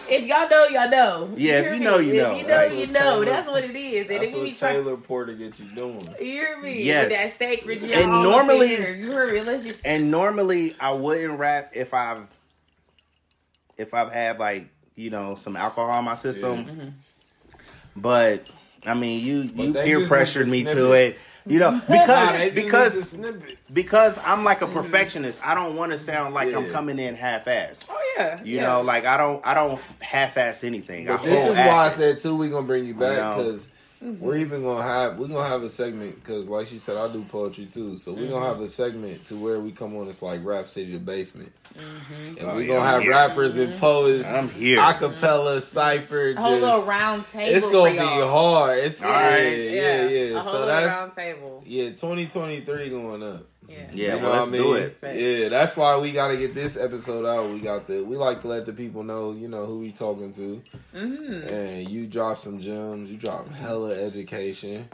if 0.10 0.26
y'all 0.26 0.50
know, 0.50 0.66
y'all 0.68 0.90
know. 0.90 1.34
Yeah, 1.38 1.60
if 1.60 1.74
you 1.74 1.80
know, 1.80 1.98
you 2.00 2.14
know. 2.16 2.32
If 2.32 2.38
you 2.42 2.44
know, 2.44 2.48
That's 2.48 2.74
you 2.74 2.80
what 2.82 2.90
know. 2.92 3.00
Taylor- 3.02 3.26
That's 3.26 3.48
what 3.48 3.64
it 3.64 3.76
is. 3.76 4.02
And 4.02 4.10
That's 4.10 4.24
if 4.24 4.34
you 4.36 4.42
be 4.44 4.50
what 4.50 4.58
trying, 4.58 4.74
Taylor 4.84 4.98
Porter 4.98 5.34
get 5.34 5.60
you 5.60 5.66
doing. 5.76 6.10
you 6.20 6.26
hear 6.26 6.58
me? 6.62 6.82
Yes. 6.84 7.04
With 7.04 7.14
that 7.14 7.38
sacred. 7.38 7.84
And 7.84 7.92
y'all 7.92 8.12
all 8.12 8.16
up 8.16 8.16
in 8.16 8.48
normally- 8.48 9.00
you 9.00 9.12
heard 9.12 9.34
me. 9.64 9.68
You, 9.70 9.74
And 9.86 10.10
normally 10.12 10.76
I 10.80 10.92
wouldn't 10.92 11.38
rap 11.38 11.72
if 11.76 11.94
I've 11.94 12.22
if 13.78 13.94
I've 13.94 14.12
had 14.12 14.40
like, 14.40 14.68
you 14.96 15.10
know, 15.10 15.36
some 15.36 15.56
alcohol 15.56 16.00
in 16.00 16.06
my 16.06 16.16
system. 16.16 16.66
Mm-hmm. 16.66 16.90
But 17.96 18.50
I 18.86 18.94
mean 18.94 19.24
you 19.24 19.42
you 19.42 19.74
peer 19.74 20.08
pressured 20.08 20.48
me 20.48 20.64
to 20.64 20.94
it. 20.94 21.18
You 21.46 21.60
know, 21.60 21.82
because 21.88 22.52
because 22.52 22.94
need 22.96 23.02
the 23.02 23.06
snippet. 23.06 23.58
because 23.74 24.20
I'm 24.26 24.44
like 24.44 24.62
a 24.62 24.68
perfectionist. 24.68 25.40
I 25.46 25.56
don't 25.56 25.78
want 25.78 25.94
to 25.94 25.98
sound 25.98 26.34
like 26.34 26.54
I'm 26.54 26.70
coming 26.72 27.00
in 27.00 27.16
half-assed. 27.16 27.86
oh 27.90 28.14
yeah, 28.18 28.44
You 28.44 28.58
yeah. 28.58 28.64
know, 28.64 28.82
like 28.82 29.06
I 29.06 29.16
don't 29.16 29.46
I 29.46 29.54
don't 29.54 29.80
half-ass 30.02 30.66
anything. 30.66 31.10
I 31.10 31.16
this 31.18 31.46
is 31.50 31.56
why 31.56 31.86
I 31.86 31.90
said 31.90 32.20
too. 32.20 32.36
We 32.36 32.50
gonna 32.50 32.68
bring 32.68 32.86
you 32.86 32.94
back 32.96 33.18
know. 33.18 33.60
Because 34.00 34.20
we're 34.20 34.38
even 34.38 34.64
gonna 34.64 34.84
have 34.84 35.18
we're 35.18 35.28
gonna 35.28 35.48
have 35.48 35.64
a 35.64 35.70
segment 35.70 36.16
because 36.16 36.48
like 36.48 36.68
she 36.68 36.80
said, 36.80 36.98
I 36.98 37.12
do 37.12 37.24
poetry 37.24 37.66
too. 37.66 37.98
So 37.98 38.14
we're 38.14 38.28
gonna 38.28 38.36
mm-hmm. 38.36 38.46
have 38.46 38.62
a 38.62 38.68
segment 38.68 39.26
to 39.28 39.36
where 39.36 39.60
we 39.60 39.72
come 39.72 39.96
on. 39.96 40.08
It's 40.08 40.22
like 40.22 40.44
Rap 40.46 40.68
City 40.68 40.94
the 40.94 41.00
Basement, 41.00 41.52
mm-hmm. 41.76 42.38
and 42.38 42.48
Oh, 42.48 42.56
we're 42.56 42.68
gonna 42.68 42.80
I'm 42.80 42.86
have 42.86 43.02
here. 43.04 43.12
rappers 43.12 43.58
and 43.58 43.78
poets, 43.80 44.28
I'm 44.28 44.50
here. 44.50 44.78
acapella, 44.78 45.62
cipher. 45.62 46.32
a 46.32 46.42
whole 46.42 46.60
just- 46.60 46.88
round 46.88 47.28
table. 47.28 47.56
It's 47.58 47.66
gonna 47.66 47.90
for 47.90 47.90
be 47.92 47.96
y'all. 47.96 48.30
hard. 48.30 48.80
It's 48.80 49.02
All 49.02 49.10
yeah, 49.10 49.28
right. 49.30 49.58
yeah, 49.58 50.08
yeah. 50.08 50.38
A 50.38 50.40
whole 50.40 50.52
So 50.54 50.60
little 50.60 50.68
that's 50.68 50.96
round 50.96 51.14
table. 51.16 51.64
yeah, 51.66 51.90
2023 51.90 52.90
going 52.90 53.24
up. 53.24 53.46
Yeah. 53.68 53.76
Yeah, 53.94 54.16
You 54.16 54.22
well, 54.24 54.32
let's 54.32 54.52
what 54.52 54.60
I 54.60 54.64
do 54.64 54.74
it. 54.74 54.98
Yeah, 55.44 55.50
that's 55.50 55.76
why 55.76 55.98
we 55.98 56.12
gotta 56.12 56.38
get 56.38 56.54
this 56.54 56.78
episode 56.78 57.26
out. 57.26 57.50
We 57.52 57.60
got 57.60 57.88
the 57.88 58.02
we 58.04 58.16
like 58.18 58.42
to 58.42 58.48
let 58.48 58.66
the 58.66 58.74
people 58.74 59.04
know, 59.04 59.34
you 59.34 59.48
know, 59.48 59.66
who 59.66 59.80
we 59.80 59.92
talking 59.92 60.34
to. 60.34 60.62
Mm-hmm. 60.96 61.48
And 61.54 61.90
you 61.90 62.06
drop 62.08 62.40
some 62.40 62.60
gems, 62.62 63.10
you 63.12 63.18
drop 63.18 63.52
hella 63.54 63.92
education. 63.94 64.88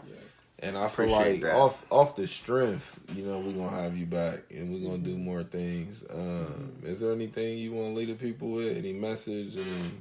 And 0.60 0.78
I 0.78 0.88
feel 0.88 1.14
Appreciate 1.14 1.34
like 1.34 1.42
that. 1.42 1.56
off 1.56 1.86
off 1.92 2.16
the 2.16 2.26
strength, 2.26 2.98
you 3.14 3.24
know, 3.24 3.40
we're 3.40 3.52
gonna 3.52 3.82
have 3.82 3.98
you 3.98 4.06
back 4.06 4.40
and 4.50 4.74
we're 4.74 4.88
gonna 4.90 5.04
do 5.04 5.18
more 5.18 5.44
things. 5.44 6.06
Um, 6.10 6.72
is 6.84 7.02
there 7.02 7.12
anything 7.12 7.58
you 7.58 7.74
wanna 7.74 7.94
leave 7.94 8.08
the 8.08 8.14
people 8.16 8.50
with? 8.52 8.78
Any 8.78 8.94
message? 8.94 9.58
Any 9.58 9.92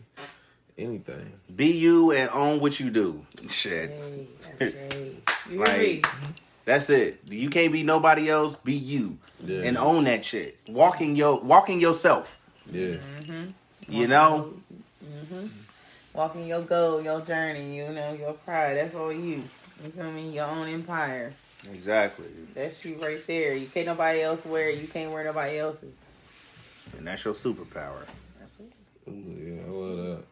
anything? 0.79 1.33
Be 1.55 1.67
you 1.73 2.13
and 2.13 2.31
own 2.31 2.61
what 2.61 2.79
you 2.81 2.91
do. 2.91 3.27
Shit. 3.51 3.91
Hey, 3.91 4.27
that's 4.59 4.75
great. 4.75 5.21
You 5.51 5.57
hear 5.57 5.59
Like, 5.59 5.79
me? 5.79 6.03
That's 6.65 6.89
it. 6.91 7.21
You 7.29 7.51
can't 7.51 7.73
be 7.73 7.83
nobody 7.83 8.31
else. 8.31 8.57
Be 8.57 8.75
you 8.75 9.19
Yeah. 9.45 9.63
and 9.63 9.77
own 9.77 10.05
that 10.05 10.25
shit. 10.25 10.59
Walking 10.69 11.17
your 11.17 11.41
walking 11.41 11.81
yourself. 11.81 12.39
yeah. 12.71 12.95
Mm-hmm. 13.21 13.51
You 13.89 14.07
know. 14.07 14.55
Mm-hmm. 15.05 15.47
Walking 16.15 16.47
your 16.47 16.61
goal, 16.63 17.03
your 17.03 17.21
journey, 17.23 17.77
you 17.77 17.89
know, 17.89 18.13
your 18.13 18.35
pride. 18.35 18.77
That's 18.77 18.95
all 18.95 19.13
you. 19.13 19.43
You 19.83 19.91
feel 19.97 20.11
me? 20.13 20.31
Your 20.31 20.47
own 20.47 20.69
empire. 20.69 21.33
Exactly. 21.73 22.27
That's 22.55 22.85
you 22.85 22.97
right 22.97 23.19
there. 23.27 23.55
You 23.57 23.67
can't 23.67 23.87
nobody 23.87 24.21
else 24.21 24.45
wear 24.45 24.69
it. 24.69 24.79
You 24.81 24.87
can't 24.89 25.11
wear 25.11 25.25
nobody 25.25 25.59
else's. 25.59 25.95
And 26.99 27.07
that's 27.07 27.25
your 27.25 27.35
superpower. 27.35 28.05
That's 28.39 28.53
it. 28.61 29.11
Ooh, 29.11 29.13
yeah, 29.39 29.63
I 29.67 29.71
love 29.71 29.97
that. 30.19 30.25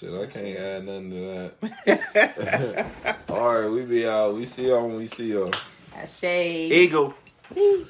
Shit, 0.00 0.12
I 0.12 0.26
can't 0.26 0.58
add 0.58 0.86
nothing 0.86 1.10
to 1.10 1.50
that. 1.86 3.20
All 3.28 3.60
right, 3.60 3.70
we 3.70 3.82
be 3.82 4.08
out. 4.08 4.34
We 4.34 4.44
see 4.44 4.66
y'all 4.66 4.88
when 4.88 4.96
we 4.96 5.06
see 5.06 5.32
y'all. 5.32 5.52
That's 5.94 6.18
shade. 6.18 6.72
Eagle. 6.72 7.14
Peace. 7.54 7.86